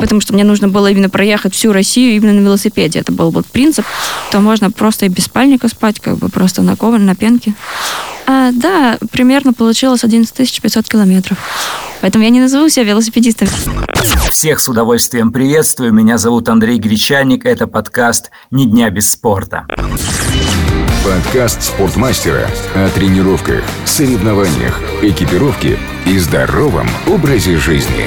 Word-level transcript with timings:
потому 0.00 0.20
что 0.20 0.34
мне 0.34 0.44
нужно 0.44 0.68
было 0.68 0.90
именно 0.90 1.08
проехать 1.08 1.54
всю 1.54 1.72
Россию 1.72 2.16
именно 2.16 2.32
на 2.32 2.44
велосипеде. 2.44 3.00
Это 3.00 3.12
был 3.12 3.30
вот 3.30 3.46
принцип, 3.46 3.84
то 4.30 4.40
можно 4.40 4.70
просто 4.70 5.06
и 5.06 5.08
без 5.08 5.24
спальника 5.24 5.68
спать, 5.68 6.00
как 6.00 6.18
бы 6.18 6.28
просто 6.28 6.62
на 6.62 6.76
ковре, 6.76 7.00
на 7.00 7.14
пенке. 7.14 7.54
А, 8.26 8.52
да, 8.52 8.98
примерно 9.10 9.52
получилось 9.52 10.04
11 10.04 10.60
500 10.62 10.88
километров. 10.88 11.38
Поэтому 12.00 12.24
я 12.24 12.30
не 12.30 12.40
назову 12.40 12.68
себя 12.68 12.84
велосипедистом. 12.84 13.48
Всех 14.30 14.60
с 14.60 14.68
удовольствием 14.68 15.32
приветствую. 15.32 15.92
Меня 15.92 16.18
зовут 16.18 16.48
Андрей 16.48 16.78
Гречаник. 16.78 17.46
Это 17.46 17.66
подкаст 17.66 18.30
«Ни 18.50 18.64
дня 18.64 18.90
без 18.90 19.10
спорта». 19.10 19.66
Подкаст 21.04 21.62
спортмастера 21.62 22.48
о 22.74 22.88
тренировках, 22.88 23.62
соревнованиях, 23.84 24.80
экипировке 25.02 25.78
и 26.06 26.18
здоровом 26.18 26.88
образе 27.06 27.58
жизни. 27.58 28.06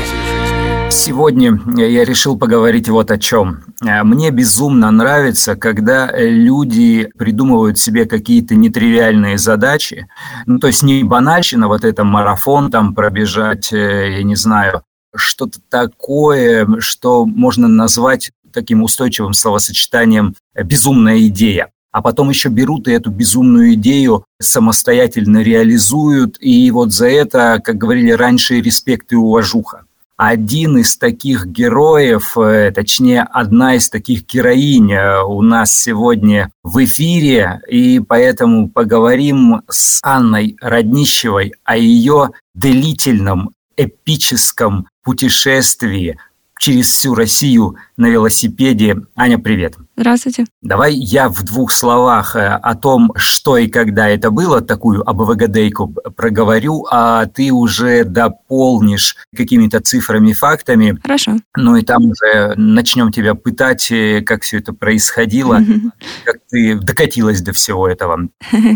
Сегодня 0.98 1.62
я 1.76 2.04
решил 2.04 2.40
поговорить 2.40 2.90
вот 2.90 3.12
о 3.12 3.20
чем. 3.20 3.64
Мне 3.82 4.32
безумно 4.32 4.90
нравится, 4.90 5.56
когда 5.56 6.12
люди 6.18 7.08
придумывают 7.16 7.78
себе 7.78 8.06
какие-то 8.06 8.56
нетривиальные 8.56 9.38
задачи. 9.38 10.08
Ну, 10.48 10.58
то 10.58 10.66
есть 10.66 10.82
не 10.82 11.04
банальщина, 11.04 11.68
вот 11.68 11.86
это 11.86 12.04
марафон 12.04 12.72
там 12.72 12.96
пробежать, 12.96 13.72
э, 13.72 14.18
я 14.18 14.24
не 14.24 14.36
знаю, 14.36 14.82
что-то 15.16 15.60
такое, 15.70 16.68
что 16.80 17.28
можно 17.28 17.68
назвать 17.68 18.32
таким 18.52 18.82
устойчивым 18.82 19.34
словосочетанием 19.34 20.36
«безумная 20.56 21.28
идея» 21.28 21.70
а 21.94 22.02
потом 22.04 22.30
еще 22.30 22.50
берут 22.50 22.88
и 22.88 22.92
эту 22.92 23.10
безумную 23.10 23.74
идею 23.74 24.24
самостоятельно 24.40 25.42
реализуют, 25.42 26.38
и 26.40 26.70
вот 26.70 26.94
за 26.94 27.08
это, 27.08 27.60
как 27.64 27.78
говорили 27.78 28.12
раньше, 28.12 28.62
респект 28.62 29.12
и 29.14 29.16
уважуха. 29.16 29.86
Один 30.18 30.80
из 30.80 30.98
таких 30.98 31.46
героев, 31.46 32.36
э, 32.40 32.72
точнее, 32.72 33.22
одна 33.22 33.76
из 33.76 33.88
таких 33.88 34.26
героинь 34.26 34.92
э, 34.92 35.22
у 35.22 35.44
нас 35.44 35.72
сегодня 35.72 36.50
в 36.64 36.84
эфире, 36.84 37.62
и 37.70 38.00
поэтому 38.00 38.68
поговорим 38.68 39.62
с 39.70 40.00
Анной 40.02 40.58
Роднищевой 40.60 41.54
о 41.64 41.78
ее 41.78 42.32
длительном 42.56 43.52
эпическом 43.78 44.88
путешествии 45.04 46.18
через 46.58 46.88
всю 46.88 47.16
Россию 47.16 47.76
на 47.98 48.08
велосипеде. 48.08 48.98
Аня, 49.16 49.38
привет. 49.40 49.76
Здравствуйте. 49.96 50.46
Давай 50.62 50.94
я 50.94 51.30
в 51.30 51.44
двух 51.44 51.72
словах 51.72 52.36
э, 52.36 52.48
о 52.48 52.76
том, 52.76 53.12
что 53.16 53.58
и 53.58 53.68
когда 53.68 54.08
это 54.08 54.30
было, 54.30 54.62
такую 54.62 55.08
АБВГДейку 55.08 55.96
проговорю, 56.16 56.86
а 56.92 57.26
ты 57.26 57.52
уже 57.52 58.04
дополнишь 58.04 59.16
какими-то 59.36 59.80
цифрами, 59.80 60.34
фактами. 60.34 61.00
Хорошо. 61.02 61.38
Ну 61.56 61.76
и 61.76 61.82
там 61.82 62.12
уже 62.12 62.54
начнем 62.58 63.12
тебя 63.12 63.34
пытать, 63.34 63.92
э, 63.92 64.22
как 64.22 64.44
все 64.44 64.60
это 64.60 64.74
происходило, 64.74 65.60
как 66.26 66.38
ты 66.50 66.76
докатилась 66.76 67.42
до 67.42 67.54
всего 67.54 67.88
этого. 67.88 68.30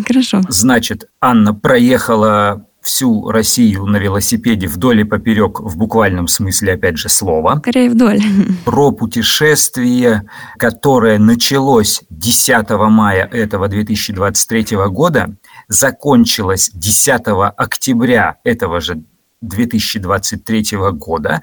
Хорошо. 0.07 0.41
Значит, 0.49 1.07
Анна 1.19 1.53
проехала 1.53 2.65
всю 2.81 3.29
Россию 3.29 3.85
на 3.85 3.97
велосипеде 3.97 4.67
вдоль 4.67 5.01
и 5.01 5.03
поперек 5.03 5.59
в 5.59 5.77
буквальном 5.77 6.27
смысле, 6.27 6.73
опять 6.73 6.97
же, 6.97 7.09
слова. 7.09 7.57
Скорее 7.59 7.89
вдоль. 7.89 8.21
Про 8.65 8.91
путешествие, 8.91 10.23
которое 10.57 11.19
началось 11.19 12.01
10 12.09 12.69
мая 12.89 13.25
этого 13.31 13.67
2023 13.67 14.77
года, 14.87 15.35
закончилось 15.67 16.71
10 16.73 17.21
октября 17.55 18.37
этого 18.43 18.81
же 18.81 19.03
2023 19.41 20.77
года, 20.93 21.41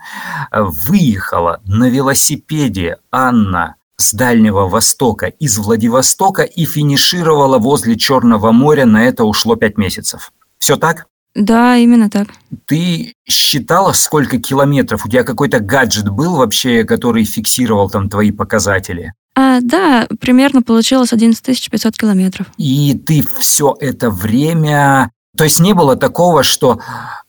выехала 0.53 1.61
на 1.65 1.89
велосипеде 1.89 2.99
Анна 3.11 3.77
с 3.97 4.15
Дальнего 4.15 4.69
Востока, 4.69 5.27
из 5.27 5.59
Владивостока 5.59 6.43
и 6.43 6.65
финишировала 6.65 7.59
возле 7.59 7.97
Черного 7.97 8.53
моря. 8.53 8.87
На 8.87 9.05
это 9.05 9.25
ушло 9.25 9.57
пять 9.57 9.77
месяцев. 9.77 10.33
Все 10.59 10.77
так? 10.77 11.07
Да, 11.35 11.77
именно 11.77 12.11
так. 12.11 12.29
Ты 12.67 13.15
считала, 13.29 13.93
сколько 13.93 14.39
километров? 14.39 15.07
У 15.07 15.09
тебя 15.09 15.25
какой-то 15.25 15.61
гаджет 15.61 16.09
был 16.09 16.37
вообще, 16.37 16.85
который 16.85 17.25
фиксировал 17.25 17.91
там 17.91 18.09
твои 18.09 18.33
показатели? 18.33 19.13
А, 19.35 19.61
да, 19.61 20.09
примерно 20.21 20.63
получилось 20.63 21.13
11 21.13 21.71
500 21.71 21.97
километров. 21.97 22.47
И 22.57 22.95
ты 22.95 23.23
все 23.39 23.77
это 23.79 24.11
время 24.11 25.11
то 25.39 25.45
есть 25.45 25.61
не 25.61 25.73
было 25.73 25.95
такого, 25.95 26.43
что 26.43 26.81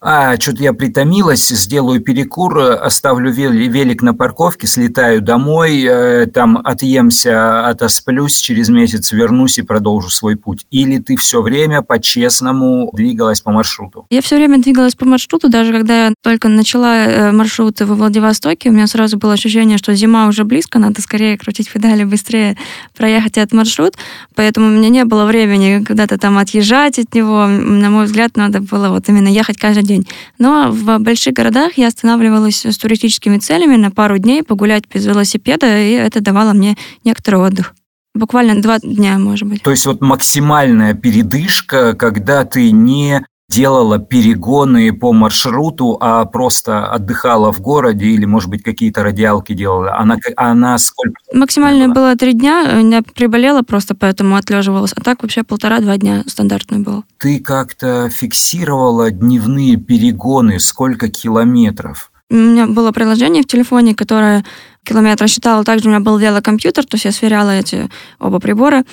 а, 0.02 0.40
что-то 0.40 0.64
я 0.64 0.74
притомилась, 0.74 1.50
сделаю 1.50 2.00
перекур, 2.00 2.58
оставлю 2.60 3.32
велик 3.32 4.02
на 4.02 4.14
парковке, 4.14 4.66
слетаю 4.66 5.22
домой, 5.22 5.84
э, 5.84 6.26
там 6.28 6.58
отъемся, 6.64 7.68
отосплюсь, 7.68 8.38
через 8.38 8.70
месяц 8.70 9.12
вернусь 9.12 9.58
и 9.58 9.62
продолжу 9.62 10.10
свой 10.10 10.38
путь. 10.38 10.66
Или 10.72 11.00
ты 11.00 11.18
все 11.18 11.42
время 11.42 11.82
по-честному 11.82 12.90
двигалась 12.94 13.42
по 13.42 13.52
маршруту? 13.52 14.06
Я 14.10 14.22
все 14.22 14.38
время 14.38 14.62
двигалась 14.62 14.96
по 14.96 15.06
маршруту, 15.06 15.50
даже 15.50 15.74
когда 15.74 16.06
я 16.06 16.14
только 16.24 16.48
начала 16.48 17.06
э, 17.06 17.32
маршрут 17.34 17.82
во 17.82 17.96
Владивостоке, 17.96 18.70
у 18.70 18.72
меня 18.72 18.88
сразу 18.88 19.18
было 19.18 19.34
ощущение, 19.34 19.78
что 19.78 19.94
зима 19.96 20.28
уже 20.28 20.46
близко, 20.46 20.80
надо 20.80 21.02
скорее 21.02 21.38
крутить 21.38 21.70
педали, 21.70 22.06
быстрее 22.06 22.56
проехать 22.96 23.38
этот 23.38 23.52
маршрут, 23.52 23.96
поэтому 24.34 24.68
у 24.68 24.72
меня 24.72 24.88
не 24.88 25.04
было 25.04 25.26
времени 25.26 25.84
когда-то 25.84 26.18
там 26.18 26.38
отъезжать 26.38 27.00
от 27.00 27.14
него, 27.14 27.48
на 27.48 27.90
мой 27.90 28.06
взгляд, 28.06 28.38
надо 28.38 28.62
было 28.62 28.90
вот 28.90 29.10
именно 29.10 29.28
ехать 29.28 29.58
каждый 29.58 29.89
день. 29.90 30.08
Но 30.38 30.72
в 30.72 31.00
больших 31.00 31.34
городах 31.34 31.74
я 31.78 31.88
останавливалась 31.88 32.66
с 32.66 32.78
туристическими 32.78 33.38
целями 33.40 33.76
на 33.76 33.92
пару 33.92 34.18
дней 34.18 34.44
погулять 34.44 34.84
без 34.94 35.06
велосипеда, 35.06 35.82
и 35.82 35.92
это 35.92 36.22
давало 36.22 36.54
мне 36.54 36.78
некоторый 37.04 37.42
отдых. 37.42 37.74
Буквально 38.16 38.62
два 38.62 38.80
дня, 38.80 39.18
может 39.18 39.48
быть. 39.48 39.62
То 39.64 39.72
есть 39.72 39.86
вот 39.86 40.02
максимальная 40.02 40.94
передышка, 40.94 41.94
когда 41.94 42.46
ты 42.46 42.72
не 42.72 43.26
делала 43.50 43.98
перегоны 43.98 44.94
по 44.94 45.12
маршруту, 45.12 45.98
а 46.00 46.26
просто 46.26 46.86
отдыхала 46.86 47.52
в 47.52 47.60
городе 47.60 48.06
или, 48.06 48.26
может 48.26 48.50
быть, 48.50 48.64
какие-то 48.64 49.04
радиалки 49.04 49.54
делала? 49.54 49.98
Она, 49.98 50.18
она 50.36 50.78
сколько? 50.78 51.16
Максимально 51.34 51.90
было 51.90 52.16
три 52.16 52.34
дня. 52.34 52.80
Я 52.80 53.02
приболела 53.02 53.64
просто, 53.64 53.96
поэтому 53.96 54.36
отлеживалась. 54.36 54.94
А 54.96 55.02
так 55.02 55.24
вообще 55.24 55.44
полтора-два 55.44 55.98
дня 55.98 56.24
стандартное 56.28 56.80
было. 56.80 57.04
Ты 57.18 57.40
как-то 57.40 58.10
фиксировала 58.10 59.10
дневные 59.12 59.78
перегоны? 59.78 60.60
Сколько 60.60 61.10
километров? 61.10 62.12
У 62.32 62.36
меня 62.36 62.68
было 62.68 62.92
приложение 62.92 63.42
в 63.42 63.48
телефоне, 63.48 63.96
которое 63.96 64.46
километры 64.84 65.28
считала. 65.28 65.64
Также 65.64 65.88
у 65.88 65.92
меня 65.92 66.00
был 66.00 66.18
велокомпьютер, 66.18 66.86
то 66.86 66.96
есть 66.96 67.06
я 67.06 67.12
сверяла 67.12 67.52
эти 67.52 67.90
оба 68.20 68.40
прибора 68.40 68.84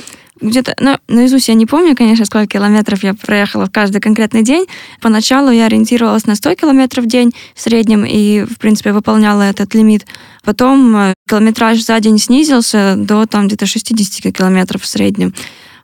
где-то, 0.41 0.75
ну, 0.81 0.99
наизусть 1.09 1.49
я 1.49 1.55
не 1.55 1.67
помню, 1.67 1.97
конечно, 1.97 2.25
сколько 2.27 2.47
километров 2.47 3.03
я 3.03 3.15
проехала 3.15 3.67
в 3.67 3.71
каждый 3.71 4.01
конкретный 4.01 4.43
день. 4.43 4.67
Поначалу 5.01 5.51
я 5.51 5.67
ориентировалась 5.67 6.27
на 6.27 6.35
100 6.35 6.57
километров 6.57 7.05
в 7.05 7.09
день 7.09 7.35
в 7.55 7.61
среднем 7.61 8.05
и, 8.05 8.43
в 8.45 8.59
принципе, 8.59 8.93
выполняла 8.93 9.43
этот 9.43 9.75
лимит. 9.75 10.07
Потом 10.45 10.95
э, 10.97 11.15
километраж 11.29 11.83
за 11.83 11.99
день 12.01 12.19
снизился 12.19 12.95
до 12.97 13.27
там 13.27 13.47
где-то 13.47 13.67
60 13.67 14.35
километров 14.35 14.83
в 14.83 14.87
среднем. 14.87 15.35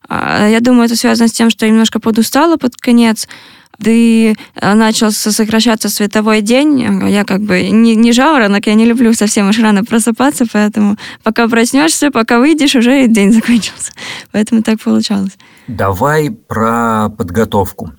А, 0.09 0.47
я 0.47 0.61
думаю, 0.61 0.85
это 0.85 0.97
связано 0.97 1.29
с 1.29 1.33
тем, 1.33 1.49
что 1.49 1.65
я 1.65 1.73
немножко 1.73 1.99
подустала 1.99 2.57
под 2.57 2.77
конец 2.77 3.29
и 3.91 4.35
э, 4.55 4.75
начался 4.75 5.33
сокращаться 5.33 5.89
световой 5.89 6.41
день. 6.41 7.09
Я 7.09 7.25
как 7.25 7.41
бы 7.41 7.69
не, 7.69 7.95
не 7.95 8.13
жаворонок, 8.13 8.67
я 8.67 8.75
не 8.75 8.85
люблю 8.85 9.13
совсем 9.15 9.49
уж 9.49 9.59
рано 9.59 9.85
просыпаться, 9.85 10.47
поэтому 10.53 10.97
пока 11.23 11.49
проснешься, 11.49 12.11
пока 12.11 12.39
выйдешь, 12.39 12.75
уже 12.75 13.07
день 13.09 13.33
закончился. 13.33 13.93
Поэтому 14.33 14.63
так 14.63 14.81
получалось. 14.81 15.33
Давай 15.69 16.31
про 16.31 17.09
подготовку 17.11 17.93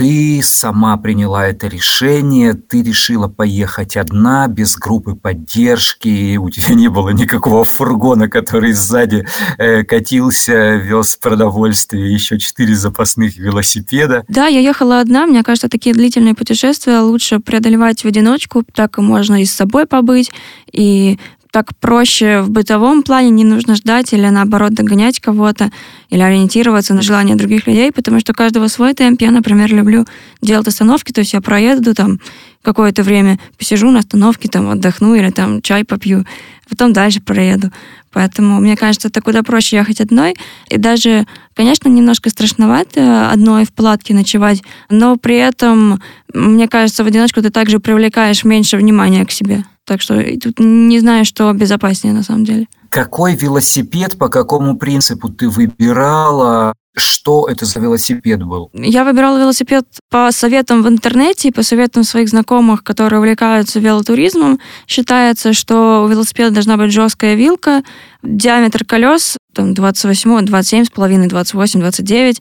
ты 0.00 0.40
сама 0.42 0.96
приняла 0.96 1.46
это 1.46 1.66
решение, 1.66 2.54
ты 2.54 2.82
решила 2.82 3.28
поехать 3.28 3.98
одна, 3.98 4.48
без 4.48 4.74
группы 4.76 5.14
поддержки, 5.14 6.38
у 6.38 6.48
тебя 6.48 6.74
не 6.74 6.88
было 6.88 7.10
никакого 7.10 7.64
фургона, 7.64 8.30
который 8.30 8.72
сзади 8.72 9.26
э, 9.58 9.84
катился, 9.84 10.76
вез 10.76 11.16
продовольствие, 11.16 12.10
еще 12.14 12.38
четыре 12.38 12.74
запасных 12.74 13.36
велосипеда. 13.36 14.24
Да, 14.26 14.46
я 14.46 14.60
ехала 14.60 15.00
одна, 15.00 15.26
мне 15.26 15.42
кажется, 15.42 15.68
такие 15.68 15.94
длительные 15.94 16.34
путешествия 16.34 17.00
лучше 17.00 17.38
преодолевать 17.38 18.02
в 18.02 18.06
одиночку, 18.06 18.64
так 18.72 18.96
можно 18.96 19.42
и 19.42 19.44
с 19.44 19.52
собой 19.52 19.84
побыть, 19.84 20.32
и 20.72 21.18
так 21.50 21.76
проще 21.78 22.42
в 22.42 22.50
бытовом 22.50 23.02
плане, 23.02 23.30
не 23.30 23.44
нужно 23.44 23.74
ждать 23.74 24.12
или 24.12 24.26
наоборот 24.28 24.72
догонять 24.72 25.20
кого-то, 25.20 25.70
или 26.08 26.20
ориентироваться 26.20 26.94
на 26.94 27.02
желания 27.02 27.34
других 27.34 27.66
людей, 27.66 27.92
потому 27.92 28.20
что 28.20 28.32
у 28.32 28.34
каждого 28.34 28.68
свой 28.68 28.94
темп. 28.94 29.20
Я, 29.22 29.30
например, 29.30 29.72
люблю 29.72 30.06
делать 30.42 30.68
остановки, 30.68 31.12
то 31.12 31.20
есть 31.20 31.32
я 31.32 31.40
проеду 31.40 31.94
там 31.94 32.20
какое-то 32.62 33.02
время, 33.02 33.38
посижу 33.58 33.90
на 33.90 34.00
остановке, 34.00 34.48
там 34.48 34.68
отдохну 34.68 35.14
или 35.14 35.30
там 35.30 35.62
чай 35.62 35.84
попью, 35.84 36.24
потом 36.68 36.92
дальше 36.92 37.20
проеду. 37.20 37.72
Поэтому, 38.12 38.60
мне 38.60 38.76
кажется, 38.76 39.08
это 39.08 39.20
куда 39.20 39.42
проще 39.42 39.76
ехать 39.76 40.00
одной. 40.00 40.34
И 40.68 40.78
даже, 40.78 41.26
конечно, 41.54 41.88
немножко 41.88 42.28
страшновато 42.28 43.30
одной 43.30 43.64
в 43.64 43.72
палатке 43.72 44.14
ночевать, 44.14 44.62
но 44.88 45.16
при 45.16 45.36
этом, 45.36 46.00
мне 46.34 46.68
кажется, 46.68 47.04
в 47.04 47.06
одиночку 47.06 47.40
ты 47.40 47.50
также 47.50 47.78
привлекаешь 47.78 48.44
меньше 48.44 48.76
внимания 48.76 49.24
к 49.24 49.30
себе. 49.30 49.64
Так 49.90 50.00
что 50.00 50.22
тут 50.40 50.60
не 50.60 51.00
знаю, 51.00 51.24
что 51.24 51.52
безопаснее 51.52 52.14
на 52.14 52.22
самом 52.22 52.44
деле. 52.44 52.68
Какой 52.90 53.34
велосипед, 53.34 54.16
по 54.16 54.28
какому 54.28 54.76
принципу 54.76 55.30
ты 55.30 55.48
выбирала? 55.48 56.74
Что 56.96 57.48
это 57.48 57.64
за 57.64 57.80
велосипед 57.80 58.40
был? 58.44 58.70
Я 58.72 59.02
выбирала 59.02 59.36
велосипед 59.36 59.84
по 60.08 60.30
советам 60.30 60.84
в 60.84 60.88
интернете, 60.88 61.50
по 61.50 61.64
советам 61.64 62.04
своих 62.04 62.28
знакомых, 62.28 62.84
которые 62.84 63.18
увлекаются 63.18 63.80
велотуризмом. 63.80 64.60
Считается, 64.86 65.52
что 65.52 66.04
у 66.04 66.08
велосипеда 66.08 66.52
должна 66.52 66.76
быть 66.76 66.92
жесткая 66.92 67.34
вилка, 67.34 67.82
диаметр 68.22 68.84
колес 68.84 69.38
там 69.52 69.74
28, 69.74 70.46
27 70.46 70.84
с 70.84 70.90
половиной, 70.90 71.26
28, 71.26 71.80
29 71.80 72.40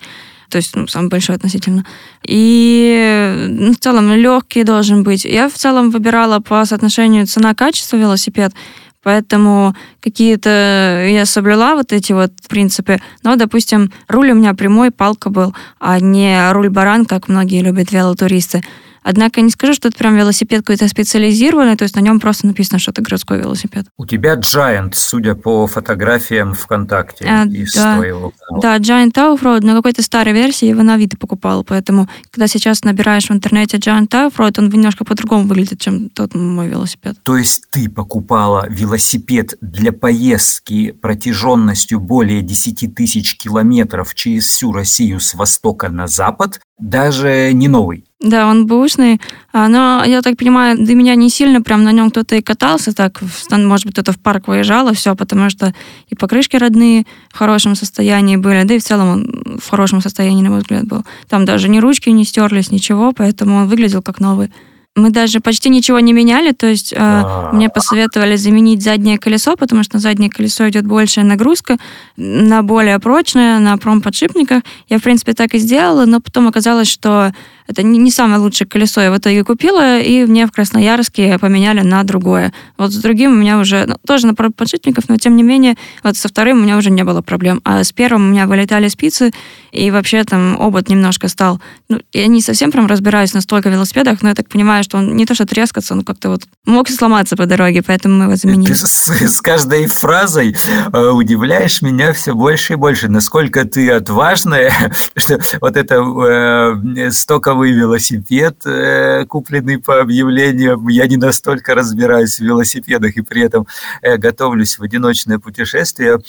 то 0.49 0.57
есть 0.57 0.75
ну, 0.75 0.87
самый 0.87 1.09
большой 1.09 1.35
относительно. 1.35 1.85
И 2.25 3.45
ну, 3.49 3.73
в 3.73 3.77
целом 3.77 4.11
легкий 4.13 4.63
должен 4.63 5.03
быть. 5.03 5.25
Я 5.25 5.49
в 5.49 5.53
целом 5.53 5.91
выбирала 5.91 6.39
по 6.39 6.65
соотношению 6.65 7.27
цена-качество 7.27 7.97
велосипед, 7.97 8.53
Поэтому 9.01 9.75
какие-то 10.01 11.07
я 11.09 11.25
соблюла 11.25 11.75
вот 11.75 11.93
эти 11.93 12.11
вот 12.11 12.33
принципы. 12.49 12.99
Но, 13.23 13.37
допустим, 13.37 13.91
руль 14.09 14.31
у 14.31 14.35
меня 14.35 14.53
прямой, 14.53 14.91
палка 14.91 15.29
был, 15.29 15.55
а 15.79 15.99
не 16.01 16.51
руль-баран, 16.51 17.05
как 17.05 17.29
многие 17.29 17.61
любят 17.61 17.91
велотуристы. 17.91 18.61
Однако 19.03 19.41
не 19.41 19.49
скажу, 19.49 19.73
что 19.73 19.87
это 19.87 19.97
прям 19.97 20.15
велосипед 20.15 20.61
какой-то 20.61 20.87
специализированный, 20.87 21.75
то 21.75 21.83
есть 21.83 21.95
на 21.95 22.01
нем 22.01 22.19
просто 22.19 22.47
написано, 22.47 22.79
что 22.79 22.91
это 22.91 23.01
городской 23.01 23.39
велосипед. 23.39 23.85
У 23.97 24.05
тебя 24.05 24.35
Giant, 24.35 24.91
судя 24.93 25.35
по 25.35 25.67
фотографиям 25.67 26.53
ВКонтакте 26.53 27.25
а, 27.25 27.45
из 27.45 27.73
да, 27.73 27.95
твоего 27.95 28.33
канала. 28.37 28.61
Да, 28.61 28.77
Giant 28.77 29.13
Offroad 29.13 29.61
на 29.61 29.75
какой-то 29.75 30.01
старой 30.01 30.33
версии 30.33 30.67
его 30.67 30.83
на 30.83 30.95
Авито 30.95 31.17
покупал, 31.17 31.63
поэтому 31.63 32.09
когда 32.31 32.47
сейчас 32.47 32.83
набираешь 32.83 33.27
в 33.27 33.31
интернете 33.31 33.77
Giant 33.77 34.09
Offroad, 34.09 34.55
он 34.59 34.69
немножко 34.69 35.05
по-другому 35.05 35.47
выглядит, 35.47 35.79
чем 35.81 36.09
тот 36.09 36.35
мой 36.35 36.67
велосипед. 36.67 37.17
То 37.23 37.37
есть 37.37 37.63
ты 37.71 37.89
покупала 37.89 38.67
велосипед 38.69 39.55
для 39.61 39.91
поездки 39.91 40.91
протяженностью 40.91 41.99
более 41.99 42.41
10 42.41 42.95
тысяч 42.95 43.37
километров 43.37 44.13
через 44.15 44.45
всю 44.45 44.71
Россию 44.71 45.19
с 45.19 45.33
востока 45.33 45.89
на 45.89 46.07
запад, 46.07 46.59
даже 46.79 47.51
не 47.53 47.67
новый? 47.67 48.05
Да, 48.21 48.47
он 48.47 48.67
бэушный, 48.67 49.21
а, 49.53 49.69
но, 49.69 50.03
я 50.05 50.21
так 50.21 50.35
понимаю, 50.35 50.77
до 50.77 50.93
меня 50.93 51.15
не 51.15 51.29
сильно 51.29 51.61
прям 51.61 51.85
на 51.85 51.93
нем 51.93 52.09
кто-то 52.09 52.35
и 52.35 52.41
катался, 52.41 52.93
так, 52.93 53.21
может 53.51 53.85
быть, 53.85 53.93
кто-то 53.93 54.11
в 54.11 54.19
парк 54.19 54.49
выезжал, 54.49 54.89
и 54.89 54.93
все, 54.93 55.15
потому 55.15 55.49
что 55.49 55.73
и 56.09 56.15
покрышки 56.15 56.57
родные 56.57 57.05
в 57.29 57.37
хорошем 57.37 57.75
состоянии 57.75 58.35
были, 58.35 58.63
да 58.63 58.73
и 58.73 58.79
в 58.79 58.83
целом 58.83 59.09
он 59.09 59.59
в 59.63 59.69
хорошем 59.69 60.01
состоянии, 60.01 60.43
на 60.43 60.49
мой 60.49 60.59
взгляд, 60.59 60.85
был. 60.85 61.05
Там 61.29 61.45
даже 61.45 61.69
ни 61.69 61.79
ручки 61.79 62.09
не 62.09 62.25
стерлись, 62.25 62.71
ничего, 62.71 63.13
поэтому 63.13 63.55
он 63.55 63.67
выглядел 63.69 64.01
как 64.01 64.19
новый. 64.19 64.51
Мы 64.99 65.11
даже 65.11 65.39
почти 65.39 65.69
ничего 65.69 65.99
не 65.99 66.13
меняли, 66.13 66.51
то 66.51 66.67
есть 66.67 66.93
э, 66.95 67.49
мне 67.53 67.69
посоветовали 67.69 68.35
заменить 68.35 68.83
заднее 68.83 69.17
колесо, 69.17 69.55
потому 69.55 69.83
что 69.83 69.95
на 69.95 69.99
заднее 69.99 70.29
колесо 70.29 70.67
идет 70.69 70.85
большая 70.85 71.25
нагрузка, 71.25 71.77
на 72.17 72.61
более 72.63 72.99
прочное, 72.99 73.59
на 73.59 73.77
промподшипниках. 73.77 74.63
Я, 74.89 74.99
в 74.99 75.03
принципе, 75.03 75.33
так 75.33 75.53
и 75.53 75.57
сделала, 75.57 76.05
но 76.05 76.19
потом 76.19 76.47
оказалось, 76.47 76.87
что 76.87 77.33
это 77.69 77.83
не, 77.83 77.99
не 77.99 78.09
самое 78.09 78.41
лучшее 78.41 78.67
колесо 78.67 78.99
я 78.99 79.11
в 79.11 79.17
итоге 79.19 79.43
купила, 79.43 79.99
и 79.99 80.25
мне 80.25 80.47
в 80.47 80.51
Красноярске 80.51 81.37
поменяли 81.37 81.81
на 81.81 82.03
другое. 82.03 82.51
Вот 82.79 82.91
с 82.91 82.95
другим 82.95 83.33
у 83.33 83.35
меня 83.35 83.59
уже, 83.59 83.85
ну, 83.85 83.95
тоже 84.07 84.25
на 84.25 84.33
подшипников, 84.33 85.03
но 85.07 85.17
тем 85.17 85.35
не 85.35 85.43
менее, 85.43 85.75
вот 86.03 86.17
со 86.17 86.27
вторым 86.29 86.57
у 86.57 86.63
меня 86.63 86.77
уже 86.77 86.89
не 86.89 87.03
было 87.03 87.21
проблем. 87.21 87.61
А 87.63 87.83
с 87.83 87.91
первым 87.91 88.25
у 88.25 88.31
меня 88.31 88.47
вылетали 88.47 88.87
спицы, 88.87 89.31
и 89.71 89.91
вообще 89.91 90.23
там 90.23 90.59
обод 90.59 90.89
немножко 90.89 91.27
стал... 91.27 91.61
Ну, 91.89 92.01
я 92.11 92.25
не 92.25 92.41
совсем 92.41 92.71
прям 92.71 92.87
разбираюсь 92.87 93.35
настолько 93.35 93.69
в 93.69 93.71
велосипедах, 93.71 94.23
но 94.23 94.29
я 94.29 94.35
так 94.35 94.49
понимаю, 94.49 94.83
что 94.83 94.97
он 94.97 95.15
не 95.15 95.27
то 95.27 95.35
что 95.35 95.45
трескаться, 95.45 95.93
но 95.93 96.01
как-то 96.01 96.29
вот 96.29 96.41
мог 96.65 96.89
сломаться 96.89 97.35
по 97.37 97.45
дороге, 97.45 97.83
поэтому 97.83 98.15
мы 98.15 98.23
его 98.23 98.35
заменили. 98.35 98.73
С, 98.73 99.09
с 99.09 99.41
каждой 99.41 99.85
фразой 99.85 100.55
э, 100.91 101.09
удивляешь 101.09 101.83
меня 101.83 102.13
все 102.13 102.33
больше 102.33 102.73
и 102.73 102.77
больше, 102.77 103.09
насколько 103.09 103.63
ты 103.65 103.91
отважная, 103.91 104.73
что 105.15 105.39
вот 105.61 105.77
это 105.77 105.97
э, 105.97 107.11
стоковое 107.11 107.58
новый 107.59 107.73
велосипед, 107.73 108.65
э, 108.65 109.25
купленный 109.25 109.79
по 109.79 109.99
объявлениям. 109.99 110.87
Я 110.87 111.07
не 111.07 111.17
настолько 111.17 111.75
разбираюсь 111.75 112.39
в 112.39 112.39
велосипедах 112.39 113.17
и 113.17 113.21
при 113.21 113.41
этом 113.41 113.67
э, 114.01 114.15
готовлюсь 114.15 114.79
в 114.79 114.83
одиночное 114.83 115.39
путешествие 115.39 116.19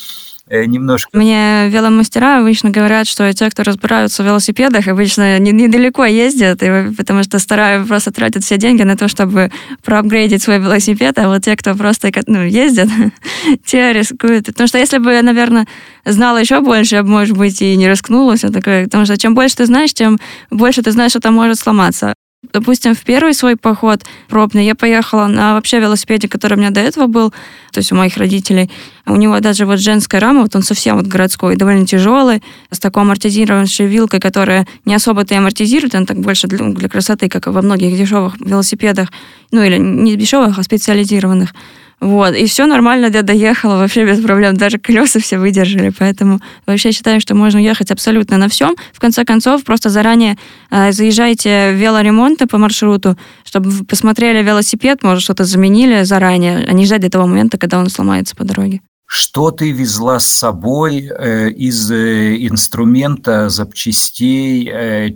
немножко. 0.51 1.17
Мне 1.17 1.69
веломастера 1.69 2.39
обычно 2.41 2.71
говорят, 2.71 3.07
что 3.07 3.33
те, 3.33 3.49
кто 3.51 3.63
разбираются 3.63 4.23
в 4.23 4.27
велосипедах, 4.27 4.89
обычно 4.89 5.39
недалеко 5.39 6.05
ездят, 6.05 6.63
и, 6.63 6.93
потому 6.97 7.23
что 7.23 7.39
стараются 7.39 7.89
просто 7.89 8.11
тратят 8.11 8.45
все 8.45 8.57
деньги 8.57 8.83
на 8.83 8.97
то, 8.97 9.09
чтобы 9.09 9.51
проапгрейдить 9.85 10.43
свой 10.43 10.59
велосипед, 10.59 11.19
а 11.19 11.29
вот 11.29 11.45
те, 11.45 11.57
кто 11.57 11.75
просто 11.75 12.11
ну, 12.27 12.43
ездят, 12.45 12.89
те 13.65 13.93
рискуют. 13.93 14.47
Потому 14.47 14.67
что 14.67 14.79
если 14.79 14.99
бы 14.99 15.13
я, 15.13 15.23
наверное, 15.23 15.67
знала 16.05 16.39
еще 16.39 16.61
больше, 16.61 16.97
я 16.97 17.03
бы, 17.03 17.09
может 17.09 17.37
быть, 17.37 17.63
и 17.63 17.77
не 17.77 17.89
рискнула 17.89 18.37
все 18.37 18.51
такое. 18.51 18.85
Потому 18.85 19.05
что 19.05 19.17
чем 19.17 19.35
больше 19.35 19.57
ты 19.57 19.67
знаешь, 19.67 19.95
тем 19.95 20.19
больше 20.51 20.83
ты 20.83 20.93
знаешь, 20.93 21.13
что 21.13 21.21
там 21.21 21.35
может 21.35 21.59
сломаться. 21.59 22.15
Допустим, 22.43 22.95
в 22.95 23.03
первый 23.03 23.35
свой 23.35 23.57
поход 23.57 24.03
пробный 24.29 24.65
я 24.65 24.75
поехала 24.75 25.27
на 25.27 25.55
вообще 25.55 25.79
велосипеде, 25.79 26.27
который 26.27 26.55
у 26.55 26.57
меня 26.57 26.71
до 26.71 26.81
этого 26.81 27.07
был, 27.07 27.31
то 27.71 27.79
есть 27.79 27.93
у 27.93 27.97
моих 27.97 28.17
родителей. 28.17 28.71
У 29.05 29.17
него 29.17 29.39
даже 29.41 29.67
вот 29.67 29.79
женская 29.79 30.21
рама, 30.21 30.41
вот 30.41 30.57
он 30.57 30.63
совсем 30.63 30.97
вот 30.97 31.07
городской, 31.07 31.57
довольно 31.57 31.87
тяжелый, 31.87 32.43
с 32.71 32.79
такой 32.79 33.03
амортизирующей 33.03 33.85
вилкой, 33.87 34.21
которая 34.21 34.67
не 34.87 34.95
особо-то 34.95 35.35
и 35.35 35.37
амортизирует, 35.37 35.95
он 35.95 36.07
так 36.07 36.19
больше 36.19 36.47
для, 36.47 36.65
для 36.71 36.89
красоты, 36.89 37.29
как 37.29 37.47
во 37.47 37.61
многих 37.61 37.95
дешевых 37.97 38.41
велосипедах, 38.41 39.11
ну 39.51 39.63
или 39.63 39.77
не 39.77 40.17
дешевых, 40.17 40.59
а 40.59 40.63
специализированных. 40.63 41.53
Вот, 42.01 42.35
и 42.35 42.47
все 42.47 42.67
нормально, 42.67 43.11
я 43.13 43.23
доехала 43.23 43.77
вообще 43.77 44.07
без 44.07 44.21
проблем, 44.23 44.57
даже 44.57 44.79
колеса 44.79 45.21
все 45.21 45.39
выдержали, 45.39 45.93
поэтому 45.97 46.41
вообще 46.65 46.93
считаю, 46.93 47.21
что 47.21 47.35
можно 47.35 47.59
ехать 47.59 47.91
абсолютно 47.91 48.39
на 48.39 48.49
всем. 48.49 48.75
В 48.93 49.01
конце 49.01 49.27
концов, 49.27 49.65
просто 49.65 49.91
заранее 49.91 50.39
э, 50.71 50.93
заезжайте 50.93 51.73
в 51.73 51.75
велоремонты 51.75 52.47
по 52.47 52.57
маршруту, 52.57 53.19
чтобы 53.45 53.85
посмотрели 53.85 54.43
велосипед, 54.43 55.03
может, 55.03 55.23
что-то 55.23 55.45
заменили 55.45 56.03
заранее, 56.05 56.65
а 56.67 56.73
не 56.73 56.87
ждать 56.87 57.03
до 57.03 57.11
того 57.11 57.27
момента, 57.27 57.59
когда 57.59 57.79
он 57.79 57.91
сломается 57.91 58.35
по 58.35 58.45
дороге. 58.45 58.81
Что 59.13 59.51
ты 59.51 59.73
везла 59.73 60.21
с 60.21 60.27
собой 60.27 61.11
э, 61.11 61.51
из 61.51 61.91
э, 61.91 62.37
инструмента, 62.47 63.49
запчастей, 63.49 64.71
э, 64.73 65.11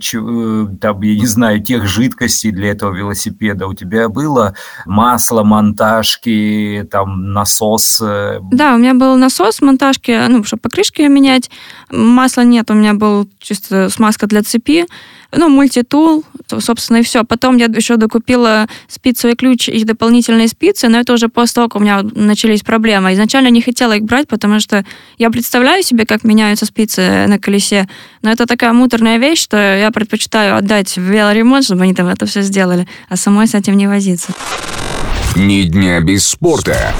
там, 0.81 1.01
я 1.01 1.15
не 1.15 1.25
знаю, 1.25 1.63
тех 1.63 1.87
жидкостей 1.87 2.51
для 2.51 2.71
этого 2.71 2.93
велосипеда? 2.93 3.67
У 3.67 3.73
тебя 3.73 4.09
было 4.09 4.53
масло, 4.85 5.43
монтажки, 5.43 6.85
там, 6.91 7.31
насос? 7.31 7.99
Да, 8.51 8.75
у 8.75 8.79
меня 8.79 8.95
был 8.95 9.15
насос, 9.15 9.61
монтажки, 9.61 10.27
ну, 10.27 10.43
чтобы 10.43 10.59
покрышки 10.59 11.03
менять. 11.03 11.49
Масла 11.89 12.41
нет, 12.41 12.69
у 12.71 12.73
меня 12.73 12.95
был 12.95 13.29
чисто 13.39 13.89
смазка 13.89 14.27
для 14.27 14.43
цепи 14.43 14.87
ну, 15.31 15.49
мультитул, 15.49 16.23
собственно, 16.59 16.97
и 16.97 17.03
все. 17.03 17.23
Потом 17.23 17.57
я 17.57 17.65
еще 17.65 17.97
докупила 17.97 18.67
спицевый 18.87 19.35
ключ 19.35 19.69
и 19.69 19.83
дополнительные 19.83 20.47
спицы, 20.47 20.87
но 20.87 20.99
это 20.99 21.13
уже 21.13 21.29
после 21.29 21.55
того, 21.55 21.69
как 21.69 21.81
у 21.81 21.83
меня 21.83 22.01
начались 22.03 22.61
проблемы. 22.61 23.13
Изначально 23.13 23.49
не 23.49 23.61
хотела 23.61 23.93
их 23.93 24.03
брать, 24.03 24.27
потому 24.27 24.59
что 24.59 24.85
я 25.17 25.29
представляю 25.29 25.83
себе, 25.83 26.05
как 26.05 26.23
меняются 26.23 26.65
спицы 26.65 27.25
на 27.27 27.39
колесе, 27.39 27.87
но 28.21 28.31
это 28.31 28.45
такая 28.45 28.73
муторная 28.73 29.17
вещь, 29.17 29.41
что 29.41 29.57
я 29.57 29.91
предпочитаю 29.91 30.57
отдать 30.57 30.95
в 30.95 31.01
велоремонт, 31.01 31.65
чтобы 31.65 31.83
они 31.83 31.93
там 31.93 32.07
это 32.07 32.25
все 32.25 32.41
сделали, 32.41 32.87
а 33.09 33.15
самой 33.15 33.47
с 33.47 33.55
этим 33.55 33.77
не 33.77 33.87
возиться. 33.87 34.33
Ни 35.35 35.63
дня 35.63 35.99
без 35.99 36.27
спорта. 36.27 36.93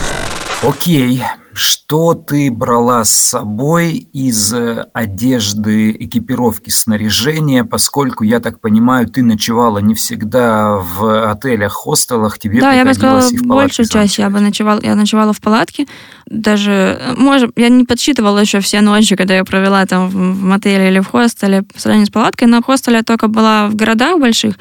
Окей. 0.62 1.22
Что 1.57 2.15
ты 2.15 2.51
брала 2.51 3.05
с 3.05 3.12
собой 3.12 4.09
из 4.12 4.53
э, 4.53 4.88
одежды, 4.93 5.91
экипировки, 5.91 6.69
снаряжения, 6.69 7.63
поскольку, 7.63 8.25
я 8.25 8.41
так 8.41 8.59
понимаю, 8.59 9.07
ты 9.07 9.24
ночевала 9.24 9.77
не 9.77 9.93
всегда 9.93 10.75
в 10.75 11.31
отелях, 11.31 11.71
хостелах, 11.71 12.39
тебе 12.39 12.59
Да, 12.59 12.74
я 12.74 12.83
бы 12.83 12.93
сказала, 12.93 13.24
большую 13.43 13.88
часть 13.88 14.17
я 14.17 14.29
бы 14.29 14.41
ночевала, 14.41 14.81
я 14.83 14.95
ночевала 14.95 15.31
в 15.31 15.39
палатке, 15.39 15.88
даже, 16.25 17.00
э, 17.00 17.13
может, 17.15 17.51
я 17.55 17.69
не 17.69 17.85
подсчитывала 17.85 18.39
еще 18.39 18.59
все 18.59 18.81
ночи, 18.81 19.15
когда 19.15 19.35
я 19.35 19.45
провела 19.45 19.85
там 19.85 20.09
в 20.09 20.15
мотеле 20.15 20.89
или 20.89 21.00
в 21.00 21.07
хостеле 21.07 21.63
по 21.63 21.79
сравнению 21.79 22.07
с 22.07 22.12
палаткой, 22.12 22.50
но 22.50 22.62
в 22.62 22.65
хостеле 22.65 22.97
я 22.97 23.03
только 23.03 23.29
была 23.29 23.69
в 23.69 23.75
городах 23.75 24.19
больших, 24.19 24.55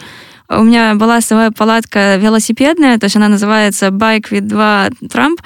у 0.49 0.63
меня 0.63 0.95
была 0.95 1.21
своя 1.21 1.51
палатка 1.51 2.17
велосипедная, 2.17 2.99
то 2.99 3.05
есть 3.05 3.17
она 3.17 3.29
называется 3.29 3.89
Bike 3.89 4.31
with 4.31 4.43
2 4.43 4.89
Trump. 5.09 5.39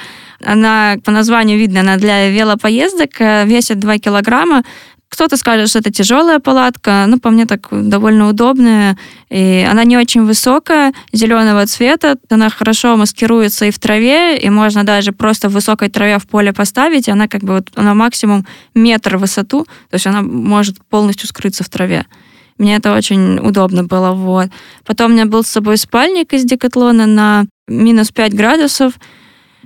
Она 0.44 0.96
по 1.04 1.10
названию 1.10 1.58
видно, 1.58 1.80
она 1.80 1.96
для 1.96 2.30
велопоездок, 2.30 3.20
э, 3.20 3.44
весит 3.46 3.78
2 3.78 3.98
килограмма. 3.98 4.62
Кто-то 5.08 5.36
скажет, 5.36 5.70
что 5.70 5.78
это 5.78 5.90
тяжелая 5.90 6.38
палатка, 6.38 7.06
но 7.08 7.18
по 7.18 7.30
мне 7.30 7.46
так 7.46 7.68
довольно 7.70 8.28
удобная. 8.28 8.98
И 9.30 9.66
она 9.68 9.84
не 9.84 9.96
очень 9.96 10.24
высокая, 10.24 10.92
зеленого 11.12 11.64
цвета, 11.66 12.16
она 12.28 12.50
хорошо 12.50 12.96
маскируется 12.96 13.66
и 13.66 13.70
в 13.70 13.78
траве, 13.78 14.36
и 14.38 14.50
можно 14.50 14.84
даже 14.84 15.12
просто 15.12 15.48
в 15.48 15.52
высокой 15.52 15.88
траве 15.88 16.18
в 16.18 16.26
поле 16.26 16.52
поставить, 16.52 17.08
и 17.08 17.10
она 17.10 17.26
как 17.26 17.42
бы 17.42 17.54
вот, 17.54 17.70
она 17.74 17.94
максимум 17.94 18.46
метр 18.74 19.16
в 19.16 19.20
высоту, 19.20 19.64
то 19.64 19.94
есть 19.94 20.06
она 20.06 20.20
может 20.22 20.76
полностью 20.90 21.26
скрыться 21.26 21.64
в 21.64 21.68
траве. 21.70 22.04
Мне 22.58 22.76
это 22.76 22.94
очень 22.94 23.38
удобно 23.38 23.84
было, 23.84 24.12
вот. 24.12 24.48
Потом 24.84 25.12
у 25.12 25.14
меня 25.14 25.26
был 25.26 25.42
с 25.42 25.48
собой 25.48 25.76
спальник 25.76 26.32
из 26.32 26.44
Декатлона 26.44 27.06
на 27.06 27.46
минус 27.68 28.10
5 28.10 28.34
градусов, 28.34 28.94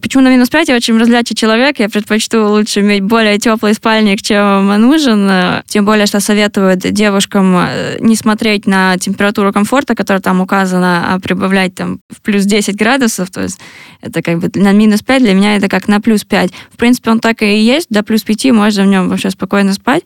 Почему 0.02 0.24
на 0.24 0.30
минус 0.30 0.48
5 0.48 0.68
я 0.68 0.74
очень 0.74 0.98
разлячий 0.98 1.36
человек, 1.36 1.78
я 1.78 1.88
предпочту 1.88 2.44
лучше 2.48 2.80
иметь 2.80 3.02
более 3.02 3.38
теплый 3.38 3.72
спальник, 3.72 4.20
чем 4.20 4.66
нужен. 4.80 5.30
Тем 5.66 5.84
более, 5.84 6.06
что 6.06 6.18
советуют 6.18 6.80
девушкам 6.80 7.56
э, 7.56 7.98
не 8.00 8.16
смотреть 8.16 8.66
на 8.66 8.98
температуру 8.98 9.52
комфорта, 9.52 9.94
которая 9.94 10.20
там 10.20 10.40
указана, 10.40 11.14
а 11.14 11.20
прибавлять 11.20 11.76
там 11.76 12.00
в 12.10 12.20
плюс 12.20 12.44
10 12.44 12.74
градусов. 12.74 13.30
То 13.30 13.42
есть 13.42 13.60
это 14.00 14.22
как 14.22 14.40
бы 14.40 14.50
на 14.54 14.72
минус 14.72 15.02
5 15.02 15.22
для 15.22 15.34
меня 15.34 15.54
это 15.54 15.68
как 15.68 15.86
на 15.86 16.00
плюс 16.00 16.24
5. 16.24 16.50
В 16.72 16.76
принципе, 16.78 17.12
он 17.12 17.20
так 17.20 17.42
и 17.42 17.62
есть, 17.62 17.86
до 17.88 18.02
плюс 18.02 18.22
5 18.22 18.46
можно 18.46 18.82
в 18.82 18.86
нем 18.86 19.08
вообще 19.08 19.30
спокойно 19.30 19.72
спать. 19.72 20.02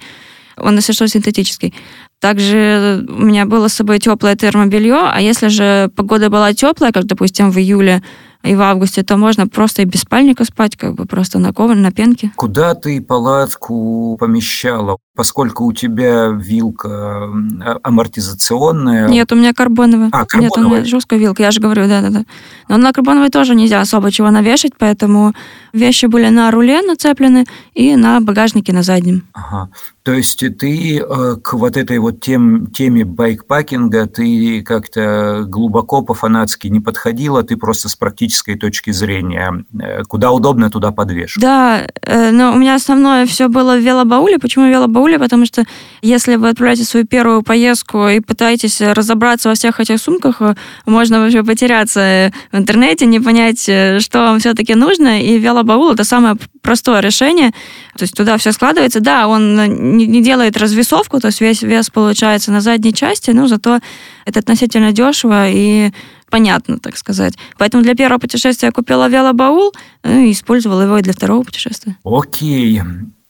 Он, 0.59 0.77
если 0.77 0.93
что, 0.93 1.09
синтетический. 1.09 1.75
Также 2.21 3.05
у 3.09 3.25
меня 3.25 3.45
было 3.45 3.69
с 3.69 3.75
собой 3.75 3.99
теплое 3.99 4.37
термобелье, 4.37 5.11
а 5.13 5.21
если 5.21 5.49
же 5.49 5.91
погода 5.95 6.31
была 6.31 6.55
теплая, 6.55 6.93
как, 6.93 7.05
допустим, 7.05 7.51
в 7.51 7.59
июле, 7.59 8.03
и 8.43 8.55
в 8.55 8.63
августе, 8.63 9.03
то 9.03 9.17
можно 9.17 9.49
просто 9.49 9.83
и 9.83 9.85
без 9.85 10.01
спальника 10.01 10.45
спать, 10.45 10.77
как 10.77 10.95
бы 10.95 11.05
просто 11.05 11.39
на 11.39 11.53
ковре, 11.53 11.79
на 11.79 11.91
пенке. 11.91 12.31
Куда 12.37 12.75
ты 12.75 13.03
палатку 13.03 14.17
помещала? 14.19 14.99
Поскольку 15.17 15.65
у 15.65 15.73
тебя 15.73 16.29
вилка 16.29 17.29
амортизационная. 17.83 19.09
Нет, 19.09 19.33
у 19.33 19.35
меня 19.35 19.53
карбоновая. 19.55 20.11
А, 20.13 20.27
карбоновая. 20.27 20.59
Нет, 20.61 20.67
у 20.67 20.71
меня 20.71 20.85
жесткая 20.85 21.19
вилка, 21.19 21.43
я 21.43 21.51
же 21.51 21.61
говорю, 21.61 21.89
да-да-да. 21.89 22.25
Но 22.69 22.77
на 22.77 22.93
карбоновой 22.93 23.31
тоже 23.31 23.55
нельзя 23.55 23.81
особо 23.81 24.13
чего 24.13 24.31
навешать, 24.31 24.73
поэтому 24.79 25.33
вещи 25.73 26.07
были 26.07 26.29
на 26.29 26.51
руле 26.51 26.83
нацеплены 26.83 27.47
и 27.75 27.97
на 27.97 28.21
багажнике 28.21 28.73
на 28.73 28.83
заднем. 28.83 29.23
Ага. 29.33 29.71
То 30.07 30.13
есть 30.13 30.39
ты 30.59 30.99
э, 30.99 31.37
к 31.43 31.55
вот 31.55 31.77
этой 31.77 31.99
вот 31.99 32.21
тем, 32.21 32.69
теме 32.69 33.05
байкпакинга 33.05 34.07
ты 34.07 34.63
как-то 34.63 35.45
глубоко 35.49 36.03
по-фанатски 36.03 36.69
не 36.69 36.79
подходила, 36.79 37.43
ты 37.43 37.57
просто 37.57 37.89
с 37.89 37.97
практической 37.97 38.55
точки 38.55 38.93
зрения, 38.93 39.65
э, 39.77 40.05
куда 40.05 40.31
удобно, 40.31 40.71
туда 40.71 40.93
подвешиваешь. 40.93 41.43
Да, 41.43 41.89
э, 42.03 42.31
но 42.31 42.53
у 42.53 42.57
меня 42.57 42.77
основное 42.77 43.27
все 43.27 43.49
было 43.49 43.77
в 43.77 43.81
велобауле. 43.81 44.39
Почему 44.39 44.67
в 44.67 44.69
велобауле? 45.07 45.19
Потому 45.19 45.47
что 45.47 45.65
если 46.03 46.37
вы 46.37 46.49
отправляете 46.49 46.85
свою 46.85 47.07
первую 47.07 47.43
поездку 47.43 48.09
и 48.09 48.21
пытаетесь 48.21 48.81
разобраться 48.81 49.49
во 49.49 49.55
всех 49.55 49.81
этих 49.81 49.99
сумках, 49.99 50.41
можно 50.85 51.21
вообще 51.21 51.43
потеряться 51.43 52.33
в 52.53 52.59
интернете, 52.59 53.07
не 53.07 53.21
понять, 53.21 53.61
что 53.61 54.19
вам 54.19 54.39
все-таки 54.39 54.75
нужно, 54.75 55.23
и 55.23 55.39
велобаул– 55.39 55.93
это 55.93 56.05
самое 56.05 56.37
простое 56.63 57.01
решение. 57.01 57.51
То 57.97 58.03
есть 58.03 58.15
туда 58.15 58.37
все 58.37 58.53
складывается. 58.53 59.01
Да, 59.01 59.29
он 59.29 59.97
не, 59.97 60.23
делает 60.23 60.57
развесовку, 60.57 61.21
то 61.21 61.29
есть 61.29 61.41
весь 61.41 61.63
вес 61.63 61.91
получается 61.91 62.53
на 62.53 62.61
задней 62.61 62.93
части, 62.93 63.31
но 63.31 63.47
зато 63.47 63.81
это 64.25 64.41
относительно 64.41 64.93
дешево 64.93 65.49
и 65.49 65.93
понятно, 66.31 66.79
так 66.79 66.97
сказать. 66.97 67.35
Поэтому 67.57 67.83
для 67.83 67.95
первого 67.95 68.19
путешествия 68.19 68.67
я 68.67 68.73
купила 68.73 69.09
велобаул 69.09 69.73
ну, 70.03 70.21
и 70.21 70.33
использовала 70.33 70.83
его 70.83 70.99
и 70.99 71.03
для 71.03 71.13
второго 71.13 71.45
путешествия. 71.45 71.97
Окей. 72.05 72.83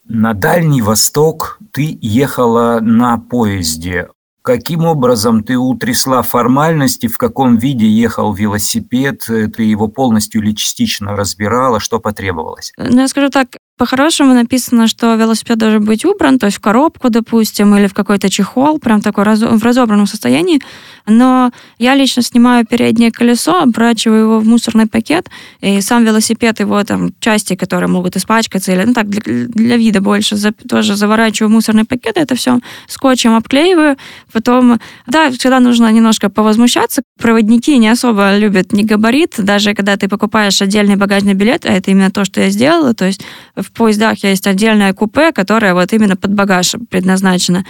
На 0.08 0.34
Дальний 0.34 0.82
Восток 0.82 1.58
ты 1.72 1.98
ехала 2.00 2.78
на 2.80 3.18
поезде. 3.18 4.08
Каким 4.42 4.84
образом 4.84 5.42
ты 5.42 5.58
утрясла 5.58 6.22
формальности, 6.22 7.08
в 7.08 7.18
каком 7.18 7.56
виде 7.56 7.88
ехал 7.88 8.32
велосипед, 8.32 9.22
ты 9.26 9.62
его 9.64 9.88
полностью 9.88 10.40
или 10.40 10.52
частично 10.52 11.16
разбирала, 11.16 11.80
что 11.80 11.98
потребовалось? 11.98 12.72
Ну, 12.76 13.00
я 13.00 13.08
скажу 13.08 13.30
так, 13.30 13.48
по-хорошему 13.76 14.32
написано, 14.32 14.86
что 14.86 15.14
велосипед 15.16 15.58
должен 15.58 15.84
быть 15.84 16.04
убран, 16.04 16.38
то 16.38 16.46
есть 16.46 16.58
в 16.58 16.60
коробку, 16.60 17.10
допустим, 17.10 17.76
или 17.76 17.86
в 17.86 17.94
какой-то 17.94 18.30
чехол, 18.30 18.78
прям 18.78 19.02
такой 19.02 19.24
раз, 19.24 19.40
в 19.40 19.62
разобранном 19.62 20.06
состоянии. 20.06 20.60
Но 21.06 21.50
я 21.78 21.94
лично 21.94 22.22
снимаю 22.22 22.64
переднее 22.66 23.12
колесо, 23.12 23.60
оборачиваю 23.62 24.20
его 24.22 24.38
в 24.40 24.46
мусорный 24.46 24.86
пакет, 24.86 25.28
и 25.60 25.80
сам 25.82 26.04
велосипед, 26.04 26.60
его 26.60 26.82
там 26.84 27.10
части, 27.20 27.54
которые 27.54 27.88
могут 27.88 28.16
испачкаться, 28.16 28.72
или 28.72 28.84
ну 28.84 28.94
так, 28.94 29.08
для, 29.08 29.46
для 29.46 29.76
вида 29.76 30.00
больше, 30.00 30.36
за, 30.36 30.52
тоже 30.52 30.96
заворачиваю 30.96 31.50
в 31.50 31.52
мусорный 31.52 31.84
пакет, 31.84 32.16
это 32.16 32.34
все 32.34 32.60
скотчем 32.88 33.36
обклеиваю. 33.36 33.96
Потом, 34.32 34.80
да, 35.06 35.30
всегда 35.30 35.60
нужно 35.60 35.92
немножко 35.92 36.30
повозмущаться. 36.30 37.02
Проводники 37.20 37.76
не 37.76 37.88
особо 37.88 38.36
любят 38.38 38.72
не 38.72 38.84
габарит, 38.84 39.34
даже 39.38 39.74
когда 39.74 39.96
ты 39.96 40.08
покупаешь 40.08 40.62
отдельный 40.62 40.96
багажный 40.96 41.34
билет, 41.34 41.66
а 41.66 41.72
это 41.72 41.90
именно 41.90 42.10
то, 42.10 42.24
что 42.24 42.40
я 42.40 42.48
сделала, 42.48 42.94
то 42.94 43.04
есть 43.04 43.20
в 43.66 43.72
поездах 43.72 44.22
есть 44.24 44.46
отдельное 44.46 44.92
купе, 44.92 45.32
которое 45.32 45.74
вот 45.74 45.92
именно 45.92 46.16
под 46.16 46.32
багаж 46.32 46.74
предназначено. 46.90 47.64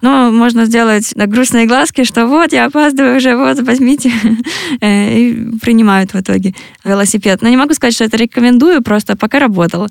Но 0.00 0.30
можно 0.30 0.66
сделать 0.66 1.12
грустные 1.16 1.66
глазки, 1.66 2.04
что 2.04 2.26
вот, 2.26 2.52
я 2.52 2.66
опаздываю 2.66 3.16
уже, 3.16 3.36
вот, 3.36 3.58
возьмите. 3.60 4.12
Э, 4.80 5.18
и 5.18 5.58
принимают 5.60 6.12
в 6.12 6.20
итоге 6.20 6.54
велосипед. 6.84 7.42
Но 7.42 7.48
не 7.48 7.56
могу 7.56 7.74
сказать, 7.74 7.94
что 7.94 8.04
это 8.04 8.16
рекомендую, 8.16 8.82
просто 8.82 9.16
пока 9.16 9.40
работало. 9.40 9.88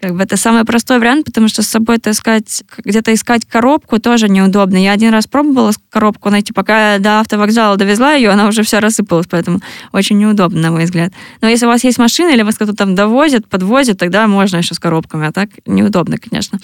Как 0.00 0.14
бы 0.14 0.22
это 0.22 0.36
самый 0.36 0.64
простой 0.64 0.98
вариант, 0.98 1.24
потому 1.24 1.48
что 1.48 1.62
с 1.62 1.68
собой 1.68 1.96
это 1.96 2.10
искать, 2.10 2.64
где-то 2.84 3.14
искать 3.14 3.46
коробку 3.46 3.98
тоже 3.98 4.28
неудобно. 4.28 4.76
Я 4.76 4.92
один 4.92 5.10
раз 5.10 5.26
пробовала 5.26 5.72
коробку 5.88 6.28
найти, 6.28 6.52
пока 6.52 6.98
до 6.98 7.20
автовокзала 7.20 7.76
довезла 7.76 8.12
ее, 8.12 8.28
она 8.28 8.46
уже 8.46 8.62
вся 8.62 8.80
рассыпалась, 8.80 9.26
поэтому 9.26 9.60
очень 9.92 10.18
неудобно, 10.18 10.60
на 10.60 10.70
мой 10.70 10.84
взгляд. 10.84 11.12
Но 11.40 11.48
если 11.48 11.64
у 11.64 11.70
вас 11.70 11.82
есть 11.82 11.98
машина 11.98 12.30
или 12.30 12.42
вас 12.42 12.56
кто-то 12.56 12.74
там 12.74 12.94
довозит, 12.94 13.48
подвозит, 13.48 13.98
тогда 13.98 14.26
можно 14.26 14.58
еще 14.58 14.74
с 14.74 14.78
коробками, 14.78 15.28
а 15.28 15.32
так 15.32 15.48
неудобно, 15.64 16.18
конечно. 16.18 16.58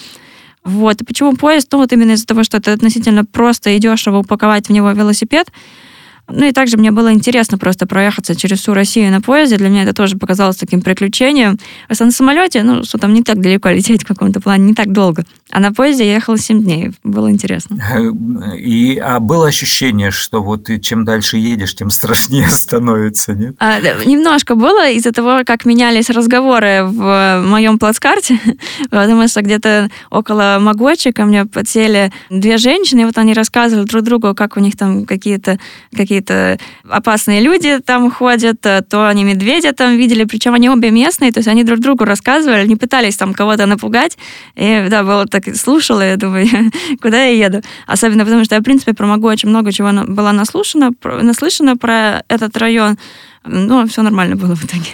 Вот. 0.63 1.01
И 1.01 1.05
почему 1.05 1.35
поезд? 1.35 1.69
Ну, 1.73 1.79
вот 1.79 1.93
именно 1.93 2.13
из-за 2.13 2.27
того, 2.27 2.45
что 2.45 2.59
это 2.59 2.73
относительно 2.73 3.25
просто 3.25 3.71
и 3.71 3.79
дешево 3.79 4.19
упаковать 4.19 4.69
в 4.69 4.73
него 4.73 4.91
велосипед, 4.93 5.49
ну 6.29 6.47
и 6.47 6.53
также 6.53 6.77
мне 6.77 6.91
было 6.91 7.13
интересно 7.13 7.59
просто 7.59 7.87
проехаться 7.87 8.35
через 8.35 8.61
всю 8.61 8.75
Россию 8.75 9.11
на 9.11 9.21
поезде. 9.21 9.57
Для 9.57 9.69
меня 9.69 9.83
это 9.83 9.93
тоже 9.93 10.17
показалось 10.17 10.57
таким 10.57 10.81
приключением. 10.81 11.59
Просто 11.87 12.05
на 12.05 12.11
самолете, 12.11 12.63
ну, 12.63 12.85
что 12.85 12.99
там 12.99 13.13
не 13.13 13.23
так 13.23 13.41
далеко 13.41 13.69
лететь 13.71 14.05
в 14.05 14.07
каком-то 14.07 14.41
плане, 14.41 14.65
не 14.65 14.75
так 14.75 14.93
долго. 14.93 15.25
А 15.53 15.61
на 15.61 15.71
поезде 15.71 16.07
я 16.07 16.15
ехала 16.15 16.39
7 16.39 16.63
дней. 16.63 16.93
Было 17.05 17.31
интересно. 17.31 17.77
И, 18.57 18.97
а 18.97 19.21
было 19.21 19.49
ощущение, 19.49 20.11
что 20.11 20.43
вот 20.43 20.65
ты 20.65 20.79
чем 20.79 21.05
дальше 21.05 21.37
едешь, 21.37 21.75
тем 21.75 21.91
страшнее 21.91 22.49
становится, 22.51 23.35
нет? 23.35 23.55
А, 23.59 23.79
немножко 24.07 24.55
было 24.55 24.89
из-за 24.91 25.13
того, 25.13 25.43
как 25.45 25.67
менялись 25.67 26.09
разговоры 26.09 26.85
в 26.85 27.43
моем 27.47 27.79
плацкарте, 27.79 28.41
потому 28.91 29.29
что 29.29 29.43
где-то 29.43 29.91
около 30.11 30.57
Могочи 30.59 31.13
ко 31.13 31.27
мне 31.27 31.45
подсели 31.45 32.13
две 32.31 32.57
женщины, 32.57 33.03
и 33.03 33.05
вот 33.05 33.19
они 33.19 33.35
рассказывали 33.35 33.85
друг 33.85 34.03
другу, 34.05 34.35
как 34.35 34.57
у 34.57 34.61
них 34.61 34.77
там 34.79 35.05
какие-то 35.05 35.59
какие 35.95 36.23
опасные 36.89 37.41
люди 37.41 37.79
там 37.79 38.11
ходят, 38.11 38.65
э, 38.65 38.83
то 38.89 39.07
они 39.07 39.25
медведя 39.25 39.73
там 39.73 39.97
видели, 39.97 40.25
причем 40.25 40.55
они 40.55 40.71
обе 40.71 40.91
местные, 40.91 41.31
то 41.31 41.41
есть 41.41 41.49
они 41.49 41.63
друг 41.63 41.81
другу 41.81 42.05
рассказывали, 42.05 42.67
не 42.67 42.77
пытались 42.77 43.17
там 43.17 43.35
кого-то 43.35 43.67
напугать. 43.67 44.17
И 44.57 44.87
да, 44.89 45.03
было 45.03 45.27
так, 45.27 45.42
слушала, 45.55 46.03
я 46.03 46.17
думаю, 46.17 46.47
куда 47.03 47.25
я 47.25 47.47
еду. 47.47 47.63
Особенно 47.87 48.25
потому, 48.25 48.45
что 48.45 48.55
я, 48.55 48.61
в 48.61 48.65
принципе, 48.65 48.95
про 48.95 49.07
Могу 49.07 49.29
очень 49.29 49.49
много 49.49 49.73
чего 49.73 49.91
была 50.07 50.33
наслушана, 50.33 50.91
наслышана 51.03 51.77
про 51.77 52.25
этот 52.29 52.57
район. 52.57 52.99
Ну, 53.45 53.87
все 53.87 54.03
нормально 54.03 54.37
было 54.37 54.55
в 54.55 54.65
итоге. 54.65 54.91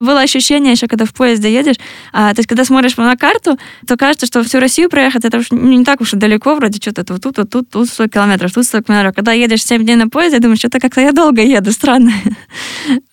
Было 0.00 0.22
ощущение 0.22 0.72
еще, 0.72 0.88
когда 0.88 1.04
в 1.04 1.12
поезде 1.12 1.52
едешь, 1.52 1.76
а, 2.14 2.32
то 2.32 2.38
есть 2.38 2.48
когда 2.48 2.64
смотришь 2.64 2.96
на 2.96 3.14
карту, 3.16 3.58
то 3.86 3.98
кажется, 3.98 4.24
что 4.24 4.42
всю 4.42 4.58
Россию 4.58 4.88
проехать, 4.88 5.26
это 5.26 5.42
не 5.50 5.84
так 5.84 6.00
уж 6.00 6.14
и 6.14 6.16
далеко, 6.16 6.54
вроде 6.54 6.78
что-то 6.80 7.12
вот 7.12 7.22
тут, 7.22 7.36
вот 7.36 7.50
тут, 7.50 7.68
тут 7.68 7.86
100 7.86 8.08
километров, 8.08 8.50
тут 8.54 8.64
100 8.64 8.80
километров. 8.80 9.14
Когда 9.14 9.32
едешь 9.32 9.62
7 9.62 9.84
дней 9.84 9.96
на 9.96 10.08
поезде, 10.08 10.38
думаешь, 10.38 10.60
что-то 10.60 10.80
как-то 10.80 11.02
я 11.02 11.12
долго 11.12 11.42
еду, 11.42 11.70
странно. 11.70 12.12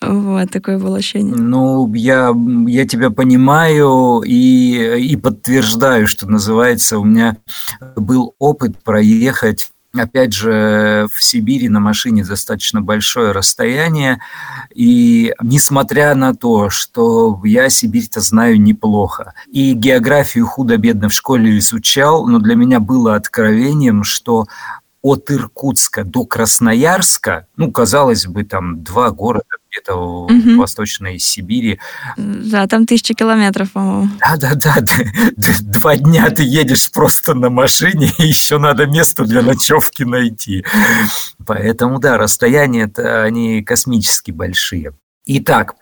Вот, 0.00 0.50
такое 0.50 0.78
было 0.78 0.96
ощущение. 0.96 1.34
Ну, 1.36 1.92
я, 1.94 2.34
я 2.66 2.86
тебя 2.86 3.10
понимаю 3.10 4.22
и, 4.24 4.98
и 4.98 5.16
подтверждаю, 5.16 6.06
что 6.06 6.26
называется, 6.26 6.98
у 6.98 7.04
меня 7.04 7.36
был 7.96 8.34
опыт 8.38 8.82
проехать 8.82 9.68
опять 9.98 10.32
же, 10.32 11.06
в 11.12 11.22
Сибири 11.22 11.68
на 11.68 11.80
машине 11.80 12.24
достаточно 12.24 12.80
большое 12.80 13.32
расстояние, 13.32 14.20
и 14.74 15.34
несмотря 15.42 16.14
на 16.14 16.34
то, 16.34 16.70
что 16.70 17.40
я 17.44 17.68
Сибирь-то 17.68 18.20
знаю 18.20 18.60
неплохо, 18.60 19.34
и 19.52 19.72
географию 19.72 20.46
худо-бедно 20.46 21.08
в 21.08 21.12
школе 21.12 21.58
изучал, 21.58 22.26
но 22.26 22.38
для 22.38 22.54
меня 22.54 22.80
было 22.80 23.14
откровением, 23.14 24.04
что 24.04 24.46
от 25.02 25.30
Иркутска 25.30 26.04
до 26.04 26.24
Красноярска, 26.24 27.46
ну, 27.56 27.70
казалось 27.70 28.26
бы, 28.26 28.44
там 28.44 28.82
два 28.82 29.10
города 29.10 29.57
где-то 29.78 29.94
угу. 29.94 30.32
в 30.32 30.56
Восточной 30.56 31.18
Сибири. 31.18 31.78
Да, 32.16 32.66
там 32.66 32.86
тысячи 32.86 33.14
километров, 33.14 33.72
по-моему. 33.72 34.08
Да-да-да, 34.20 34.76
два 35.60 35.96
дня 35.96 36.30
ты 36.30 36.42
едешь 36.42 36.90
просто 36.92 37.34
на 37.34 37.50
машине, 37.50 38.10
и 38.18 38.26
еще 38.26 38.58
надо 38.58 38.86
место 38.86 39.24
для 39.24 39.42
ночевки 39.42 40.02
найти. 40.02 40.64
Поэтому, 41.46 41.98
да, 41.98 42.18
расстояния-то, 42.18 43.22
они 43.22 43.62
космически 43.62 44.30
большие. 44.30 44.92
Итак, 45.26 45.74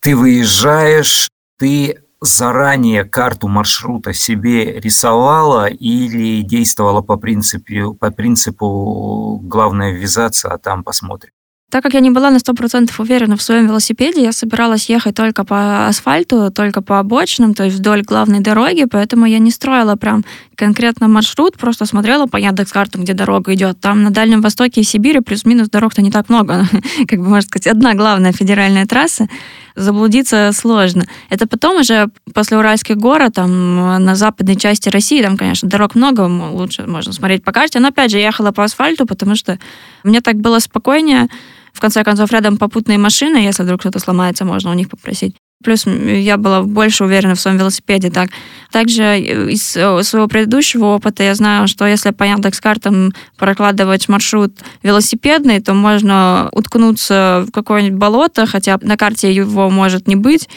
ты 0.00 0.16
выезжаешь, 0.16 1.28
ты 1.58 2.00
заранее 2.20 3.04
карту 3.04 3.48
маршрута 3.48 4.14
себе 4.14 4.80
рисовала 4.80 5.66
или 5.66 6.40
действовала 6.40 7.02
по 7.02 7.16
принципу, 7.16 7.94
по 7.94 8.10
принципу 8.10 9.38
главное 9.42 9.92
ввязаться, 9.92 10.48
а 10.48 10.58
там 10.58 10.84
посмотрим? 10.84 11.33
Так 11.74 11.82
как 11.82 11.94
я 11.94 11.98
не 12.00 12.12
была 12.12 12.30
на 12.30 12.36
100% 12.36 12.92
уверена 12.98 13.36
в 13.36 13.42
своем 13.42 13.66
велосипеде, 13.66 14.22
я 14.22 14.30
собиралась 14.30 14.88
ехать 14.88 15.16
только 15.16 15.42
по 15.42 15.88
асфальту, 15.88 16.52
только 16.52 16.82
по 16.82 17.00
обочинам, 17.00 17.52
то 17.52 17.64
есть 17.64 17.78
вдоль 17.78 18.02
главной 18.02 18.38
дороги, 18.38 18.84
поэтому 18.84 19.26
я 19.26 19.40
не 19.40 19.50
строила 19.50 19.96
прям 19.96 20.24
конкретно 20.54 21.08
маршрут, 21.08 21.56
просто 21.56 21.84
смотрела 21.84 22.26
по 22.26 22.36
Яндекс.Картам, 22.36 23.02
где 23.02 23.12
дорога 23.12 23.54
идет. 23.54 23.80
Там 23.80 24.04
на 24.04 24.10
Дальнем 24.10 24.40
Востоке 24.40 24.82
и 24.82 24.84
Сибири 24.84 25.18
плюс-минус 25.18 25.68
дорог-то 25.68 26.00
не 26.00 26.12
так 26.12 26.28
много. 26.28 26.64
как 27.08 27.18
бы, 27.18 27.28
можно 27.28 27.48
сказать, 27.48 27.66
одна 27.66 27.94
главная 27.94 28.30
федеральная 28.30 28.86
трасса. 28.86 29.26
Заблудиться 29.74 30.52
сложно. 30.52 31.06
Это 31.28 31.48
потом 31.48 31.80
уже 31.80 32.08
после 32.32 32.56
Уральских 32.56 32.98
гор, 32.98 33.32
там 33.32 34.04
на 34.04 34.14
западной 34.14 34.54
части 34.54 34.90
России, 34.90 35.20
там, 35.20 35.36
конечно, 35.36 35.68
дорог 35.68 35.96
много, 35.96 36.20
лучше 36.20 36.86
можно 36.86 37.12
смотреть 37.12 37.42
по 37.42 37.50
карте. 37.50 37.80
Но 37.80 37.88
опять 37.88 38.12
же, 38.12 38.18
я 38.18 38.26
ехала 38.26 38.52
по 38.52 38.62
асфальту, 38.62 39.06
потому 39.06 39.34
что 39.34 39.58
мне 40.04 40.20
так 40.20 40.36
было 40.36 40.60
спокойнее. 40.60 41.28
В 41.74 41.80
конце 41.80 42.04
концов, 42.04 42.30
рядом 42.30 42.56
попутные 42.56 42.98
машины, 42.98 43.38
если 43.38 43.64
вдруг 43.64 43.80
кто-то 43.80 43.98
сломается, 43.98 44.44
можно 44.44 44.70
у 44.70 44.74
них 44.74 44.88
попросить. 44.88 45.36
Плюс 45.62 45.86
я 45.86 46.36
была 46.36 46.62
больше 46.62 47.04
уверена 47.04 47.34
в 47.34 47.40
своем 47.40 47.56
велосипеде. 47.56 48.10
Так. 48.10 48.30
Также 48.70 49.18
из 49.18 49.76
э, 49.76 50.02
своего 50.02 50.28
предыдущего 50.28 50.86
опыта 50.86 51.22
я 51.22 51.34
знаю, 51.34 51.68
что 51.68 51.86
если 51.86 52.10
по 52.10 52.24
Яндекс.Картам 52.24 53.12
прокладывать 53.38 54.08
маршрут 54.08 54.52
велосипедный, 54.82 55.60
то 55.60 55.72
можно 55.74 56.48
уткнуться 56.52 57.44
в 57.48 57.50
какое-нибудь 57.50 57.98
болото, 57.98 58.46
хотя 58.46 58.78
на 58.82 58.96
карте 58.96 59.34
его 59.34 59.70
может 59.70 60.06
не 60.06 60.16
быть 60.16 60.48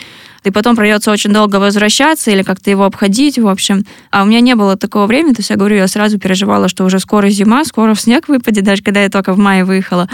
и 0.47 0.51
потом 0.51 0.75
придется 0.75 1.11
очень 1.11 1.31
долго 1.31 1.57
возвращаться 1.57 2.31
или 2.31 2.41
как-то 2.41 2.69
его 2.69 2.85
обходить, 2.85 3.37
в 3.37 3.47
общем. 3.47 3.85
А 4.11 4.23
у 4.23 4.25
меня 4.25 4.39
не 4.39 4.55
было 4.55 4.77
такого 4.77 5.05
времени, 5.05 5.33
то 5.33 5.39
есть 5.39 5.49
я 5.49 5.55
говорю, 5.55 5.75
я 5.75 5.87
сразу 5.87 6.17
переживала, 6.17 6.67
что 6.67 6.85
уже 6.85 6.99
скоро 6.99 7.29
зима, 7.29 7.65
скоро 7.65 7.93
в 7.93 8.01
снег 8.01 8.27
выпадет, 8.27 8.63
даже 8.63 8.81
когда 8.81 9.03
я 9.03 9.09
только 9.09 9.33
в 9.33 9.37
мае 9.37 9.65
выехала. 9.65 10.09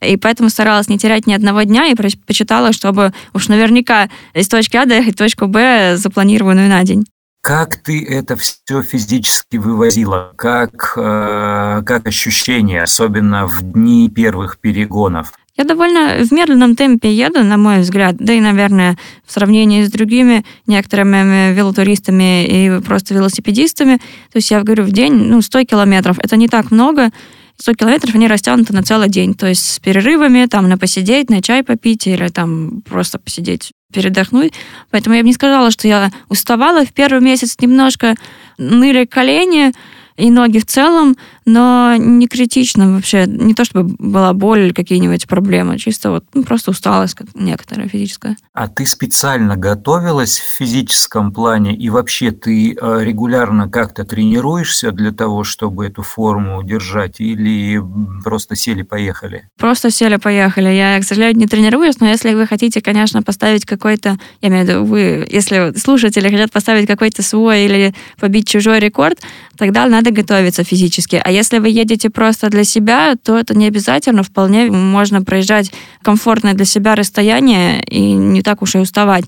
И 0.00 0.16
поэтому 0.16 0.50
старалась 0.50 0.88
не 0.88 0.98
терять 0.98 1.26
ни 1.26 1.32
одного 1.32 1.62
дня 1.62 1.86
и 1.86 1.94
почитала, 1.94 2.72
чтобы 2.72 3.12
уж 3.32 3.48
наверняка 3.48 4.08
из 4.34 4.46
точки 4.48 4.76
А 4.76 4.86
доехать 4.86 5.14
в 5.14 5.18
точку 5.18 5.46
Б, 5.46 5.96
запланированную 5.96 6.68
на 6.68 6.82
день. 6.84 7.04
Как 7.40 7.76
ты 7.76 8.04
это 8.04 8.36
все 8.36 8.82
физически 8.82 9.56
вывозила? 9.56 10.32
Как, 10.36 10.92
э, 10.96 11.82
как 11.86 12.06
ощущения, 12.06 12.82
особенно 12.82 13.46
в 13.46 13.62
дни 13.62 14.10
первых 14.10 14.58
перегонов? 14.58 15.32
Я 15.58 15.64
довольно 15.64 16.24
в 16.24 16.30
медленном 16.30 16.76
темпе 16.76 17.12
еду, 17.12 17.42
на 17.42 17.56
мой 17.56 17.80
взгляд, 17.80 18.16
да 18.16 18.32
и, 18.32 18.40
наверное, 18.40 18.96
в 19.26 19.32
сравнении 19.32 19.82
с 19.82 19.90
другими 19.90 20.44
некоторыми 20.68 21.52
велотуристами 21.52 22.46
и 22.46 22.80
просто 22.80 23.12
велосипедистами. 23.14 23.96
То 23.96 24.36
есть 24.36 24.52
я 24.52 24.62
говорю, 24.62 24.84
в 24.84 24.92
день, 24.92 25.14
ну, 25.14 25.42
100 25.42 25.64
километров. 25.64 26.20
Это 26.20 26.36
не 26.36 26.46
так 26.46 26.70
много. 26.70 27.10
100 27.56 27.74
километров, 27.74 28.14
они 28.14 28.28
растянуты 28.28 28.72
на 28.72 28.84
целый 28.84 29.08
день. 29.08 29.34
То 29.34 29.48
есть 29.48 29.68
с 29.68 29.80
перерывами, 29.80 30.46
там, 30.46 30.68
на 30.68 30.78
посидеть, 30.78 31.28
на 31.28 31.42
чай 31.42 31.64
попить 31.64 32.06
или 32.06 32.28
там 32.28 32.82
просто 32.88 33.18
посидеть, 33.18 33.72
передохнуть. 33.92 34.52
Поэтому 34.92 35.16
я 35.16 35.22
бы 35.22 35.26
не 35.26 35.34
сказала, 35.34 35.72
что 35.72 35.88
я 35.88 36.12
уставала. 36.28 36.84
В 36.84 36.92
первый 36.92 37.20
месяц 37.20 37.56
немножко 37.60 38.14
ныли 38.58 39.06
колени, 39.06 39.72
и 40.18 40.30
ноги 40.30 40.58
в 40.58 40.66
целом, 40.66 41.16
но 41.48 41.94
не 41.96 42.26
критично 42.26 42.92
вообще. 42.92 43.26
Не 43.26 43.54
то 43.54 43.64
чтобы 43.64 43.94
была 43.98 44.32
боль 44.32 44.60
или 44.60 44.72
какие-нибудь 44.72 45.28
проблемы, 45.28 45.78
чисто 45.78 46.10
вот 46.10 46.24
ну, 46.34 46.42
просто 46.42 46.70
усталость 46.70 47.14
как 47.14 47.28
некоторая 47.34 47.88
физическая. 47.88 48.36
А 48.54 48.68
ты 48.68 48.86
специально 48.86 49.56
готовилась 49.56 50.38
в 50.38 50.58
физическом 50.58 51.32
плане 51.32 51.76
и 51.76 51.90
вообще 51.90 52.32
ты 52.32 52.72
э, 52.72 52.98
регулярно 53.04 53.68
как-то 53.68 54.04
тренируешься 54.04 54.90
для 54.90 55.12
того, 55.12 55.44
чтобы 55.44 55.86
эту 55.86 56.02
форму 56.02 56.62
держать 56.62 57.20
или 57.20 57.80
просто 58.24 58.56
сели-поехали? 58.56 59.48
Просто 59.56 59.90
сели-поехали. 59.90 60.68
Я, 60.68 60.98
к 61.00 61.04
сожалению, 61.04 61.38
не 61.38 61.46
тренируюсь, 61.46 62.00
но 62.00 62.08
если 62.08 62.34
вы 62.34 62.46
хотите, 62.46 62.80
конечно, 62.80 63.22
поставить 63.22 63.64
какой-то, 63.64 64.18
я 64.40 64.48
имею 64.48 64.64
в 64.64 64.68
виду, 64.68 64.84
вы, 64.84 65.28
если 65.30 65.72
слушатели 65.76 66.28
хотят 66.28 66.50
поставить 66.50 66.86
какой-то 66.86 67.22
свой 67.22 67.64
или 67.64 67.94
побить 68.18 68.48
чужой 68.48 68.80
рекорд, 68.80 69.18
тогда 69.56 69.86
надо 69.86 70.08
надо 70.08 70.22
готовиться 70.22 70.64
физически. 70.64 71.20
А 71.22 71.30
если 71.38 71.60
вы 71.60 71.68
едете 71.68 72.10
просто 72.10 72.50
для 72.50 72.64
себя, 72.64 73.14
то 73.22 73.38
это 73.38 73.56
не 73.56 73.68
обязательно. 73.68 74.22
Вполне 74.22 74.70
можно 74.70 75.22
проезжать 75.22 75.72
комфортное 76.02 76.54
для 76.54 76.64
себя 76.64 76.96
расстояние 76.96 77.80
и 77.84 78.12
не 78.12 78.42
так 78.42 78.62
уж 78.62 78.74
и 78.74 78.78
уставать. 78.78 79.24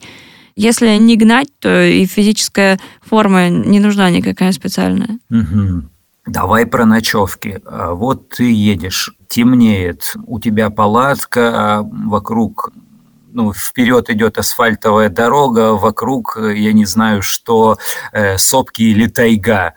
Если 0.57 0.99
не 0.99 1.17
гнать, 1.17 1.49
то 1.61 1.83
и 1.83 2.05
физическая 2.07 2.79
форма 3.01 3.49
не 3.49 3.79
нужна 3.79 4.11
никакая 4.11 4.53
специальная. 4.53 5.19
Угу. 5.31 5.83
Давай 6.27 6.67
про 6.67 6.85
ночевки. 6.85 7.61
А 7.65 7.95
вот 7.95 8.29
ты 8.31 8.53
едешь, 8.53 9.15
темнеет, 9.29 10.15
у 10.27 10.41
тебя 10.41 10.71
палатка, 10.71 11.43
а 11.55 11.83
вокруг 11.83 12.73
ну, 13.33 13.53
вперед 13.53 14.11
идет 14.11 14.39
асфальтовая 14.39 15.09
дорога, 15.09 15.75
вокруг, 15.75 16.37
я 16.37 16.73
не 16.73 16.85
знаю, 16.85 17.23
что, 17.23 17.79
э, 18.13 18.39
сопки 18.39 18.83
или 18.83 19.07
тайга. 19.07 19.69
Э, 19.69 19.73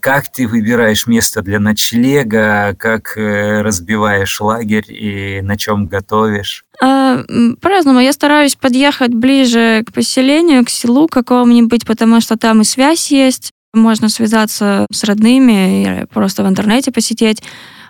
как 0.00 0.30
ты 0.30 0.46
выбираешь 0.46 1.08
место 1.08 1.42
для 1.42 1.58
ночлега, 1.58 2.76
как 2.78 3.16
э, 3.16 3.60
разбиваешь 3.62 4.40
лагерь 4.40 4.84
и 4.88 5.40
на 5.42 5.56
чем 5.56 5.86
готовишь? 5.86 6.64
А, 6.80 7.24
по-разному. 7.60 7.98
Я 7.98 8.12
стараюсь 8.12 8.54
подъехать 8.54 9.12
ближе 9.12 9.82
к 9.84 9.92
поселению, 9.92 10.64
к 10.64 10.70
селу 10.70 11.08
какому-нибудь, 11.08 11.86
потому 11.86 12.20
что 12.20 12.36
там 12.36 12.60
и 12.60 12.64
связь 12.64 13.10
есть. 13.10 13.50
Можно 13.72 14.08
связаться 14.08 14.86
с 14.92 15.02
родными 15.02 16.06
просто 16.12 16.44
в 16.44 16.48
интернете 16.48 16.92
посидеть 16.92 17.42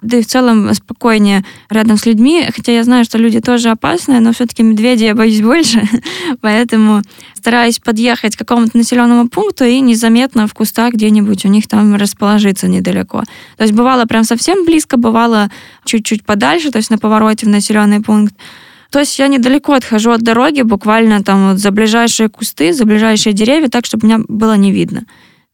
да 0.05 0.19
и 0.19 0.23
в 0.23 0.27
целом 0.27 0.73
спокойнее 0.75 1.45
рядом 1.71 1.97
с 1.97 2.07
людьми, 2.07 2.47
хотя 2.55 2.73
я 2.73 2.85
знаю, 2.85 3.05
что 3.05 3.19
люди 3.19 3.41
тоже 3.41 3.71
опасные, 3.71 4.21
но 4.21 4.33
все-таки 4.33 4.63
медведей 4.63 5.07
я 5.07 5.15
боюсь 5.15 5.41
больше, 5.43 5.83
поэтому 6.41 7.03
стараюсь 7.35 7.79
подъехать 7.79 8.37
к 8.37 8.39
какому-то 8.39 8.77
населенному 8.77 9.29
пункту 9.29 9.65
и 9.65 9.81
незаметно 9.81 10.47
в 10.47 10.55
кустах 10.55 10.95
где-нибудь 10.95 11.45
у 11.45 11.49
них 11.49 11.67
там 11.67 11.95
расположиться 11.97 12.69
недалеко. 12.69 13.23
То 13.57 13.65
есть 13.65 13.75
бывало 13.75 14.05
прям 14.05 14.25
совсем 14.25 14.65
близко, 14.65 14.97
бывало 14.97 15.51
чуть-чуть 15.85 16.25
подальше, 16.25 16.71
то 16.71 16.79
есть 16.79 16.91
на 16.91 16.99
повороте 16.99 17.47
в 17.47 17.49
населенный 17.49 18.01
пункт. 18.01 18.35
То 18.91 19.01
есть 19.01 19.19
я 19.19 19.27
недалеко 19.27 19.73
отхожу 19.73 20.13
от 20.13 20.23
дороги, 20.23 20.63
буквально 20.63 21.25
там 21.25 21.51
вот 21.51 21.59
за 21.59 21.73
ближайшие 21.73 22.29
кусты, 22.29 22.73
за 22.73 22.85
ближайшие 22.85 23.33
деревья, 23.33 23.69
так, 23.69 23.87
чтобы 23.87 24.07
меня 24.07 24.21
было 24.29 24.57
не 24.57 24.71
видно. 24.71 25.05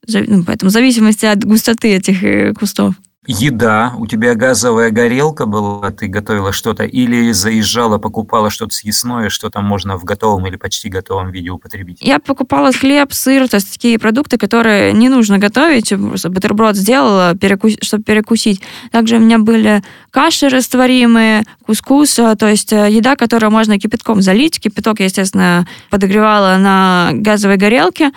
Ну, 0.06 0.44
поэтому 0.44 0.70
в 0.70 0.72
зависимости 0.72 1.24
от 1.24 1.44
густоты 1.44 1.94
этих 1.94 2.22
э, 2.22 2.52
кустов. 2.52 2.94
Еда, 3.26 3.92
у 3.98 4.06
тебя 4.06 4.34
газовая 4.34 4.90
горелка 4.90 5.44
была, 5.44 5.90
ты 5.90 6.06
готовила 6.06 6.52
что-то, 6.52 6.84
или 6.84 7.32
заезжала, 7.32 7.98
покупала 7.98 8.48
что-то 8.48 8.74
съестное, 8.74 9.28
что 9.28 9.50
там 9.50 9.66
можно 9.66 9.98
в 9.98 10.04
готовом 10.04 10.46
или 10.46 10.56
почти 10.56 10.88
готовом 10.88 11.30
виде 11.30 11.50
употребить? 11.50 11.98
Я 12.00 12.18
покупала 12.18 12.72
хлеб, 12.72 13.12
сыр, 13.12 13.46
то 13.46 13.56
есть 13.56 13.74
такие 13.74 13.98
продукты, 13.98 14.38
которые 14.38 14.94
не 14.94 15.10
нужно 15.10 15.36
готовить, 15.36 15.90
просто 15.90 16.30
бутерброд 16.30 16.76
сделала, 16.76 17.34
перекус... 17.34 17.74
чтобы 17.82 18.04
перекусить. 18.04 18.62
Также 18.90 19.16
у 19.16 19.20
меня 19.20 19.38
были 19.38 19.82
каши 20.10 20.48
растворимые, 20.48 21.44
кускус, 21.66 22.14
то 22.14 22.48
есть 22.48 22.72
э, 22.72 22.90
еда, 22.90 23.16
которую 23.16 23.50
можно 23.50 23.78
кипятком 23.78 24.22
залить. 24.22 24.58
Кипяток, 24.58 25.00
я, 25.00 25.04
естественно, 25.04 25.66
подогревала 25.90 26.56
на 26.56 27.10
газовой 27.12 27.58
горелке, 27.58 28.12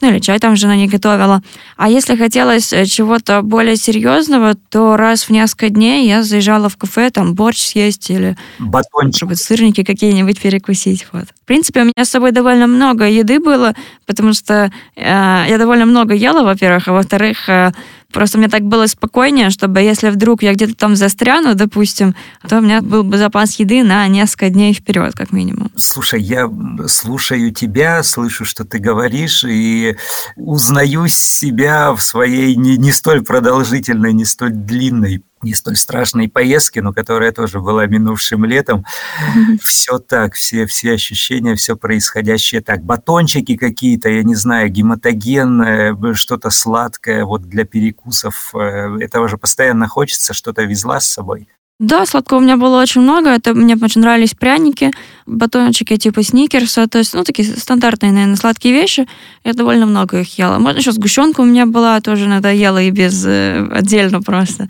ну 0.00 0.10
или 0.10 0.20
чай 0.20 0.38
там 0.38 0.54
жена 0.56 0.76
не 0.76 0.86
готовила. 0.86 1.42
А 1.76 1.88
если 1.88 2.14
хотелось 2.16 2.72
э, 2.72 2.84
чего-то 2.86 3.42
более 3.42 3.76
серьезного, 3.76 4.54
то 4.54 4.96
раз 4.96 5.24
в 5.24 5.30
несколько 5.30 5.70
дней 5.70 6.06
я 6.06 6.22
заезжала 6.22 6.68
в 6.68 6.76
кафе, 6.76 7.10
там 7.10 7.34
борщ 7.34 7.58
съесть 7.58 8.10
или 8.10 8.36
Батончик. 8.60 9.36
сырники 9.36 9.82
какие-нибудь 9.82 10.40
перекусить. 10.40 11.06
Вот. 11.12 11.24
В 11.24 11.46
принципе, 11.46 11.80
у 11.80 11.84
меня 11.84 12.04
с 12.04 12.10
собой 12.10 12.30
довольно 12.30 12.66
много 12.66 13.08
еды 13.08 13.40
было, 13.40 13.74
потому 14.06 14.34
что 14.34 14.70
э, 14.94 15.00
я 15.48 15.58
довольно 15.58 15.86
много 15.86 16.14
ела, 16.14 16.44
во-первых, 16.44 16.86
а 16.88 16.92
во-вторых, 16.92 17.48
э, 17.48 17.72
Просто 18.12 18.38
мне 18.38 18.48
так 18.48 18.62
было 18.62 18.86
спокойнее, 18.86 19.50
чтобы 19.50 19.80
если 19.80 20.08
вдруг 20.08 20.42
я 20.42 20.54
где-то 20.54 20.74
там 20.74 20.96
застряну, 20.96 21.54
допустим, 21.54 22.14
то 22.48 22.58
у 22.58 22.60
меня 22.62 22.80
был 22.80 23.04
бы 23.04 23.18
запас 23.18 23.58
еды 23.58 23.82
на 23.82 24.06
несколько 24.08 24.48
дней 24.48 24.72
вперед, 24.72 25.14
как 25.14 25.30
минимум. 25.32 25.70
Слушай, 25.76 26.22
я 26.22 26.50
слушаю 26.86 27.52
тебя, 27.52 28.02
слышу, 28.02 28.46
что 28.46 28.64
ты 28.64 28.78
говоришь, 28.78 29.44
и 29.44 29.96
узнаю 30.36 31.06
себя 31.08 31.92
в 31.92 32.00
своей 32.00 32.56
не, 32.56 32.78
не 32.78 32.92
столь 32.92 33.22
продолжительной, 33.22 34.14
не 34.14 34.24
столь 34.24 34.52
длинной 34.52 35.22
не 35.42 35.54
столь 35.54 35.76
страшной 35.76 36.28
поездки, 36.28 36.78
но 36.78 36.92
которая 36.92 37.32
тоже 37.32 37.60
была 37.60 37.86
минувшим 37.86 38.44
летом. 38.44 38.80
Mm-hmm. 38.80 39.58
Все 39.62 39.98
так, 39.98 40.34
все, 40.34 40.66
все 40.66 40.92
ощущения, 40.92 41.54
все 41.54 41.76
происходящее 41.76 42.60
так. 42.60 42.82
Батончики 42.82 43.56
какие-то, 43.56 44.08
я 44.08 44.22
не 44.22 44.34
знаю, 44.34 44.70
гематогенное, 44.70 45.96
что-то 46.14 46.50
сладкое 46.50 47.24
вот 47.24 47.42
для 47.42 47.64
перекусов. 47.64 48.54
Э, 48.54 48.98
этого 49.00 49.28
же 49.28 49.38
постоянно 49.38 49.88
хочется, 49.88 50.34
что-то 50.34 50.62
везла 50.62 51.00
с 51.00 51.08
собой. 51.08 51.48
Да, 51.78 52.06
сладкого 52.06 52.38
у 52.38 52.40
меня 52.40 52.56
было 52.56 52.82
очень 52.82 53.02
много. 53.02 53.30
Это 53.30 53.54
мне 53.54 53.76
очень 53.80 54.00
нравились 54.00 54.34
пряники, 54.34 54.90
батончики 55.26 55.96
типа 55.96 56.24
сникерса. 56.24 56.88
То 56.88 56.98
есть, 56.98 57.14
ну, 57.14 57.22
такие 57.22 57.46
стандартные, 57.46 58.10
наверное, 58.10 58.36
сладкие 58.36 58.74
вещи. 58.74 59.06
Я 59.44 59.52
довольно 59.52 59.86
много 59.86 60.20
их 60.20 60.38
ела. 60.38 60.58
Можно 60.58 60.78
еще 60.78 60.90
сгущенка 60.90 61.42
у 61.42 61.44
меня 61.44 61.66
была, 61.66 62.00
тоже 62.00 62.26
иногда 62.26 62.50
ела 62.50 62.82
и 62.82 62.90
без... 62.90 63.24
Э, 63.24 63.64
отдельно 63.72 64.20
просто. 64.20 64.68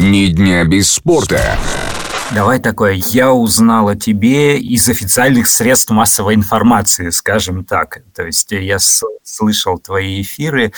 Ни 0.00 0.26
дня 0.26 0.64
без 0.64 0.90
спорта. 0.90 1.56
Давай 2.34 2.58
такое. 2.58 2.94
Я 2.94 3.32
узнал 3.32 3.88
о 3.88 3.96
тебе 3.96 4.58
из 4.58 4.88
официальных 4.88 5.46
средств 5.46 5.90
массовой 5.90 6.34
информации, 6.34 7.10
скажем 7.10 7.64
так. 7.64 8.02
То 8.14 8.26
есть 8.26 8.50
я 8.50 8.78
слышал 9.22 9.78
твои 9.78 10.22
эфиры, 10.22 10.72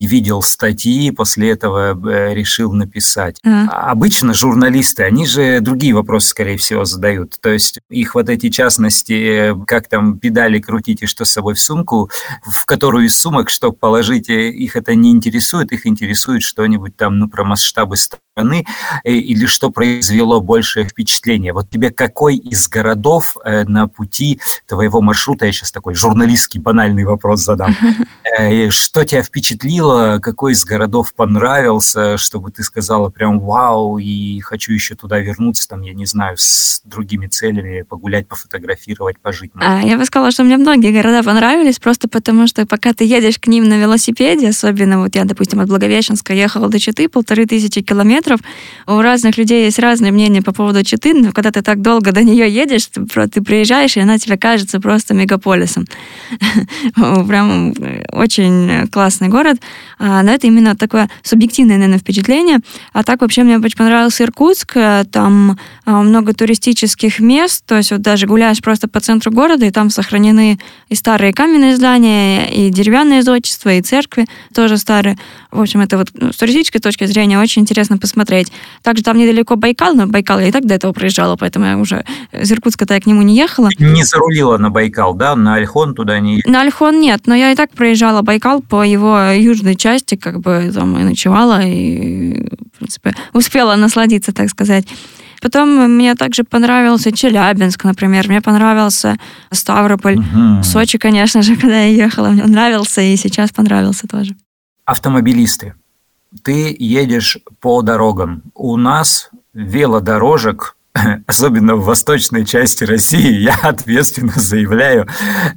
видел 0.00 0.42
статьи, 0.42 1.10
после 1.10 1.50
этого 1.50 1.98
э, 2.10 2.34
решил 2.34 2.72
написать. 2.72 3.38
А. 3.44 3.90
Обычно 3.90 4.34
журналисты, 4.34 5.04
они 5.04 5.26
же 5.26 5.60
другие 5.60 5.94
вопросы, 5.94 6.28
скорее 6.28 6.56
всего, 6.56 6.84
задают. 6.84 7.38
То 7.40 7.50
есть 7.50 7.80
их 7.90 8.14
вот 8.14 8.28
эти 8.28 8.50
частности, 8.50 9.54
как 9.66 9.88
там 9.88 10.18
педали 10.18 10.60
крутить 10.60 11.02
и 11.02 11.06
что 11.06 11.24
с 11.24 11.30
собой 11.30 11.54
в 11.54 11.60
сумку, 11.60 12.10
в 12.42 12.64
которую 12.64 13.06
из 13.06 13.18
сумок 13.18 13.50
что 13.50 13.72
положить, 13.72 14.30
э, 14.30 14.50
их 14.50 14.76
это 14.76 14.94
не 14.94 15.10
интересует, 15.10 15.72
их 15.72 15.86
интересует 15.86 16.42
что-нибудь 16.42 16.96
там 16.96 17.18
ну, 17.18 17.28
про 17.28 17.44
масштабы 17.44 17.96
страны 17.96 18.22
э, 19.04 19.12
или 19.12 19.46
что 19.46 19.70
произвело 19.70 20.40
большее 20.40 20.86
впечатление. 20.86 21.52
Вот 21.52 21.70
тебе 21.70 21.90
какой 21.90 22.36
из 22.36 22.68
городов 22.68 23.36
на 23.44 23.88
пути 23.88 24.40
твоего 24.66 25.00
маршрута, 25.00 25.46
я 25.46 25.52
сейчас 25.52 25.72
такой 25.72 25.94
журналистский 25.94 26.60
банальный 26.60 27.04
вопрос 27.04 27.40
задам, 27.40 27.74
что 28.70 29.04
тебя 29.04 29.22
впечатлило, 29.22 30.18
какой 30.20 30.52
из 30.52 30.64
городов 30.64 31.14
понравился, 31.14 32.16
чтобы 32.16 32.50
ты 32.50 32.62
сказала 32.62 33.10
прям 33.10 33.40
вау, 33.40 33.98
и 33.98 34.40
хочу 34.40 34.72
еще 34.72 34.94
туда 34.94 35.18
вернуться, 35.18 35.68
там, 35.68 35.82
я 35.82 35.94
не 35.94 36.06
знаю, 36.06 36.36
с 36.38 36.80
другими 36.84 37.26
целями, 37.26 37.82
погулять, 37.82 38.28
пофотографировать, 38.28 39.18
пожить. 39.18 39.50
А, 39.54 39.80
я 39.82 39.96
бы 39.96 40.04
сказала, 40.04 40.30
что 40.30 40.44
мне 40.44 40.56
многие 40.56 40.92
города 40.92 41.22
понравились, 41.22 41.78
просто 41.78 42.08
потому 42.08 42.46
что 42.46 42.66
пока 42.66 42.92
ты 42.92 43.04
едешь 43.04 43.38
к 43.38 43.46
ним 43.46 43.68
на 43.68 43.78
велосипеде, 43.78 44.48
особенно 44.48 45.00
вот 45.00 45.14
я, 45.14 45.24
допустим, 45.24 45.60
от 45.60 45.68
Благовещенска 45.68 46.32
ехала 46.32 46.68
до 46.68 46.78
Читы, 46.78 47.08
полторы 47.08 47.46
тысячи 47.46 47.80
километров, 47.80 48.27
у 48.86 49.00
разных 49.00 49.36
людей 49.36 49.64
есть 49.64 49.78
разные 49.78 50.12
мнения 50.12 50.42
по 50.42 50.52
поводу 50.52 50.82
Читы, 50.82 51.12
но 51.14 51.32
когда 51.32 51.50
ты 51.50 51.62
так 51.62 51.82
долго 51.82 52.12
до 52.12 52.22
нее 52.22 52.48
едешь, 52.48 52.86
ты, 52.86 53.04
ты 53.28 53.42
приезжаешь, 53.42 53.96
и 53.96 54.00
она 54.00 54.18
тебе 54.18 54.38
кажется 54.38 54.80
просто 54.80 55.14
мегаполисом. 55.14 55.84
Прям 56.94 57.74
очень 58.12 58.88
классный 58.88 59.28
город. 59.28 59.58
А, 59.98 60.22
но 60.22 60.32
это 60.32 60.46
именно 60.46 60.76
такое 60.76 61.10
субъективное, 61.22 61.76
наверное, 61.76 61.98
впечатление. 61.98 62.58
А 62.92 63.02
так 63.02 63.20
вообще 63.20 63.42
мне 63.42 63.58
очень 63.58 63.76
понравился 63.76 64.24
Иркутск. 64.24 64.76
Там 65.10 65.58
а, 65.84 66.02
много 66.02 66.32
туристических 66.32 67.20
мест, 67.20 67.64
то 67.66 67.76
есть 67.76 67.90
вот 67.90 68.00
даже 68.00 68.26
гуляешь 68.26 68.60
просто 68.60 68.88
по 68.88 69.00
центру 69.00 69.32
города, 69.32 69.66
и 69.66 69.70
там 69.70 69.90
сохранены 69.90 70.58
и 70.88 70.94
старые 70.94 71.32
каменные 71.32 71.76
здания, 71.76 72.48
и 72.50 72.70
деревянные 72.70 73.22
зодчества, 73.22 73.74
и 73.74 73.82
церкви 73.82 74.26
тоже 74.54 74.78
старые. 74.78 75.18
В 75.50 75.60
общем, 75.60 75.80
это 75.80 75.98
вот 75.98 76.08
ну, 76.14 76.32
с 76.32 76.36
туристической 76.36 76.80
точки 76.80 77.04
зрения 77.04 77.38
очень 77.38 77.62
интересно 77.62 77.98
посмотреть. 77.98 78.17
Также 78.82 79.02
там 79.02 79.18
недалеко 79.18 79.56
Байкал, 79.56 79.94
но 79.94 80.06
Байкал 80.06 80.40
я 80.40 80.48
и 80.48 80.52
так 80.52 80.64
до 80.66 80.74
этого 80.74 80.92
проезжала, 80.92 81.36
поэтому 81.36 81.66
я 81.66 81.76
уже 81.76 82.04
из 82.32 82.50
Иркутска-то 82.50 82.94
я 82.94 83.00
к 83.00 83.06
нему 83.06 83.22
не 83.22 83.36
ехала. 83.36 83.70
Не 83.78 84.04
зарулила 84.04 84.58
на 84.58 84.70
Байкал, 84.70 85.14
да? 85.14 85.36
На 85.36 85.54
Альхон 85.54 85.94
туда 85.94 86.18
не 86.20 86.42
На 86.46 86.62
Альхон 86.62 87.00
нет, 87.00 87.22
но 87.26 87.34
я 87.34 87.52
и 87.52 87.56
так 87.56 87.70
проезжала 87.70 88.22
Байкал 88.22 88.62
по 88.62 88.84
его 88.84 89.30
южной 89.30 89.76
части, 89.76 90.16
как 90.16 90.40
бы 90.40 90.70
там 90.74 90.98
и 90.98 91.02
ночевала, 91.02 91.62
и, 91.62 92.48
в 92.74 92.78
принципе, 92.78 93.14
успела 93.32 93.76
насладиться, 93.76 94.32
так 94.32 94.48
сказать. 94.50 94.86
Потом 95.40 95.68
мне 95.94 96.14
также 96.14 96.44
понравился 96.44 97.12
Челябинск, 97.12 97.84
например, 97.84 98.28
мне 98.28 98.40
понравился 98.40 99.16
Ставрополь. 99.52 100.18
Угу. 100.18 100.62
Сочи, 100.64 100.98
конечно 100.98 101.42
же, 101.42 101.56
когда 101.60 101.80
я 101.80 102.04
ехала, 102.04 102.28
мне 102.28 102.44
нравился, 102.44 103.00
и 103.00 103.16
сейчас 103.16 103.50
понравился 103.50 104.06
тоже. 104.08 104.34
Автомобилисты. 104.84 105.74
Ты 106.42 106.76
едешь 106.78 107.38
по 107.60 107.82
дорогам. 107.82 108.42
У 108.54 108.76
нас 108.76 109.30
велодорожек 109.54 110.76
особенно 111.26 111.76
в 111.76 111.84
восточной 111.84 112.44
части 112.44 112.84
России, 112.84 113.32
я 113.40 113.54
ответственно 113.62 114.32
заявляю, 114.36 115.06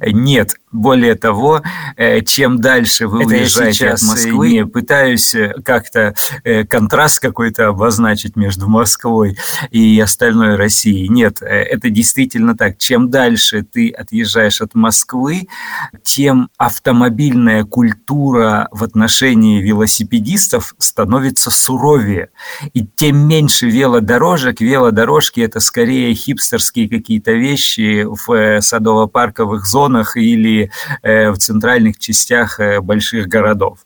нет. 0.00 0.54
Более 0.70 1.16
того, 1.16 1.60
э, 1.96 2.22
чем 2.22 2.58
дальше 2.58 3.06
вы 3.06 3.24
Это 3.24 3.34
уезжаете 3.34 3.90
от 3.90 4.02
Москвы, 4.02 4.50
не 4.52 4.66
пытаюсь 4.66 5.34
э, 5.34 5.52
как-то 5.62 6.14
э, 6.44 6.64
контраст 6.64 7.20
какой-то 7.20 7.68
обозначить 7.68 8.36
между 8.36 8.68
Москвой 8.68 9.36
и 9.70 10.00
остальной 10.00 10.56
Россией. 10.56 11.08
Нет, 11.08 11.42
это 11.42 11.90
действительно 11.90 12.56
так. 12.56 12.78
Чем 12.78 13.10
дальше 13.10 13.62
ты 13.70 13.90
отъезжаешь 13.90 14.62
от 14.62 14.74
Москвы, 14.74 15.46
тем 16.02 16.48
автомобильная 16.56 17.64
культура 17.64 18.68
в 18.70 18.82
отношении 18.82 19.60
велосипедистов 19.60 20.74
становится 20.78 21.50
суровее. 21.50 22.30
И 22.72 22.86
тем 22.86 23.28
меньше 23.28 23.68
велодорожек, 23.68 24.62
велодорожки– 24.62 25.31
это 25.40 25.60
скорее 25.60 26.14
хипстерские 26.14 26.88
какие-то 26.88 27.32
вещи 27.32 28.04
в 28.04 28.60
садово-парковых 28.60 29.64
зонах 29.64 30.16
или 30.16 30.70
Э, 31.02 31.30
в 31.30 31.38
центральных 31.38 31.98
частях 31.98 32.60
э, 32.60 32.80
больших 32.80 33.26
городов. 33.28 33.80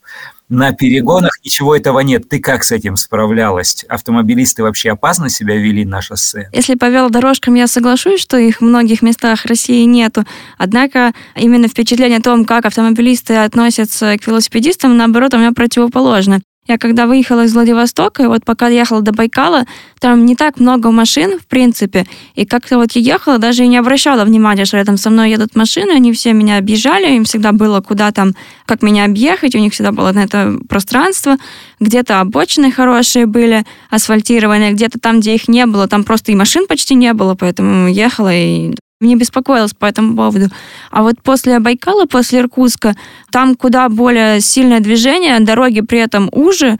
На 0.49 0.71
перегонах 0.71 1.31
ничего 1.43 1.75
этого 1.75 1.99
нет. 1.99 2.29
Ты 2.29 2.39
как 2.39 2.63
с 2.63 2.71
этим 2.71 2.95
справлялась? 2.95 3.83
Автомобилисты 3.89 4.63
вообще 4.63 4.91
опасно 4.91 5.29
себя 5.29 5.57
вели 5.57 5.83
на 5.83 6.01
шоссе? 6.01 6.49
Если 6.53 6.75
по 6.75 6.89
велодорожкам 6.89 7.55
я 7.55 7.67
соглашусь, 7.67 8.21
что 8.21 8.37
их 8.37 8.61
в 8.61 8.63
многих 8.63 9.01
местах 9.01 9.45
России 9.45 9.83
нету. 9.83 10.23
Однако 10.57 11.11
именно 11.35 11.67
впечатление 11.67 12.19
о 12.19 12.21
том, 12.21 12.45
как 12.45 12.65
автомобилисты 12.65 13.35
относятся 13.35 14.17
к 14.17 14.25
велосипедистам, 14.25 14.95
наоборот, 14.95 15.33
у 15.33 15.37
меня 15.37 15.51
противоположно. 15.51 16.41
Я 16.67 16.77
когда 16.77 17.07
выехала 17.07 17.45
из 17.45 17.53
Владивостока, 17.53 18.23
и 18.23 18.27
вот 18.27 18.43
пока 18.43 18.67
ехала 18.67 19.01
до 19.01 19.13
Байкала, 19.13 19.65
там 19.99 20.25
не 20.25 20.35
так 20.35 20.59
много 20.59 20.91
машин, 20.91 21.39
в 21.39 21.47
принципе, 21.47 22.05
и 22.35 22.45
как-то 22.45 22.77
вот 22.77 22.91
я 22.91 23.01
ехала, 23.13 23.37
даже 23.37 23.63
и 23.63 23.67
не 23.67 23.77
обращала 23.77 24.25
внимания, 24.25 24.65
что 24.65 24.77
рядом 24.77 24.97
со 24.97 25.09
мной 25.09 25.31
едут 25.31 25.55
машины, 25.55 25.91
они 25.91 26.11
все 26.11 26.33
меня 26.33 26.57
объезжали, 26.57 27.15
им 27.15 27.23
всегда 27.23 27.53
было 27.53 27.79
куда 27.81 28.11
там, 28.11 28.33
как 28.65 28.81
меня 28.81 29.05
объехать, 29.05 29.55
у 29.55 29.59
них 29.59 29.73
всегда 29.73 29.91
было 29.91 30.11
на 30.11 30.23
это 30.23 30.57
пространство, 30.67 31.37
где-то 31.79 32.19
обочины 32.19 32.71
хорошие 32.71 33.25
были, 33.25 33.65
асфальтированные, 33.89 34.73
где-то 34.73 34.99
там, 34.99 35.21
где 35.21 35.35
их 35.35 35.47
не 35.47 35.65
было, 35.65 35.87
там 35.87 36.03
просто 36.03 36.31
и 36.31 36.35
машин 36.35 36.67
почти 36.67 36.95
не 36.95 37.13
было, 37.13 37.35
поэтому 37.35 37.87
ехала 37.87 38.33
и 38.33 38.75
не 38.99 39.15
беспокоилась 39.15 39.73
по 39.73 39.85
этому 39.85 40.15
поводу. 40.15 40.47
А 40.89 41.03
вот 41.03 41.21
после 41.21 41.59
Байкала, 41.59 42.05
после 42.05 42.39
Иркутска, 42.39 42.95
там 43.31 43.55
куда 43.55 43.89
более 43.89 44.41
сильное 44.41 44.79
движение, 44.79 45.39
дороги 45.39 45.81
при 45.81 45.99
этом 45.99 46.29
уже, 46.31 46.77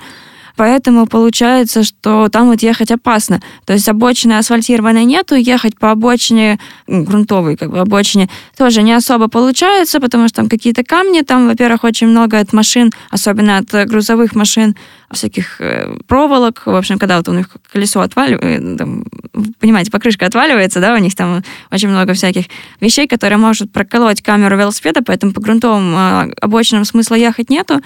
Поэтому 0.57 1.05
получается, 1.05 1.83
что 1.83 2.29
там 2.29 2.47
вот 2.47 2.63
ехать 2.63 2.91
опасно. 2.91 3.39
То 3.65 3.73
есть 3.73 3.87
обочины 3.87 4.33
асфальтированной 4.33 5.05
нету, 5.05 5.35
ехать 5.35 5.77
по 5.77 5.91
обочине, 5.91 6.59
грунтовой 6.87 7.55
как 7.55 7.69
бы 7.69 7.79
обочине, 7.79 8.27
тоже 8.57 8.81
не 8.81 8.93
особо 8.93 9.27
получается, 9.27 9.99
потому 9.99 10.27
что 10.27 10.37
там 10.37 10.49
какие-то 10.49 10.83
камни, 10.83 11.21
там, 11.21 11.47
во-первых, 11.47 11.83
очень 11.83 12.07
много 12.07 12.39
от 12.39 12.53
машин, 12.53 12.91
особенно 13.11 13.59
от 13.59 13.87
грузовых 13.87 14.33
машин, 14.33 14.75
всяких 15.11 15.61
э, 15.61 15.95
проволок. 16.07 16.63
В 16.65 16.75
общем, 16.75 16.97
когда 16.97 17.17
вот 17.17 17.29
у 17.29 17.33
них 17.33 17.49
колесо 17.71 18.01
отваливается, 18.01 18.77
там, 18.77 19.05
понимаете, 19.59 19.91
покрышка 19.91 20.25
отваливается, 20.25 20.81
да, 20.81 20.95
у 20.95 20.97
них 20.97 21.15
там 21.15 21.43
очень 21.71 21.89
много 21.89 22.13
всяких 22.13 22.45
вещей, 22.81 23.07
которые 23.07 23.37
может 23.37 23.71
проколоть 23.71 24.23
камеру 24.23 24.57
велосипеда, 24.57 25.03
поэтому 25.03 25.33
по 25.33 25.41
грунтовым 25.41 25.95
э, 25.95 26.33
обочинам 26.41 26.83
смысла 26.83 27.13
ехать 27.13 27.51
нету 27.51 27.81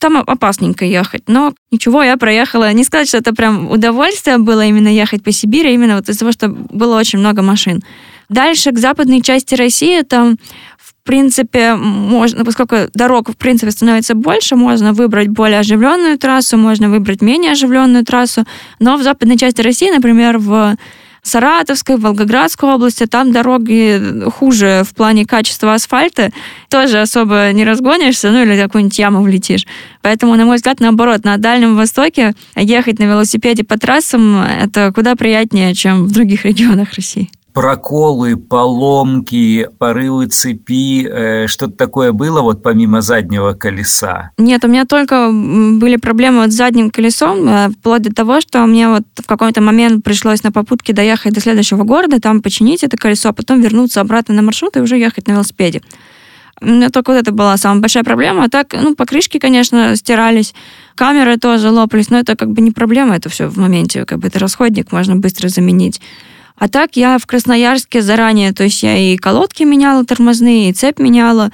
там 0.00 0.16
опасненько 0.16 0.84
ехать. 0.84 1.22
Но 1.28 1.54
ничего, 1.70 2.02
я 2.02 2.16
проехала. 2.16 2.72
Не 2.72 2.84
сказать, 2.84 3.08
что 3.08 3.18
это 3.18 3.34
прям 3.34 3.70
удовольствие 3.70 4.38
было 4.38 4.64
именно 4.64 4.88
ехать 4.88 5.22
по 5.22 5.30
Сибири, 5.30 5.74
именно 5.74 5.96
вот 5.96 6.08
из-за 6.08 6.20
того, 6.20 6.32
что 6.32 6.48
было 6.48 6.98
очень 6.98 7.18
много 7.18 7.42
машин. 7.42 7.82
Дальше 8.28 8.72
к 8.72 8.78
западной 8.78 9.20
части 9.22 9.54
России 9.54 10.02
там 10.02 10.38
в 10.78 10.94
принципе, 11.02 11.74
можно, 11.74 12.44
поскольку 12.44 12.76
дорог, 12.94 13.30
в 13.30 13.36
принципе, 13.36 13.72
становится 13.72 14.14
больше, 14.14 14.54
можно 14.54 14.92
выбрать 14.92 15.28
более 15.28 15.60
оживленную 15.60 16.18
трассу, 16.18 16.56
можно 16.56 16.90
выбрать 16.90 17.22
менее 17.22 17.52
оживленную 17.52 18.04
трассу. 18.04 18.44
Но 18.78 18.96
в 18.96 19.02
западной 19.02 19.36
части 19.36 19.60
России, 19.62 19.90
например, 19.90 20.38
в 20.38 20.76
Саратовской, 21.22 21.96
Волгоградской 21.96 22.70
области, 22.70 23.06
там 23.06 23.32
дороги 23.32 24.24
хуже 24.30 24.82
в 24.84 24.94
плане 24.94 25.26
качества 25.26 25.74
асфальта, 25.74 26.30
тоже 26.68 27.00
особо 27.00 27.50
не 27.52 27.64
разгонишься, 27.64 28.30
ну 28.30 28.42
или 28.42 28.60
какую-нибудь 28.60 28.98
яму 28.98 29.22
влетишь. 29.22 29.66
Поэтому, 30.02 30.36
на 30.36 30.44
мой 30.44 30.56
взгляд, 30.56 30.80
наоборот, 30.80 31.24
на 31.24 31.36
Дальнем 31.36 31.76
Востоке 31.76 32.34
ехать 32.56 32.98
на 32.98 33.04
велосипеде 33.04 33.64
по 33.64 33.78
трассам 33.78 34.40
это 34.42 34.92
куда 34.94 35.16
приятнее, 35.16 35.74
чем 35.74 36.04
в 36.04 36.12
других 36.12 36.44
регионах 36.44 36.94
России 36.94 37.30
проколы, 37.52 38.36
поломки, 38.36 39.68
порывы 39.78 40.26
цепи, 40.26 41.06
э, 41.06 41.46
что-то 41.46 41.72
такое 41.72 42.12
было 42.12 42.40
вот 42.42 42.62
помимо 42.62 43.00
заднего 43.00 43.52
колеса? 43.54 44.30
Нет, 44.38 44.64
у 44.64 44.68
меня 44.68 44.84
только 44.84 45.30
были 45.30 45.96
проблемы 45.96 46.42
вот 46.42 46.52
с 46.52 46.56
задним 46.56 46.90
колесом, 46.90 47.48
э, 47.48 47.68
вплоть 47.70 48.02
до 48.02 48.14
того, 48.14 48.40
что 48.40 48.64
мне 48.66 48.88
вот 48.88 49.04
в 49.16 49.26
какой-то 49.26 49.60
момент 49.60 50.04
пришлось 50.04 50.42
на 50.42 50.52
попутке 50.52 50.92
доехать 50.92 51.32
до 51.32 51.40
следующего 51.40 51.84
города, 51.84 52.20
там 52.20 52.42
починить 52.42 52.84
это 52.84 52.96
колесо, 52.96 53.30
а 53.30 53.32
потом 53.32 53.60
вернуться 53.60 54.00
обратно 54.00 54.34
на 54.34 54.42
маршрут 54.42 54.76
и 54.76 54.80
уже 54.80 54.96
ехать 54.96 55.26
на 55.26 55.32
велосипеде. 55.32 55.82
У 56.62 56.66
меня 56.66 56.90
только 56.90 57.12
вот 57.12 57.18
это 57.18 57.32
была 57.32 57.56
самая 57.56 57.80
большая 57.80 58.04
проблема. 58.04 58.44
А 58.44 58.48
так, 58.50 58.74
ну, 58.74 58.94
покрышки, 58.94 59.38
конечно, 59.38 59.96
стирались, 59.96 60.54
камеры 60.94 61.38
тоже 61.38 61.70
лопались, 61.70 62.10
но 62.10 62.18
это 62.18 62.36
как 62.36 62.50
бы 62.50 62.60
не 62.60 62.70
проблема, 62.70 63.16
это 63.16 63.30
все 63.30 63.48
в 63.48 63.56
моменте, 63.56 64.04
как 64.04 64.18
бы 64.18 64.28
это 64.28 64.38
расходник, 64.38 64.92
можно 64.92 65.16
быстро 65.16 65.48
заменить. 65.48 66.00
А 66.60 66.68
так 66.68 66.94
я 66.94 67.16
в 67.16 67.26
Красноярске 67.26 68.02
заранее, 68.02 68.52
то 68.52 68.64
есть 68.64 68.82
я 68.82 68.94
и 68.94 69.16
колодки 69.16 69.62
меняла 69.62 70.04
тормозные, 70.04 70.68
и 70.68 70.72
цепь 70.74 70.98
меняла, 70.98 71.50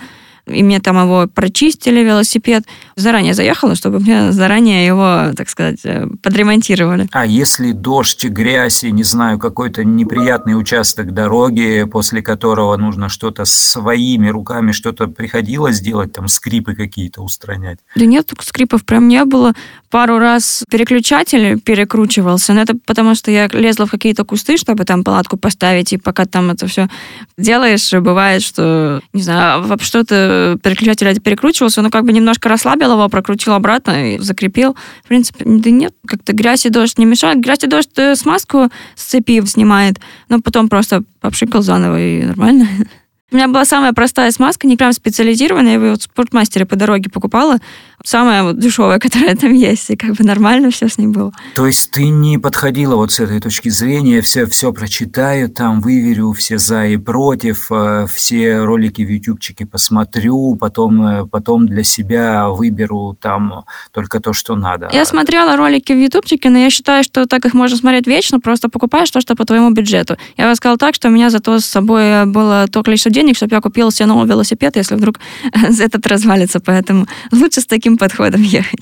и 0.47 0.65
мне 0.65 0.81
там 0.81 1.01
его 1.01 1.29
прочистили, 1.33 2.01
велосипед. 2.03 2.65
Заранее 2.97 3.35
заехала, 3.35 3.75
чтобы 3.75 4.01
мне 4.01 4.33
заранее 4.33 4.87
его, 4.87 5.33
так 5.37 5.51
сказать, 5.51 5.81
э, 5.85 6.07
подремонтировали. 6.23 7.07
А 7.13 7.27
если 7.27 7.73
дождь, 7.73 8.25
грязь 8.25 8.85
и, 8.85 8.91
не 8.91 9.03
знаю, 9.03 9.39
какой-то 9.39 9.85
неприятный 9.85 10.59
участок 10.59 11.13
дороги, 11.13 11.85
после 11.85 12.23
которого 12.23 12.75
нужно 12.79 13.11
что-то 13.11 13.45
своими 13.45 14.29
руками, 14.29 14.73
что-то 14.73 15.09
приходилось 15.09 15.81
делать, 15.81 16.13
там 16.13 16.27
скрипы 16.29 16.75
какие-то 16.75 17.21
устранять? 17.21 17.79
Да 17.97 18.07
нет, 18.07 18.33
скрипов 18.41 18.87
прям 18.87 19.09
не 19.09 19.25
было. 19.27 19.53
Пару 19.91 20.19
раз 20.19 20.65
переключатель 20.71 21.61
перекручивался, 21.61 22.55
но 22.55 22.63
это 22.63 22.79
потому, 22.87 23.15
что 23.15 23.31
я 23.31 23.47
лезла 23.49 23.85
в 23.85 23.91
какие-то 23.91 24.25
кусты, 24.25 24.57
чтобы 24.57 24.85
там 24.85 25.05
палатку 25.05 25.37
поставить, 25.37 25.93
и 25.93 25.99
пока 25.99 26.25
там 26.25 26.51
это 26.51 26.67
все 26.67 26.89
делаешь, 27.37 27.93
бывает, 27.93 28.43
что, 28.43 29.01
не 29.13 29.23
знаю, 29.23 29.65
что-то 29.81 30.59
переключатель 30.63 31.21
перекручивался, 31.21 31.83
но 31.83 31.91
как 31.91 32.05
бы 32.05 32.13
немножко 32.13 32.49
его, 32.93 33.09
прокрутил 33.09 33.55
обратно 33.55 34.15
и 34.15 34.19
закрепил. 34.19 34.77
В 35.05 35.09
принципе, 35.09 35.45
да 35.45 35.71
нет, 35.71 35.95
как-то 36.07 36.33
грязь 36.33 36.67
и 36.67 36.71
дождь 36.71 36.99
не 36.99 37.05
мешает. 37.05 37.41
Грязь 37.41 37.65
и 37.65 37.67
дождь 37.67 37.91
э, 37.97 38.15
смазку 38.15 38.69
с 38.95 39.05
цепи 39.05 39.45
снимает, 39.47 40.01
но 40.29 40.41
потом 40.41 40.69
просто 40.69 41.03
попшикал 41.21 41.63
заново 41.63 42.01
и 42.01 42.25
нормально. 42.25 42.69
У 43.37 43.39
меня 43.39 43.49
была 43.49 43.67
самая 43.67 43.93
простая 43.93 44.31
смазка, 44.31 44.67
не 44.67 44.79
прям 44.79 44.95
специализированная, 44.95 45.73
я 45.73 45.79
ее 45.79 45.91
вот 45.91 46.01
в 46.01 46.05
спортмастере 46.05 46.65
по 46.65 46.75
дороге 46.75 47.11
покупала 47.11 47.59
самая 48.03 48.45
вот 48.45 48.59
дешевая, 48.59 48.99
которая 49.01 49.37
там 49.37 49.53
есть, 49.53 49.91
и 49.91 49.97
как 49.97 50.15
бы 50.15 50.25
нормально 50.25 50.71
все 50.71 50.89
с 50.89 50.97
ней 50.97 51.09
было. 51.09 51.33
То 51.55 51.67
есть 51.67 51.91
ты 51.91 52.09
не 52.09 52.39
подходила 52.39 52.97
вот 52.97 53.13
с 53.13 53.21
этой 53.21 53.41
точки 53.41 53.69
зрения, 53.69 54.23
все, 54.23 54.47
все 54.47 54.73
прочитаю, 54.73 55.51
там 55.51 55.81
выверю 55.81 56.33
все 56.33 56.57
за 56.57 56.87
и 56.87 56.97
против, 56.97 57.71
э, 57.71 58.07
все 58.11 58.61
ролики 58.61 59.03
в 59.03 59.11
ютубчике 59.11 59.67
посмотрю, 59.67 60.57
потом, 60.57 61.07
э, 61.07 61.27
потом 61.27 61.67
для 61.67 61.83
себя 61.83 62.49
выберу 62.49 63.17
там 63.21 63.65
только 63.93 64.21
то, 64.21 64.33
что 64.33 64.57
надо. 64.57 64.89
Я 64.93 65.05
смотрела 65.05 65.57
ролики 65.57 65.93
в 65.93 65.99
ютубчике, 65.99 66.49
но 66.49 66.59
я 66.59 66.71
считаю, 66.71 67.05
что 67.05 67.27
так 67.27 67.45
их 67.45 67.53
можно 67.53 67.77
смотреть 67.77 68.07
вечно, 68.07 68.41
просто 68.41 68.71
покупаешь 68.71 69.11
то, 69.11 69.21
что 69.21 69.35
по 69.35 69.45
твоему 69.45 69.71
бюджету. 69.73 70.17
Я 70.37 70.49
бы 70.49 70.55
сказала 70.55 70.79
так, 70.79 70.95
что 70.95 71.09
у 71.09 71.11
меня 71.11 71.29
зато 71.31 71.59
с 71.59 71.65
собой 71.65 72.25
было 72.27 72.67
то 72.71 72.83
количество 72.83 73.11
денег, 73.11 73.26
чтобы 73.35 73.55
я 73.55 73.61
купила 73.61 73.91
себе 73.91 74.07
новый 74.07 74.29
велосипед, 74.29 74.77
если 74.77 74.95
вдруг 74.95 75.19
этот 75.53 76.07
развалится, 76.07 76.61
поэтому 76.61 77.07
лучше 77.33 77.61
с 77.61 77.67
таким 77.67 77.97
подходом 77.99 78.43
ехать. 78.43 78.81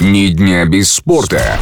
Ни 0.00 0.28
дня 0.28 0.64
без 0.64 0.92
спорта. 0.92 1.58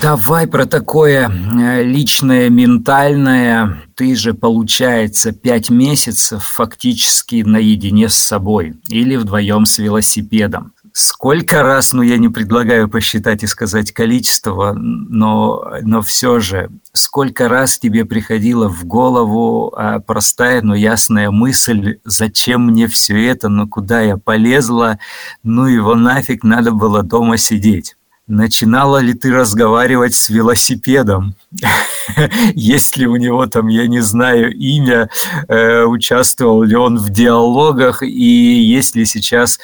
Давай 0.00 0.46
про 0.46 0.64
такое 0.64 1.28
э, 1.28 1.82
личное, 1.82 2.50
ментальное. 2.50 3.82
Ты 3.96 4.14
же, 4.14 4.32
получается, 4.32 5.32
пять 5.32 5.70
месяцев 5.70 6.44
фактически 6.44 7.42
наедине 7.42 8.08
с 8.08 8.14
собой 8.14 8.74
или 8.88 9.16
вдвоем 9.16 9.66
с 9.66 9.78
велосипедом. 9.78 10.72
Сколько 11.00 11.62
раз, 11.62 11.92
ну 11.92 12.02
я 12.02 12.18
не 12.18 12.28
предлагаю 12.28 12.88
посчитать 12.88 13.44
и 13.44 13.46
сказать 13.46 13.92
количество, 13.92 14.72
но, 14.72 15.64
но 15.82 16.02
все 16.02 16.40
же, 16.40 16.70
сколько 16.92 17.48
раз 17.48 17.78
тебе 17.78 18.04
приходила 18.04 18.68
в 18.68 18.84
голову 18.84 19.72
а, 19.76 20.00
простая, 20.00 20.60
но 20.60 20.74
ясная 20.74 21.30
мысль, 21.30 22.00
зачем 22.02 22.66
мне 22.66 22.88
все 22.88 23.28
это, 23.28 23.48
ну 23.48 23.68
куда 23.68 24.00
я 24.00 24.16
полезла, 24.16 24.98
ну 25.44 25.66
его 25.66 25.94
нафиг 25.94 26.42
надо 26.42 26.72
было 26.72 27.04
дома 27.04 27.36
сидеть. 27.36 27.96
Начинала 28.28 28.98
ли 28.98 29.14
ты 29.14 29.32
разговаривать 29.32 30.14
с 30.14 30.28
велосипедом? 30.28 31.34
Есть 32.54 32.98
ли 32.98 33.06
у 33.06 33.16
него 33.16 33.46
там, 33.46 33.68
я 33.68 33.86
не 33.86 34.00
знаю, 34.00 34.54
имя, 34.54 35.08
э, 35.48 35.84
участвовал 35.84 36.62
ли 36.62 36.76
он 36.76 36.98
в 36.98 37.08
диалогах, 37.08 38.02
и 38.02 38.60
есть 38.60 38.94
ли 38.96 39.06
сейчас 39.06 39.58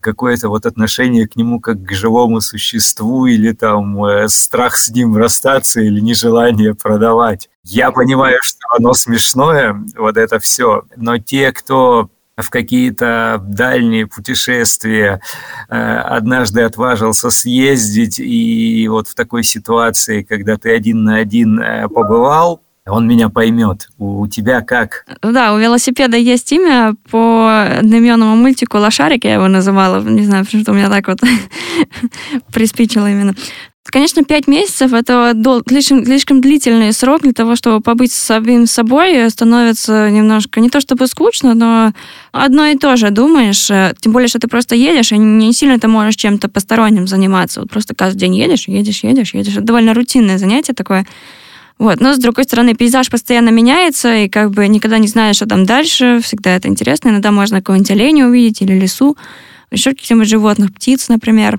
какое-то 0.00 0.50
вот 0.50 0.66
отношение 0.66 1.26
к 1.26 1.36
нему 1.36 1.60
как 1.60 1.82
к 1.82 1.92
живому 1.92 2.42
существу, 2.42 3.24
или 3.24 3.52
там 3.52 4.04
э, 4.04 4.28
страх 4.28 4.76
с 4.76 4.90
ним 4.90 5.16
расстаться, 5.16 5.80
или 5.80 6.00
нежелание 6.00 6.74
продавать. 6.74 7.48
Я 7.64 7.90
понимаю, 7.90 8.38
что 8.42 8.66
оно 8.76 8.92
смешное, 8.92 9.82
вот 9.96 10.18
это 10.18 10.38
все, 10.40 10.82
но 10.96 11.16
те, 11.16 11.52
кто 11.52 12.10
в 12.42 12.50
какие-то 12.50 13.40
дальние 13.42 14.06
путешествия, 14.06 15.20
э, 15.68 15.74
однажды 15.74 16.62
отважился 16.62 17.30
съездить, 17.30 18.18
и 18.18 18.86
вот 18.88 19.08
в 19.08 19.14
такой 19.14 19.42
ситуации, 19.42 20.22
когда 20.22 20.56
ты 20.56 20.74
один 20.74 21.04
на 21.04 21.16
один 21.16 21.60
э, 21.60 21.88
побывал, 21.88 22.62
он 22.86 23.06
меня 23.06 23.28
поймет. 23.28 23.88
У 23.98 24.26
тебя 24.26 24.62
как? 24.62 25.04
Да, 25.22 25.54
у 25.54 25.58
велосипеда 25.58 26.16
есть 26.16 26.50
имя 26.52 26.94
по 27.10 27.64
одноименному 27.78 28.36
мультику 28.36 28.78
«Лошарик», 28.78 29.24
я 29.24 29.34
его 29.34 29.48
называла. 29.48 30.02
Не 30.02 30.24
знаю, 30.24 30.44
почему 30.44 30.64
у 30.68 30.72
меня 30.72 30.88
так 30.88 31.06
вот 31.08 31.20
приспичило 32.52 33.10
именно. 33.10 33.34
Конечно, 33.86 34.22
пять 34.22 34.46
месяцев 34.46 34.92
это 34.92 35.34
слишком, 35.66 36.04
слишком 36.04 36.40
длительный 36.40 36.92
срок 36.92 37.22
для 37.22 37.32
того, 37.32 37.56
чтобы 37.56 37.80
побыть 37.80 38.12
с 38.12 38.18
самим 38.18 38.66
собой, 38.66 39.28
становится 39.30 40.10
немножко 40.10 40.60
не 40.60 40.68
то 40.68 40.80
чтобы 40.80 41.06
скучно, 41.06 41.54
но 41.54 41.92
одно 42.30 42.66
и 42.66 42.76
то 42.76 42.96
же 42.96 43.10
думаешь, 43.10 43.68
э, 43.70 43.94
тем 43.98 44.12
более, 44.12 44.28
что 44.28 44.38
ты 44.38 44.48
просто 44.48 44.76
едешь, 44.76 45.12
и 45.12 45.18
не 45.18 45.52
сильно 45.52 45.80
ты 45.80 45.88
можешь 45.88 46.16
чем-то 46.16 46.48
посторонним 46.48 47.08
заниматься. 47.08 47.60
Вот 47.60 47.70
просто 47.70 47.94
каждый 47.94 48.18
день 48.18 48.36
едешь, 48.36 48.68
едешь, 48.68 49.02
едешь, 49.02 49.34
едешь. 49.34 49.54
Это 49.54 49.62
довольно 49.62 49.94
рутинное 49.94 50.38
занятие 50.38 50.74
такое. 50.74 51.06
Вот. 51.78 52.00
Но, 52.00 52.12
с 52.12 52.18
другой 52.18 52.44
стороны, 52.44 52.74
пейзаж 52.74 53.08
постоянно 53.08 53.48
меняется, 53.48 54.14
и 54.14 54.28
как 54.28 54.50
бы 54.50 54.68
никогда 54.68 54.98
не 54.98 55.08
знаешь, 55.08 55.36
что 55.36 55.46
там 55.46 55.64
дальше. 55.64 56.20
Всегда 56.22 56.54
это 56.54 56.68
интересно. 56.68 57.08
Иногда 57.08 57.32
можно 57.32 57.56
какого-нибудь 57.56 57.90
оленя 57.90 58.28
увидеть 58.28 58.60
или 58.60 58.78
лесу, 58.78 59.16
еще 59.72 59.92
каких-нибудь 59.92 60.28
животных, 60.28 60.72
птиц, 60.74 61.08
например 61.08 61.58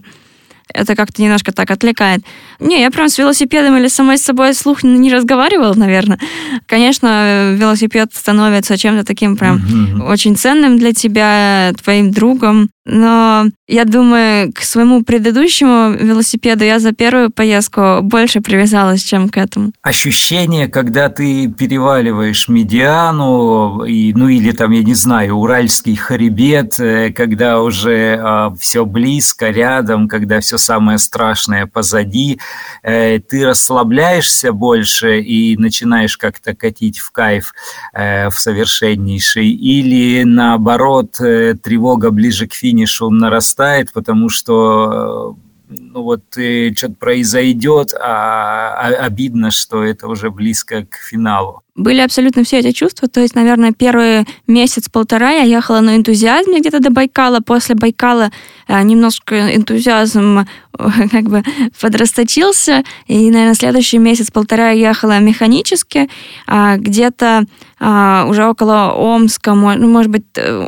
это 0.73 0.95
как-то 0.95 1.21
немножко 1.21 1.51
так 1.51 1.71
отвлекает. 1.71 2.21
Не, 2.59 2.81
я 2.81 2.91
прям 2.91 3.09
с 3.09 3.17
велосипедом 3.17 3.77
или 3.77 3.87
самой 3.87 4.17
с 4.17 4.23
собой 4.23 4.53
слух 4.53 4.83
не 4.83 5.11
разговаривала, 5.13 5.73
наверное. 5.73 6.19
Конечно, 6.65 7.53
велосипед 7.55 8.09
становится 8.13 8.77
чем-то 8.77 9.03
таким 9.03 9.37
прям 9.37 9.57
mm-hmm. 9.57 10.11
очень 10.11 10.35
ценным 10.35 10.77
для 10.77 10.93
тебя, 10.93 11.73
твоим 11.83 12.11
другом. 12.11 12.69
Но 12.85 13.45
я 13.67 13.85
думаю, 13.85 14.51
к 14.51 14.61
своему 14.61 15.03
предыдущему 15.03 15.91
велосипеду 15.93 16.65
я 16.65 16.79
за 16.79 16.91
первую 16.91 17.31
поездку 17.31 17.99
больше 18.01 18.41
привязалась, 18.41 19.03
чем 19.03 19.29
к 19.29 19.37
этому. 19.37 19.71
Ощущение, 19.81 20.67
когда 20.67 21.07
ты 21.09 21.47
переваливаешь 21.47 22.47
медиану, 22.49 23.85
и, 23.85 24.13
ну 24.13 24.27
или 24.27 24.51
там, 24.51 24.71
я 24.71 24.83
не 24.83 24.95
знаю, 24.95 25.35
Уральский 25.35 25.95
хребет, 25.95 26.79
э, 26.79 27.13
когда 27.13 27.61
уже 27.61 27.91
э, 27.91 28.19
а, 28.19 28.53
все 28.59 28.85
близко, 28.85 29.51
рядом, 29.51 30.07
когда 30.07 30.41
все 30.41 30.57
самое 30.57 30.97
страшное 30.97 31.67
позади, 31.67 32.39
э, 32.83 33.19
ты 33.19 33.45
расслабляешься 33.45 34.53
больше 34.53 35.21
и 35.21 35.55
начинаешь 35.55 36.17
как-то 36.17 36.55
катить 36.55 36.99
в 36.99 37.11
кайф 37.11 37.53
э, 37.93 38.29
в 38.29 38.37
совершеннейший, 38.39 39.49
или 39.49 40.23
наоборот, 40.23 41.21
э, 41.21 41.55
тревога 41.61 42.11
ближе 42.11 42.47
к 42.47 42.53
финишу 42.53 42.71
нарастает, 43.17 43.93
потому 43.93 44.29
что 44.29 45.37
ну 45.69 46.03
вот 46.03 46.23
что-то 46.31 46.95
произойдет, 46.99 47.93
а, 47.93 48.73
а 48.73 49.05
обидно, 49.05 49.51
что 49.51 49.83
это 49.83 50.07
уже 50.07 50.29
близко 50.29 50.85
к 50.85 50.95
финалу 50.97 51.63
были 51.75 52.01
абсолютно 52.01 52.43
все 52.43 52.59
эти 52.59 52.71
чувства. 52.71 53.07
То 53.07 53.21
есть, 53.21 53.35
наверное, 53.35 53.71
первый 53.71 54.25
месяц-полтора 54.47 55.31
я 55.31 55.43
ехала 55.43 55.79
на 55.79 55.95
энтузиазме 55.95 56.59
где-то 56.59 56.79
до 56.79 56.89
Байкала. 56.89 57.39
После 57.39 57.75
Байкала 57.75 58.31
э, 58.67 58.81
немножко 58.83 59.55
энтузиазм 59.55 60.39
э, 60.39 60.45
как 61.11 61.23
бы 61.23 61.43
подрасточился. 61.79 62.83
И, 63.07 63.31
наверное, 63.31 63.53
следующий 63.53 63.99
месяц-полтора 63.99 64.71
я 64.71 64.89
ехала 64.89 65.19
механически. 65.19 66.09
А 66.45 66.75
где-то 66.77 67.45
а, 67.79 68.25
уже 68.29 68.45
около 68.45 68.93
Омска, 68.93 69.53
ну, 69.53 69.87
может 69.87 70.11
быть, 70.11 70.25
э, 70.35 70.67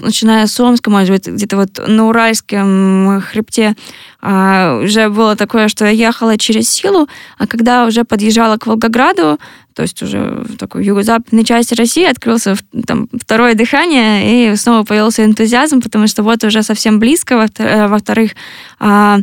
начиная 0.00 0.46
с 0.46 0.58
Омска, 0.60 0.88
может 0.88 1.10
быть, 1.10 1.26
где-то 1.26 1.56
вот 1.56 1.80
на 1.86 2.08
Уральском 2.08 3.20
хребте 3.20 3.76
а, 4.22 4.80
уже 4.82 5.10
было 5.10 5.36
такое, 5.36 5.68
что 5.68 5.84
я 5.84 5.90
ехала 5.90 6.38
через 6.38 6.70
силу, 6.70 7.06
а 7.36 7.46
когда 7.46 7.84
уже 7.84 8.04
подъезжала 8.04 8.56
к 8.56 8.66
Волгограду, 8.66 9.38
то 9.74 9.82
есть 9.82 10.02
уже 10.02 10.44
в 10.48 10.56
такой 10.56 10.84
юго-западной 10.84 11.44
части 11.44 11.74
России 11.74 12.04
открылся 12.04 12.56
там, 12.86 13.08
второе 13.20 13.54
дыхание, 13.54 14.52
и 14.52 14.56
снова 14.56 14.84
появился 14.84 15.24
энтузиазм, 15.24 15.80
потому 15.80 16.06
что 16.06 16.22
вот 16.22 16.44
уже 16.44 16.62
совсем 16.62 16.98
близко, 16.98 17.48
э, 17.58 17.88
во-вторых, 17.88 18.32
а, 18.78 19.18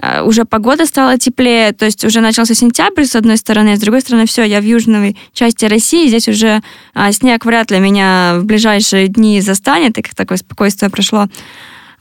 а, 0.00 0.22
уже 0.22 0.44
погода 0.44 0.86
стала 0.86 1.18
теплее, 1.18 1.72
то 1.72 1.86
есть 1.86 2.04
уже 2.04 2.20
начался 2.20 2.54
сентябрь 2.54 3.04
с 3.04 3.16
одной 3.16 3.36
стороны, 3.36 3.76
с 3.76 3.80
другой 3.80 4.00
стороны 4.00 4.26
все, 4.26 4.44
я 4.44 4.60
в 4.60 4.64
южной 4.64 5.16
части 5.32 5.64
России, 5.64 6.08
здесь 6.08 6.28
уже 6.28 6.62
а, 6.94 7.10
снег 7.12 7.44
вряд 7.44 7.70
ли 7.70 7.80
меня 7.80 8.36
в 8.38 8.44
ближайшие 8.44 9.08
дни 9.08 9.40
застанет, 9.40 9.98
и 9.98 10.02
как 10.02 10.14
такое 10.14 10.38
спокойствие 10.38 10.90
прошло. 10.90 11.28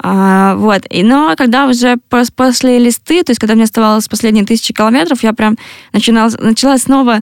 А, 0.08 0.56
вот. 0.56 0.84
И, 0.90 1.04
но 1.04 1.36
когда 1.38 1.68
уже 1.68 1.98
после 2.36 2.80
листы, 2.80 3.24
то 3.24 3.32
есть 3.32 3.40
когда 3.40 3.56
мне 3.56 3.64
оставалось 3.64 4.08
последние 4.08 4.46
тысячи 4.46 4.74
километров, 4.74 5.24
я 5.24 5.34
прям 5.34 5.58
начинала, 5.94 6.30
начала 6.40 6.78
снова 6.78 7.22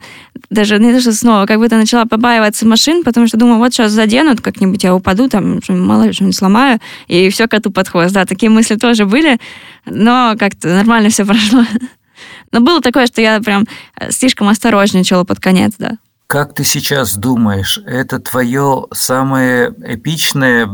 даже 0.53 0.79
не 0.79 0.93
то, 0.93 1.01
что 1.01 1.13
снова, 1.13 1.45
как 1.45 1.59
будто 1.59 1.77
начала 1.77 2.05
побаиваться 2.05 2.65
машин, 2.67 3.03
потому 3.03 3.27
что 3.27 3.37
думаю, 3.37 3.57
вот 3.57 3.73
сейчас 3.73 3.91
заденут 3.91 4.41
как-нибудь, 4.41 4.83
я 4.83 4.95
упаду, 4.95 5.29
там, 5.29 5.59
мало 5.69 6.03
ли 6.03 6.13
что-нибудь 6.13 6.35
сломаю, 6.35 6.79
и 7.07 7.29
все 7.29 7.47
коту 7.47 7.71
под 7.71 7.89
хвост. 7.89 8.13
Да, 8.13 8.25
такие 8.25 8.49
мысли 8.49 8.75
тоже 8.75 9.05
были, 9.05 9.39
но 9.85 10.35
как-то 10.37 10.69
нормально 10.69 11.09
все 11.09 11.25
прошло. 11.25 11.63
Но 12.51 12.61
было 12.61 12.81
такое, 12.81 13.07
что 13.07 13.19
я 13.19 13.41
прям 13.41 13.65
э, 13.99 14.11
слишком 14.11 14.47
осторожничала 14.47 15.23
под 15.23 15.39
конец, 15.39 15.73
да. 15.79 15.97
Как 16.33 16.55
ты 16.55 16.63
сейчас 16.63 17.15
думаешь, 17.15 17.77
это 17.85 18.17
твое 18.17 18.87
самое 18.91 19.71
эпичное 19.85 20.67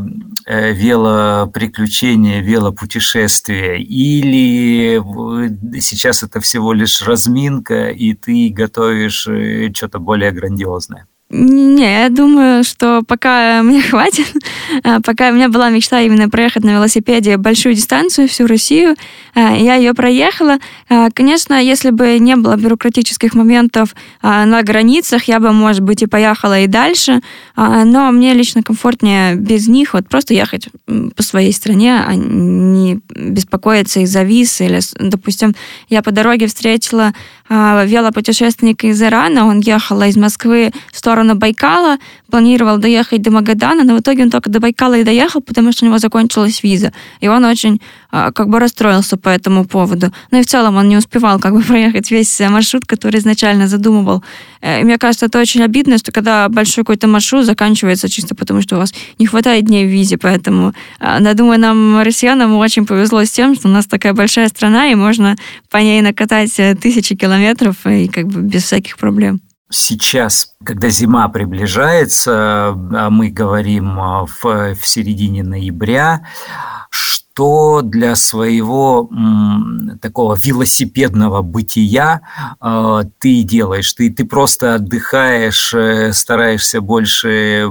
э, 0.46 0.72
велоприключение, 0.72 2.40
велопутешествие, 2.40 3.82
или 3.82 4.98
сейчас 5.78 6.22
это 6.22 6.40
всего 6.40 6.72
лишь 6.72 7.02
разминка, 7.02 7.90
и 7.90 8.14
ты 8.14 8.48
готовишь 8.48 9.26
э, 9.26 9.70
что-то 9.74 9.98
более 9.98 10.30
грандиозное? 10.30 11.06
Не, 11.32 12.02
я 12.02 12.08
думаю, 12.08 12.64
что 12.64 13.02
пока 13.06 13.62
мне 13.62 13.80
хватит. 13.90 14.26
А, 14.82 15.00
пока 15.00 15.30
у 15.30 15.32
меня 15.32 15.48
была 15.48 15.70
мечта 15.70 16.00
именно 16.00 16.28
проехать 16.28 16.64
на 16.64 16.70
велосипеде 16.70 17.36
большую 17.36 17.76
дистанцию, 17.76 18.28
всю 18.28 18.48
Россию, 18.48 18.96
а, 19.34 19.54
я 19.54 19.76
ее 19.76 19.94
проехала. 19.94 20.58
А, 20.88 21.08
конечно, 21.10 21.54
если 21.54 21.90
бы 21.90 22.18
не 22.18 22.34
было 22.34 22.56
бюрократических 22.56 23.34
моментов 23.34 23.94
на 24.22 24.62
границах, 24.62 25.24
я 25.24 25.38
бы, 25.38 25.52
может 25.52 25.82
быть, 25.82 26.02
и 26.02 26.06
поехала 26.06 26.60
и 26.60 26.66
дальше, 26.66 27.20
но 27.56 28.10
мне 28.10 28.34
лично 28.34 28.62
комфортнее 28.62 29.34
без 29.34 29.68
них 29.68 29.94
вот 29.94 30.08
просто 30.08 30.34
ехать 30.34 30.68
по 30.86 31.22
своей 31.22 31.52
стране, 31.52 32.02
а 32.06 32.14
не 32.14 33.00
беспокоиться 33.08 34.00
из-за 34.00 34.22
виз. 34.22 34.60
Или, 34.60 34.80
допустим, 34.98 35.54
я 35.88 36.02
по 36.02 36.10
дороге 36.10 36.46
встретила 36.46 37.12
велопутешественника 37.48 38.88
из 38.88 39.02
Ирана, 39.02 39.46
он 39.46 39.60
ехал 39.60 40.00
из 40.02 40.16
Москвы 40.16 40.72
в 40.92 40.98
сторону 40.98 41.19
сторону 41.20 41.34
Байкала, 41.34 41.98
планировал 42.30 42.78
доехать 42.78 43.22
до 43.22 43.30
Магадана, 43.30 43.84
но 43.84 43.96
в 43.96 44.00
итоге 44.00 44.22
он 44.22 44.30
только 44.30 44.48
до 44.50 44.60
Байкала 44.60 44.98
и 44.98 45.04
доехал, 45.04 45.40
потому 45.40 45.72
что 45.72 45.84
у 45.84 45.88
него 45.88 45.98
закончилась 45.98 46.62
виза. 46.62 46.92
И 47.20 47.28
он 47.28 47.44
очень 47.44 47.80
а, 48.10 48.32
как 48.32 48.48
бы 48.48 48.58
расстроился 48.58 49.16
по 49.16 49.28
этому 49.28 49.64
поводу. 49.64 50.12
Ну 50.30 50.38
и 50.38 50.42
в 50.42 50.46
целом 50.46 50.76
он 50.76 50.88
не 50.88 50.96
успевал 50.96 51.38
как 51.38 51.52
бы 51.52 51.60
проехать 51.68 52.10
весь 52.10 52.40
маршрут, 52.40 52.86
который 52.86 53.18
изначально 53.18 53.68
задумывал. 53.68 54.22
Э, 54.62 54.80
и 54.80 54.84
мне 54.84 54.96
кажется, 54.98 55.26
это 55.26 55.40
очень 55.40 55.62
обидно, 55.62 55.98
что 55.98 56.12
когда 56.12 56.48
большой 56.48 56.84
какой-то 56.84 57.06
маршрут 57.06 57.44
заканчивается 57.44 58.08
чисто 58.08 58.34
потому, 58.34 58.62
что 58.62 58.76
у 58.76 58.78
вас 58.78 58.94
не 59.18 59.26
хватает 59.26 59.66
дней 59.66 59.86
в 59.86 59.90
визе. 59.90 60.16
Поэтому, 60.16 60.72
а, 61.00 61.20
я 61.20 61.34
думаю, 61.34 61.60
нам, 61.60 62.00
россиянам, 62.02 62.56
очень 62.56 62.86
повезло 62.86 63.24
с 63.24 63.30
тем, 63.30 63.54
что 63.54 63.68
у 63.68 63.70
нас 63.70 63.86
такая 63.86 64.14
большая 64.14 64.48
страна, 64.48 64.90
и 64.90 64.94
можно 64.94 65.36
по 65.68 65.76
ней 65.76 66.00
накатать 66.00 66.58
э, 66.58 66.74
тысячи 66.74 67.14
километров 67.14 67.86
и 67.86 68.08
как 68.08 68.26
бы 68.26 68.40
без 68.40 68.62
всяких 68.64 68.96
проблем 68.96 69.40
сейчас, 69.70 70.52
когда 70.64 70.88
зима 70.88 71.28
приближается, 71.28 72.74
а 72.74 73.08
мы 73.10 73.30
говорим 73.30 73.98
а, 74.00 74.26
в, 74.26 74.74
в 74.74 74.86
середине 74.86 75.42
ноября, 75.42 76.26
что 77.34 77.82
для 77.82 78.16
своего 78.16 79.08
м, 79.10 79.98
такого 80.02 80.36
велосипедного 80.36 81.42
бытия 81.42 82.22
э, 82.60 83.02
ты 83.18 83.42
делаешь? 83.42 83.92
Ты, 83.94 84.10
ты 84.10 84.24
просто 84.24 84.74
отдыхаешь, 84.74 85.72
э, 85.74 86.12
стараешься 86.12 86.80
больше 86.80 87.68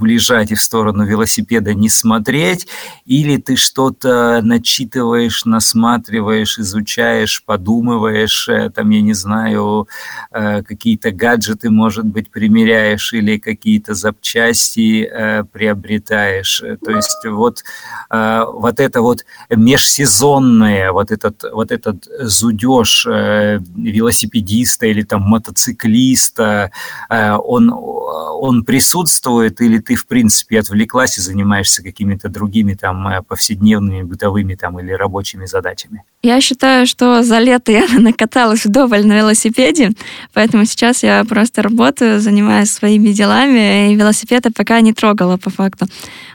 лежать 0.00 0.52
и 0.52 0.54
в 0.54 0.60
сторону 0.60 1.04
велосипеда 1.04 1.74
не 1.74 1.88
смотреть, 1.88 2.66
или 3.06 3.38
ты 3.38 3.56
что-то 3.56 4.40
начитываешь, 4.42 5.44
насматриваешь, 5.44 6.58
изучаешь, 6.58 7.42
подумываешь, 7.44 8.48
э, 8.48 8.70
там, 8.70 8.90
я 8.90 9.00
не 9.00 9.14
знаю, 9.14 9.88
э, 10.30 10.62
какие-то 10.62 11.10
гаджеты, 11.10 11.70
может 11.70 12.04
быть, 12.04 12.30
примеряешь, 12.30 13.12
или 13.12 13.38
какие-то 13.38 13.94
запчасти 13.94 15.08
э, 15.10 15.44
приобретаешь. 15.44 16.62
То 16.84 16.90
есть 16.92 17.24
вот, 17.24 17.64
э, 18.10 18.44
вот 18.74 18.80
это 18.80 19.02
вот 19.02 19.24
межсезонное, 19.50 20.92
вот 20.92 21.12
этот, 21.12 21.44
вот 21.52 21.70
этот 21.70 22.08
зудеж 22.20 23.06
э, 23.06 23.60
велосипедиста 23.76 24.86
или 24.86 25.02
там 25.02 25.22
мотоциклиста, 25.22 26.70
э, 27.08 27.32
он, 27.32 27.70
он 27.72 28.64
присутствует 28.64 29.60
или 29.60 29.78
ты, 29.78 29.94
в 29.94 30.06
принципе, 30.06 30.60
отвлеклась 30.60 31.18
и 31.18 31.20
занимаешься 31.20 31.82
какими-то 31.82 32.28
другими 32.28 32.74
там 32.74 33.06
э, 33.08 33.22
повседневными, 33.22 34.02
бытовыми 34.02 34.56
там 34.56 34.80
или 34.80 34.92
рабочими 34.92 35.46
задачами? 35.46 36.02
Я 36.24 36.40
считаю, 36.40 36.86
что 36.86 37.22
за 37.22 37.38
лето 37.38 37.70
я 37.70 37.86
накаталась 37.98 38.64
вдоволь 38.64 39.04
на 39.04 39.18
велосипеде, 39.18 39.90
поэтому 40.32 40.64
сейчас 40.64 41.02
я 41.02 41.22
просто 41.24 41.60
работаю, 41.60 42.18
занимаюсь 42.18 42.70
своими 42.70 43.10
делами, 43.10 43.92
и 43.92 43.94
велосипеда 43.94 44.50
пока 44.50 44.80
не 44.80 44.94
трогала 44.94 45.36
по 45.36 45.50
факту. 45.50 45.86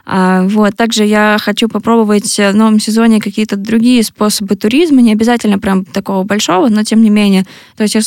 А, 0.06 0.44
вот. 0.44 0.76
Также 0.76 1.04
я 1.04 1.38
хочу 1.40 1.68
попробовать 1.68 2.38
в 2.38 2.52
новом 2.52 2.78
сезоне 2.78 3.20
какие-то 3.20 3.56
другие 3.56 4.04
способы 4.04 4.54
туризма, 4.54 5.00
не 5.00 5.12
обязательно 5.12 5.58
прям 5.58 5.84
такого 5.84 6.22
большого, 6.22 6.68
но 6.68 6.84
тем 6.84 7.02
не 7.02 7.10
менее. 7.10 7.44
То 7.76 7.82
есть 7.82 7.96
я 7.96 8.00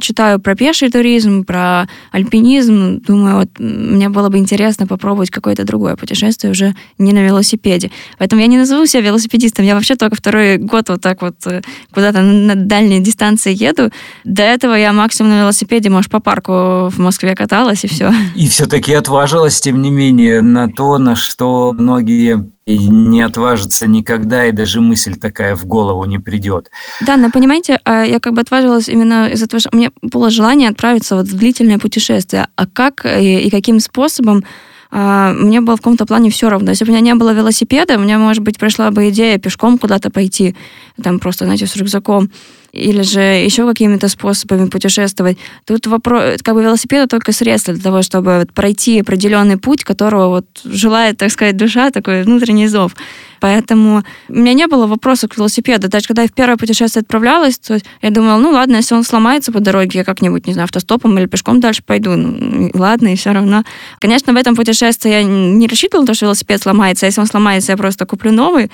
читаю 0.00 0.40
про 0.40 0.56
пеший 0.56 0.90
туризм, 0.90 1.44
про 1.44 1.88
альпинизм, 2.10 3.00
думаю, 3.06 3.36
вот 3.36 3.48
мне 3.58 4.08
было 4.08 4.30
бы 4.30 4.38
интересно 4.38 4.88
попробовать 4.88 5.30
какое-то 5.30 5.62
другое 5.62 5.94
путешествие 5.94 6.50
уже 6.50 6.74
не 6.98 7.12
на 7.12 7.24
велосипеде. 7.24 7.92
Поэтому 8.18 8.42
я 8.42 8.48
не 8.48 8.58
назову 8.58 8.86
себя 8.86 9.02
велосипедистом, 9.02 9.64
я 9.64 9.76
вообще 9.76 9.94
только 9.94 10.16
второй 10.16 10.56
год 10.56 10.88
вот 10.88 11.00
так 11.00 11.19
вот 11.22 11.34
э, 11.46 11.62
куда-то 11.92 12.22
на 12.22 12.54
дальние 12.54 13.00
дистанции 13.00 13.54
еду. 13.54 13.90
До 14.24 14.42
этого 14.42 14.74
я 14.74 14.92
максимум 14.92 15.32
на 15.32 15.40
велосипеде, 15.40 15.90
может, 15.90 16.10
по 16.10 16.20
парку 16.20 16.88
в 16.88 16.98
Москве 16.98 17.34
каталась, 17.34 17.84
и 17.84 17.88
все. 17.88 18.12
И 18.34 18.48
все-таки 18.48 18.92
отважилась, 18.94 19.60
тем 19.60 19.82
не 19.82 19.90
менее, 19.90 20.42
на 20.42 20.68
то, 20.68 20.98
на 20.98 21.16
что 21.16 21.72
многие 21.72 22.50
не 22.66 23.22
отважатся 23.22 23.86
никогда, 23.86 24.46
и 24.46 24.52
даже 24.52 24.80
мысль 24.80 25.16
такая 25.16 25.56
в 25.56 25.66
голову 25.66 26.04
не 26.04 26.18
придет. 26.18 26.70
Да, 27.00 27.16
но 27.16 27.30
понимаете, 27.30 27.80
а, 27.84 28.04
я 28.04 28.20
как 28.20 28.34
бы 28.34 28.40
отважилась 28.40 28.88
именно 28.88 29.28
из-за 29.28 29.46
того, 29.46 29.60
что 29.60 29.70
у 29.72 29.76
меня 29.76 29.90
было 30.02 30.30
желание 30.30 30.68
отправиться 30.68 31.16
вот 31.16 31.26
в 31.26 31.36
длительное 31.36 31.78
путешествие. 31.78 32.48
А 32.56 32.66
как 32.66 33.04
и, 33.04 33.40
и 33.40 33.50
каким 33.50 33.80
способом 33.80 34.44
мне 34.90 35.60
было 35.60 35.76
в 35.76 35.80
каком-то 35.80 36.04
плане 36.04 36.30
все 36.30 36.48
равно. 36.48 36.70
Если 36.70 36.84
бы 36.84 36.90
у 36.90 36.94
меня 36.94 37.02
не 37.02 37.14
было 37.14 37.32
велосипеда, 37.32 37.96
у 37.96 38.00
меня, 38.00 38.18
может 38.18 38.42
быть, 38.42 38.58
пришла 38.58 38.90
бы 38.90 39.08
идея 39.10 39.38
пешком 39.38 39.78
куда-то 39.78 40.10
пойти, 40.10 40.56
там 41.02 41.20
просто, 41.20 41.44
знаете, 41.44 41.66
с 41.66 41.76
рюкзаком 41.76 42.30
или 42.72 43.02
же 43.02 43.20
еще 43.20 43.66
какими-то 43.66 44.08
способами 44.08 44.68
путешествовать. 44.68 45.38
Тут 45.64 45.86
вопрос, 45.86 46.40
как 46.42 46.54
бы 46.54 46.62
велосипед 46.62 47.08
только 47.08 47.32
средство 47.32 47.74
для 47.74 47.82
того, 47.82 48.02
чтобы 48.02 48.46
пройти 48.54 49.00
определенный 49.00 49.56
путь, 49.56 49.84
которого 49.84 50.28
вот 50.28 50.46
желает, 50.64 51.18
так 51.18 51.30
сказать, 51.30 51.56
душа, 51.56 51.90
такой 51.90 52.22
внутренний 52.22 52.68
зов. 52.68 52.94
Поэтому 53.40 54.04
у 54.28 54.34
меня 54.34 54.52
не 54.52 54.66
было 54.66 54.86
вопросов 54.86 55.30
к 55.30 55.36
велосипеду. 55.36 55.88
Даже 55.88 56.06
когда 56.06 56.22
я 56.22 56.28
в 56.28 56.32
первое 56.32 56.56
путешествие 56.56 57.00
отправлялась, 57.00 57.58
то 57.58 57.78
я 58.02 58.10
думала, 58.10 58.38
ну 58.38 58.50
ладно, 58.50 58.76
если 58.76 58.94
он 58.94 59.02
сломается 59.02 59.50
по 59.50 59.60
дороге, 59.60 60.00
я 60.00 60.04
как-нибудь, 60.04 60.46
не 60.46 60.52
знаю, 60.52 60.64
автостопом 60.64 61.18
или 61.18 61.26
пешком 61.26 61.60
дальше 61.60 61.82
пойду. 61.82 62.10
Ну, 62.16 62.70
ладно, 62.74 63.12
и 63.12 63.16
все 63.16 63.32
равно. 63.32 63.64
Конечно, 63.98 64.32
в 64.32 64.36
этом 64.36 64.54
путешествии 64.54 65.10
я 65.10 65.22
не 65.22 65.66
рассчитывала, 65.66 66.12
что 66.14 66.26
велосипед 66.26 66.62
сломается. 66.62 67.06
А 67.06 67.08
если 67.08 67.20
он 67.20 67.26
сломается, 67.26 67.72
я 67.72 67.78
просто 67.78 68.04
куплю 68.04 68.30
новый 68.30 68.70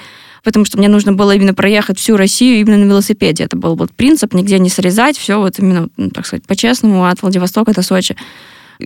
потому 0.46 0.64
что 0.64 0.78
мне 0.78 0.88
нужно 0.88 1.12
было 1.12 1.34
именно 1.34 1.54
проехать 1.54 1.98
всю 1.98 2.16
Россию 2.16 2.60
именно 2.60 2.78
на 2.78 2.88
велосипеде. 2.88 3.42
Это 3.42 3.56
был 3.56 3.74
вот 3.74 3.90
принцип, 3.90 4.32
нигде 4.32 4.60
не 4.60 4.68
срезать, 4.70 5.18
все 5.18 5.40
вот 5.40 5.58
именно, 5.58 5.88
ну, 5.96 6.10
так 6.10 6.24
сказать, 6.24 6.46
по-честному, 6.46 7.04
от 7.04 7.20
Владивостока 7.20 7.72
до 7.72 7.82
Сочи. 7.82 8.16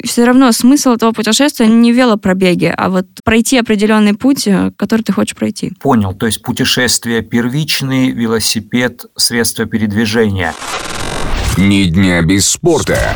Все 0.02 0.24
равно 0.24 0.50
смысл 0.52 0.92
этого 0.92 1.12
путешествия 1.12 1.66
не 1.66 1.92
велопробеги, 1.92 2.72
а 2.74 2.88
вот 2.88 3.04
пройти 3.24 3.58
определенный 3.58 4.14
путь, 4.14 4.46
э, 4.46 4.72
который 4.78 5.02
ты 5.02 5.12
хочешь 5.12 5.36
пройти. 5.36 5.74
Понял, 5.80 6.14
то 6.14 6.24
есть 6.24 6.40
путешествие 6.40 7.20
первичный, 7.20 8.10
велосипед, 8.10 9.04
средство 9.16 9.66
передвижения. 9.66 10.54
Ни 11.58 11.84
дня 11.84 12.22
без 12.22 12.48
спорта. 12.48 13.14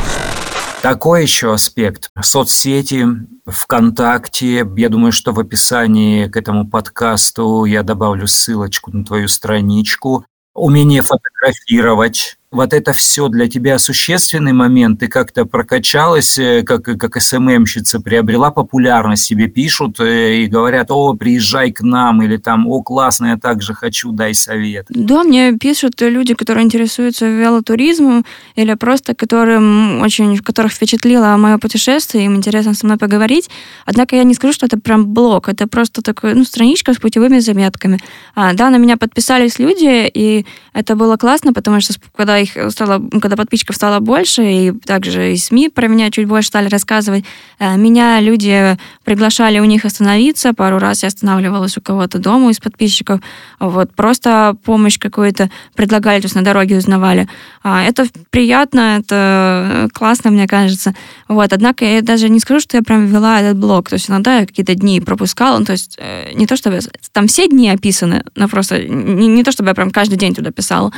Такой 0.85 1.23
еще 1.23 1.55
аспект. 1.55 2.11
Соцсети, 2.21 3.07
ВКонтакте. 3.47 4.69
Я 4.77 4.89
думаю, 4.91 5.13
что 5.13 5.33
в 5.33 5.41
описании 5.41 6.27
к 6.27 6.37
этому 6.37 6.69
подкасту 6.69 7.65
я 7.65 7.83
добавлю 7.83 8.27
ссылочку 8.27 8.95
на 8.95 9.03
твою 9.03 9.29
страничку. 9.29 10.27
Умение 10.53 11.01
фотографировать, 11.01 12.37
вот 12.55 12.73
это 12.73 12.93
все 12.93 13.29
для 13.29 13.49
тебя 13.49 13.79
существенный 13.79 14.53
момент? 14.53 15.01
Ты 15.01 15.09
как-то 15.09 15.45
прокачалась, 15.45 16.39
э, 16.39 16.63
как, 16.63 16.85
как 16.85 17.21
СММщица, 17.21 18.01
приобрела 18.01 18.51
популярность, 18.51 19.25
себе 19.25 19.49
пишут 19.49 20.01
э, 20.01 20.43
и 20.43 20.47
говорят, 20.47 20.91
о, 20.91 21.15
приезжай 21.15 21.73
к 21.73 21.83
нам, 21.83 22.23
или 22.23 22.37
там, 22.37 22.67
о, 22.67 22.83
классно, 22.83 23.27
я 23.27 23.37
также 23.37 23.75
хочу, 23.75 24.13
дай 24.13 24.35
совет. 24.35 24.87
Да, 24.89 25.25
мне 25.25 25.53
пишут 25.59 26.01
люди, 26.01 26.35
которые 26.35 26.65
интересуются 26.65 27.27
велотуризмом, 27.27 28.25
или 28.55 28.75
просто 28.75 29.15
которым 29.15 30.01
очень, 30.01 30.39
которых 30.39 30.73
впечатлило 30.73 31.37
мое 31.37 31.59
путешествие, 31.59 32.27
им 32.27 32.37
интересно 32.37 32.75
со 32.75 32.87
мной 32.87 32.99
поговорить. 32.99 33.51
Однако 33.87 34.17
я 34.17 34.25
не 34.25 34.35
скажу, 34.35 34.53
что 34.53 34.67
это 34.67 34.79
прям 34.79 35.07
блог, 35.07 35.49
это 35.49 35.67
просто 35.67 36.03
такой, 36.03 36.35
ну, 36.35 36.45
страничка 36.45 36.95
с 36.95 36.99
путевыми 36.99 37.41
заметками. 37.41 37.99
А, 38.35 38.53
да, 38.53 38.71
на 38.71 38.77
меня 38.77 38.97
подписались 38.97 39.59
люди, 39.59 40.11
и 40.15 40.47
это 40.73 40.97
было 40.97 41.17
классно, 41.17 41.53
потому 41.53 41.81
что 41.81 41.95
когда 42.15 42.44
их 42.45 42.71
стало, 42.71 43.03
когда 43.21 43.37
подписчиков 43.37 43.77
стало 43.77 44.01
больше, 44.01 44.43
и 44.45 44.73
также 44.73 45.33
и 45.33 45.37
СМИ 45.37 45.69
про 45.69 45.89
меня 45.89 46.11
чуть 46.11 46.27
больше 46.27 46.49
стали 46.49 46.69
рассказывать, 46.69 47.25
э, 47.59 47.77
меня 47.77 48.21
люди 48.21 48.79
приглашали 49.05 49.59
у 49.59 49.65
них 49.65 49.85
остановиться, 49.85 50.55
пару 50.55 50.79
раз 50.79 51.03
я 51.03 51.09
останавливалась 51.09 51.77
у 51.77 51.81
кого-то 51.81 52.19
дома 52.19 52.51
из 52.51 52.59
подписчиков, 52.59 53.21
вот, 53.61 53.95
просто 53.95 54.57
помощь 54.65 54.99
какую-то 54.99 55.51
предлагали, 55.75 56.21
то 56.21 56.27
есть 56.27 56.37
на 56.37 56.43
дороге 56.43 56.77
узнавали. 56.77 57.29
А, 57.63 57.83
это 57.83 58.07
приятно, 58.31 58.99
это 58.99 59.89
классно, 59.93 60.31
мне 60.31 60.47
кажется. 60.47 60.95
Вот, 61.29 61.53
однако 61.53 61.85
я 61.85 62.03
даже 62.03 62.29
не 62.29 62.41
скажу, 62.41 62.61
что 62.61 62.77
я 62.77 62.83
прям 62.83 63.07
вела 63.07 63.41
этот 63.41 63.59
блог, 63.59 63.89
то 63.89 63.95
есть 63.95 64.09
иногда 64.09 64.41
я 64.41 64.47
какие-то 64.47 64.75
дни 64.75 65.01
пропускала, 65.01 65.59
ну, 65.59 65.65
то 65.65 65.73
есть 65.73 65.97
э, 65.99 66.33
не 66.35 66.47
то 66.47 66.57
чтобы... 66.57 66.81
Там 67.13 67.27
все 67.27 67.49
дни 67.49 67.69
описаны, 67.69 68.25
но 68.35 68.49
просто 68.49 68.83
не, 68.83 69.29
не 69.29 69.45
то 69.45 69.53
чтобы 69.53 69.71
я 69.71 69.75
прям 69.75 69.91
каждый 69.91 70.17
день 70.17 70.35
туда 70.35 70.51
писала. 70.51 70.93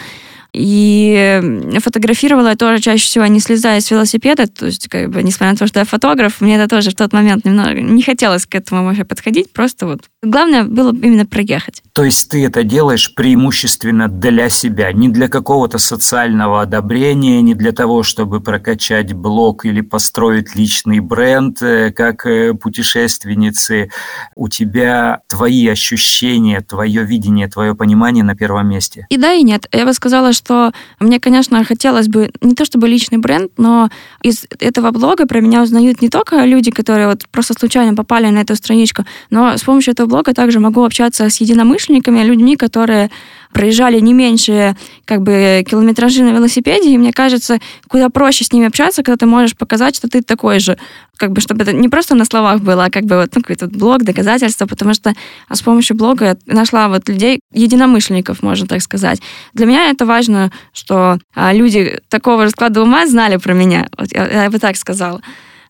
И 0.58 1.78
фотографировала 1.82 2.48
я 2.48 2.56
тоже 2.56 2.80
чаще 2.80 3.04
всего 3.04 3.26
не 3.26 3.40
слезая 3.40 3.80
с 3.80 3.90
велосипеда, 3.90 4.46
то 4.46 4.64
есть, 4.66 4.88
как 4.88 5.10
бы, 5.10 5.22
несмотря 5.22 5.52
на 5.52 5.58
то, 5.58 5.66
что 5.66 5.80
я 5.80 5.84
фотограф, 5.84 6.40
мне 6.40 6.56
это 6.56 6.66
тоже 6.66 6.90
в 6.90 6.94
тот 6.94 7.12
момент 7.12 7.44
немного 7.44 7.74
не 7.74 8.02
хотелось 8.02 8.46
к 8.46 8.54
этому 8.54 8.84
вообще 8.84 9.04
подходить, 9.04 9.52
просто 9.52 9.86
вот. 9.86 10.00
Главное 10.22 10.64
было 10.64 10.94
именно 10.94 11.26
проехать. 11.26 11.82
То 11.96 12.04
есть 12.04 12.28
ты 12.28 12.44
это 12.44 12.62
делаешь 12.62 13.14
преимущественно 13.14 14.08
для 14.08 14.50
себя, 14.50 14.92
не 14.92 15.08
для 15.08 15.28
какого-то 15.28 15.78
социального 15.78 16.60
одобрения, 16.60 17.40
не 17.40 17.54
для 17.54 17.72
того, 17.72 18.02
чтобы 18.02 18.42
прокачать 18.42 19.14
блог 19.14 19.64
или 19.64 19.80
построить 19.80 20.54
личный 20.54 21.00
бренд, 21.00 21.62
э, 21.62 21.90
как 21.92 22.26
э, 22.26 22.52
путешественницы. 22.52 23.90
У 24.34 24.50
тебя 24.50 25.22
твои 25.26 25.66
ощущения, 25.68 26.60
твое 26.60 27.02
видение, 27.02 27.48
твое 27.48 27.74
понимание 27.74 28.24
на 28.24 28.36
первом 28.36 28.68
месте. 28.68 29.06
И 29.08 29.16
да, 29.16 29.32
и 29.32 29.42
нет. 29.42 29.66
Я 29.72 29.86
бы 29.86 29.94
сказала, 29.94 30.34
что 30.34 30.72
мне, 31.00 31.18
конечно, 31.18 31.64
хотелось 31.64 32.08
бы 32.08 32.30
не 32.42 32.54
то 32.54 32.66
чтобы 32.66 32.88
личный 32.88 33.16
бренд, 33.16 33.52
но 33.56 33.88
из 34.20 34.44
этого 34.60 34.90
блога 34.90 35.26
про 35.26 35.40
меня 35.40 35.62
узнают 35.62 36.02
не 36.02 36.10
только 36.10 36.44
люди, 36.44 36.70
которые 36.70 37.08
вот 37.08 37.26
просто 37.30 37.54
случайно 37.58 37.94
попали 37.94 38.28
на 38.28 38.40
эту 38.40 38.54
страничку, 38.54 39.06
но 39.30 39.56
с 39.56 39.62
помощью 39.62 39.92
этого 39.92 40.06
блога 40.06 40.34
также 40.34 40.60
могу 40.60 40.84
общаться 40.84 41.30
с 41.30 41.40
единомышленниками, 41.40 41.85
людьми, 41.88 42.56
которые 42.56 43.10
проезжали 43.52 44.00
не 44.00 44.12
меньше 44.12 44.76
как 45.06 45.22
бы 45.22 45.64
километражи 45.66 46.22
на 46.22 46.30
велосипеде, 46.30 46.90
и 46.90 46.98
мне 46.98 47.12
кажется, 47.12 47.58
куда 47.88 48.10
проще 48.10 48.44
с 48.44 48.52
ними 48.52 48.66
общаться, 48.66 49.02
когда 49.02 49.16
ты 49.16 49.26
можешь 49.26 49.56
показать, 49.56 49.96
что 49.96 50.08
ты 50.08 50.22
такой 50.22 50.58
же, 50.58 50.76
как 51.16 51.32
бы, 51.32 51.40
чтобы 51.40 51.62
это 51.62 51.72
не 51.72 51.88
просто 51.88 52.14
на 52.14 52.26
словах 52.26 52.60
было, 52.60 52.84
а 52.84 52.90
как 52.90 53.04
бы 53.04 53.16
вот 53.16 53.34
ну, 53.34 53.40
какой-то 53.40 53.68
блог, 53.68 54.02
доказательства, 54.02 54.66
потому 54.66 54.92
что 54.92 55.14
с 55.50 55.62
помощью 55.62 55.96
блога 55.96 56.24
я 56.24 56.36
нашла 56.46 56.88
вот 56.88 57.08
людей, 57.08 57.40
единомышленников, 57.52 58.42
можно 58.42 58.66
так 58.66 58.82
сказать. 58.82 59.22
Для 59.54 59.64
меня 59.64 59.90
это 59.90 60.04
важно, 60.04 60.52
что 60.74 61.18
а, 61.34 61.54
люди 61.54 61.98
такого 62.10 62.44
же 62.44 62.50
склада 62.50 62.82
ума 62.82 63.06
знали 63.06 63.36
про 63.36 63.54
меня, 63.54 63.88
вот 63.96 64.12
я, 64.12 64.44
я 64.44 64.50
бы 64.50 64.58
так 64.58 64.76
сказала. 64.76 65.22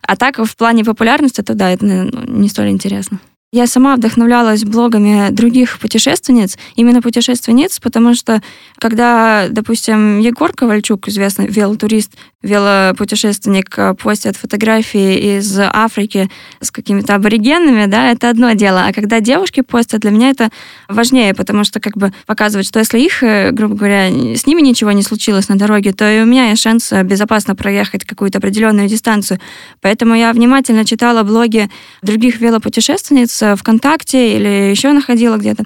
А 0.03 0.17
так, 0.17 0.39
в 0.39 0.57
плане 0.57 0.85
популярности, 0.85 1.41
то 1.43 1.55
да, 1.55 1.71
это 1.71 1.85
наверное, 1.85 2.27
не 2.27 2.49
столь 2.49 2.71
интересно. 2.71 3.21
Я 3.53 3.69
сама 3.69 3.95
вдохновлялась 3.95 4.65
блогами 4.65 5.31
других 5.31 5.79
путешественниц, 5.79 6.59
именно 6.75 7.01
путешественниц, 7.01 7.79
потому 7.79 8.15
что 8.15 8.43
когда, 8.79 9.47
допустим, 9.49 10.19
Егор 10.19 10.53
Ковальчук, 10.53 11.07
известный 11.07 11.47
велотурист, 11.47 12.13
велопутешественник, 12.43 13.79
э, 13.79 13.95
постит 13.95 14.37
фотографии 14.37 15.39
из 15.39 15.59
Африки 15.61 16.29
с 16.61 16.73
какими-то 16.73 17.15
аборигенами, 17.15 17.87
да, 17.87 18.11
это 18.11 18.31
одно 18.31 18.53
дело. 18.53 18.87
А 18.87 18.93
когда 18.93 19.21
девушки 19.21 19.61
постят, 19.61 20.01
для 20.01 20.11
меня 20.11 20.31
это 20.31 20.51
важнее, 20.89 21.33
потому 21.33 21.63
что 21.63 21.79
как 21.79 21.97
бы 21.97 22.13
показывать, 22.27 22.67
что 22.67 22.81
если 22.81 22.99
их, 22.99 23.23
э, 23.23 23.53
грубо 23.53 23.77
говоря, 23.77 24.09
с 24.37 24.47
ними 24.47 24.61
ничего 24.61 24.91
не 24.91 25.03
случилось 25.03 25.49
на 25.49 25.57
дороге, 25.57 25.93
то 25.93 26.09
и 26.09 26.21
у 26.21 26.27
меня 26.27 26.51
есть 26.51 26.63
шанс 26.63 26.93
безопасно 27.05 27.55
проехать 27.55 28.05
какую-то 28.05 28.39
определенную 28.39 28.89
дистанцию. 28.89 29.41
Поэтому 29.81 30.15
я 30.15 30.33
внимательно 30.33 30.85
читала 30.85 31.23
блоги 31.23 31.71
других 32.03 32.41
велопутешественниц, 32.41 33.36
ВКонтакте 33.41 34.37
или 34.37 34.71
еще 34.71 34.93
находила 34.93 35.37
где-то 35.37 35.65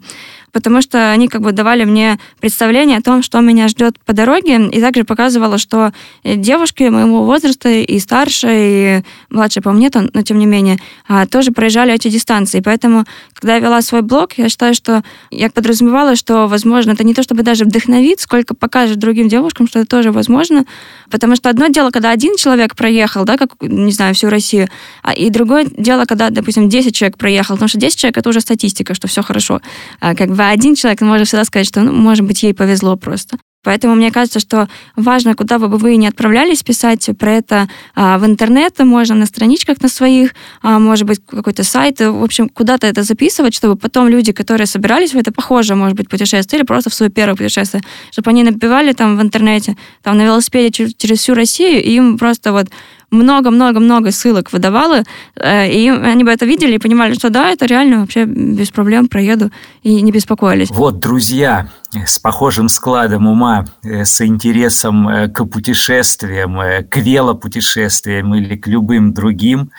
потому 0.52 0.82
что 0.82 1.12
они 1.12 1.28
как 1.28 1.42
бы 1.42 1.52
давали 1.52 1.84
мне 1.84 2.18
представление 2.40 2.98
о 2.98 3.02
том, 3.02 3.22
что 3.22 3.40
меня 3.40 3.68
ждет 3.68 3.98
по 4.04 4.12
дороге, 4.12 4.68
и 4.68 4.80
также 4.80 5.04
показывала, 5.04 5.58
что 5.58 5.92
э, 6.24 6.36
девушки 6.36 6.84
моего 6.84 7.24
возраста 7.24 7.68
и 7.68 7.98
старше, 7.98 8.48
и 8.50 9.02
младше 9.30 9.60
по 9.60 9.72
мне, 9.72 9.90
но 10.12 10.22
тем 10.22 10.38
не 10.38 10.46
менее, 10.46 10.78
а, 11.08 11.26
тоже 11.26 11.52
проезжали 11.52 11.92
эти 11.92 12.08
дистанции. 12.08 12.60
Поэтому, 12.60 13.04
когда 13.34 13.54
я 13.54 13.60
вела 13.60 13.82
свой 13.82 14.02
блог, 14.02 14.34
я 14.34 14.48
считаю, 14.48 14.74
что 14.74 15.02
я 15.30 15.50
подразумевала, 15.50 16.16
что, 16.16 16.46
возможно, 16.46 16.92
это 16.92 17.04
не 17.04 17.14
то, 17.14 17.22
чтобы 17.22 17.42
даже 17.42 17.64
вдохновить, 17.64 18.20
сколько 18.20 18.54
покажет 18.54 18.98
другим 18.98 19.28
девушкам, 19.28 19.66
что 19.68 19.80
это 19.80 19.88
тоже 19.88 20.12
возможно, 20.12 20.64
потому 21.10 21.36
что 21.36 21.50
одно 21.50 21.68
дело, 21.68 21.90
когда 21.90 22.10
один 22.10 22.36
человек 22.36 22.76
проехал, 22.76 23.24
да, 23.24 23.36
как, 23.36 23.50
не 23.60 23.92
знаю, 23.92 24.14
всю 24.14 24.28
Россию, 24.28 24.68
а, 25.02 25.12
и 25.12 25.30
другое 25.30 25.66
дело, 25.76 26.04
когда, 26.04 26.30
допустим, 26.30 26.68
10 26.68 26.94
человек 26.94 27.16
проехал, 27.16 27.54
потому 27.54 27.68
что 27.68 27.78
10 27.78 27.98
человек 27.98 28.18
это 28.18 28.28
уже 28.28 28.40
статистика, 28.40 28.94
что 28.94 29.08
все 29.08 29.22
хорошо. 29.22 29.60
А, 30.00 30.14
как 30.14 30.28
бы 30.28 30.39
бы 30.40 30.46
один 30.46 30.74
человек 30.74 31.02
может 31.02 31.28
всегда 31.28 31.44
сказать, 31.44 31.66
что, 31.66 31.82
ну, 31.82 31.92
может 31.92 32.24
быть, 32.24 32.42
ей 32.42 32.54
повезло 32.54 32.96
просто. 32.96 33.36
Поэтому 33.62 33.94
мне 33.94 34.10
кажется, 34.10 34.40
что 34.40 34.68
важно, 34.96 35.34
куда 35.34 35.58
бы 35.58 35.68
вы 35.68 35.96
ни 35.96 36.06
отправлялись 36.06 36.62
писать 36.62 37.10
про 37.18 37.32
это 37.34 37.68
а, 37.94 38.16
в 38.16 38.24
интернет, 38.24 38.78
можно 38.78 39.14
на 39.14 39.26
страничках 39.26 39.82
на 39.82 39.90
своих, 39.90 40.34
а, 40.62 40.78
может 40.78 41.06
быть, 41.06 41.20
какой-то 41.26 41.62
сайт, 41.62 42.00
в 42.00 42.24
общем, 42.24 42.48
куда-то 42.48 42.86
это 42.86 43.02
записывать, 43.02 43.54
чтобы 43.54 43.76
потом 43.76 44.08
люди, 44.08 44.32
которые 44.32 44.66
собирались 44.66 45.12
в 45.12 45.18
это 45.18 45.30
похожее, 45.30 45.76
может 45.76 45.94
быть, 45.94 46.08
путешествие, 46.08 46.60
или 46.60 46.66
просто 46.66 46.88
в 46.88 46.94
свое 46.94 47.12
первое 47.12 47.36
путешествие, 47.36 47.82
чтобы 48.10 48.30
они 48.30 48.42
набивали 48.44 48.92
там 48.92 49.18
в 49.18 49.20
интернете, 49.20 49.76
там 50.02 50.16
на 50.16 50.24
велосипеде 50.24 50.70
через 50.96 51.18
всю 51.18 51.34
Россию, 51.34 51.84
и 51.84 51.90
им 51.90 52.16
просто 52.16 52.52
вот 52.52 52.68
много-много-много 53.10 54.10
ссылок 54.10 54.52
выдавала, 54.52 55.02
э, 55.36 55.68
и 55.70 55.88
они 55.88 56.24
бы 56.24 56.30
это 56.30 56.46
видели 56.46 56.74
и 56.74 56.78
понимали, 56.78 57.14
что 57.14 57.30
да, 57.30 57.50
это 57.50 57.66
реально 57.66 58.00
вообще 58.00 58.24
без 58.24 58.70
проблем 58.70 59.08
проеду, 59.08 59.50
и 59.82 60.00
не 60.00 60.12
беспокоились. 60.12 60.70
Вот, 60.70 60.98
друзья, 60.98 61.68
с 61.92 62.18
похожим 62.18 62.68
складом 62.68 63.26
ума, 63.26 63.66
э, 63.82 64.04
с 64.04 64.24
интересом 64.24 65.08
э, 65.08 65.28
к 65.28 65.44
путешествиям, 65.44 66.58
к 66.88 66.96
велопутешествиям 66.96 68.34
или 68.34 68.56
к 68.56 68.66
любым 68.66 69.12
другим, 69.12 69.70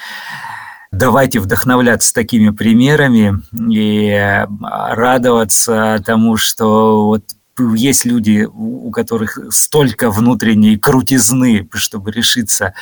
давайте 0.92 1.40
вдохновляться 1.40 2.14
такими 2.14 2.50
примерами 2.50 3.42
и 3.72 4.46
радоваться 4.62 6.04
тому, 6.06 6.38
что 6.38 7.06
вот 7.06 7.24
есть 7.60 8.06
люди, 8.06 8.48
у 8.52 8.92
которых 8.92 9.38
столько 9.50 10.10
внутренней 10.10 10.78
крутизны, 10.78 11.68
чтобы 11.74 12.12
решиться 12.12 12.74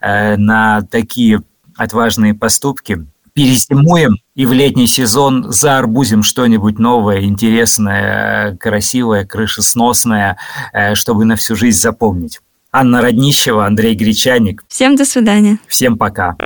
э, 0.00 0.36
на 0.36 0.82
такие 0.82 1.42
отважные 1.76 2.34
поступки. 2.34 3.06
Перезимуем 3.32 4.18
и 4.36 4.46
в 4.46 4.52
летний 4.52 4.86
сезон 4.86 5.52
заарбузим 5.52 6.22
что-нибудь 6.22 6.78
новое, 6.78 7.24
интересное, 7.24 8.56
красивое, 8.56 9.24
крышесносное, 9.24 10.38
э, 10.72 10.94
чтобы 10.94 11.24
на 11.24 11.36
всю 11.36 11.56
жизнь 11.56 11.80
запомнить. 11.80 12.40
Анна 12.72 13.02
Роднищева, 13.02 13.66
Андрей 13.66 13.94
Гречаник. 13.94 14.64
Всем 14.68 14.96
до 14.96 15.04
свидания. 15.04 15.58
Всем 15.68 15.96
пока. 15.96 16.36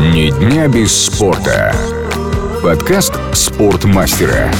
Ни 0.00 0.30
дня 0.38 0.68
без 0.68 0.92
спорта. 0.92 1.74
Подкаст 2.62 3.14
«Спортмастера». 3.32 4.50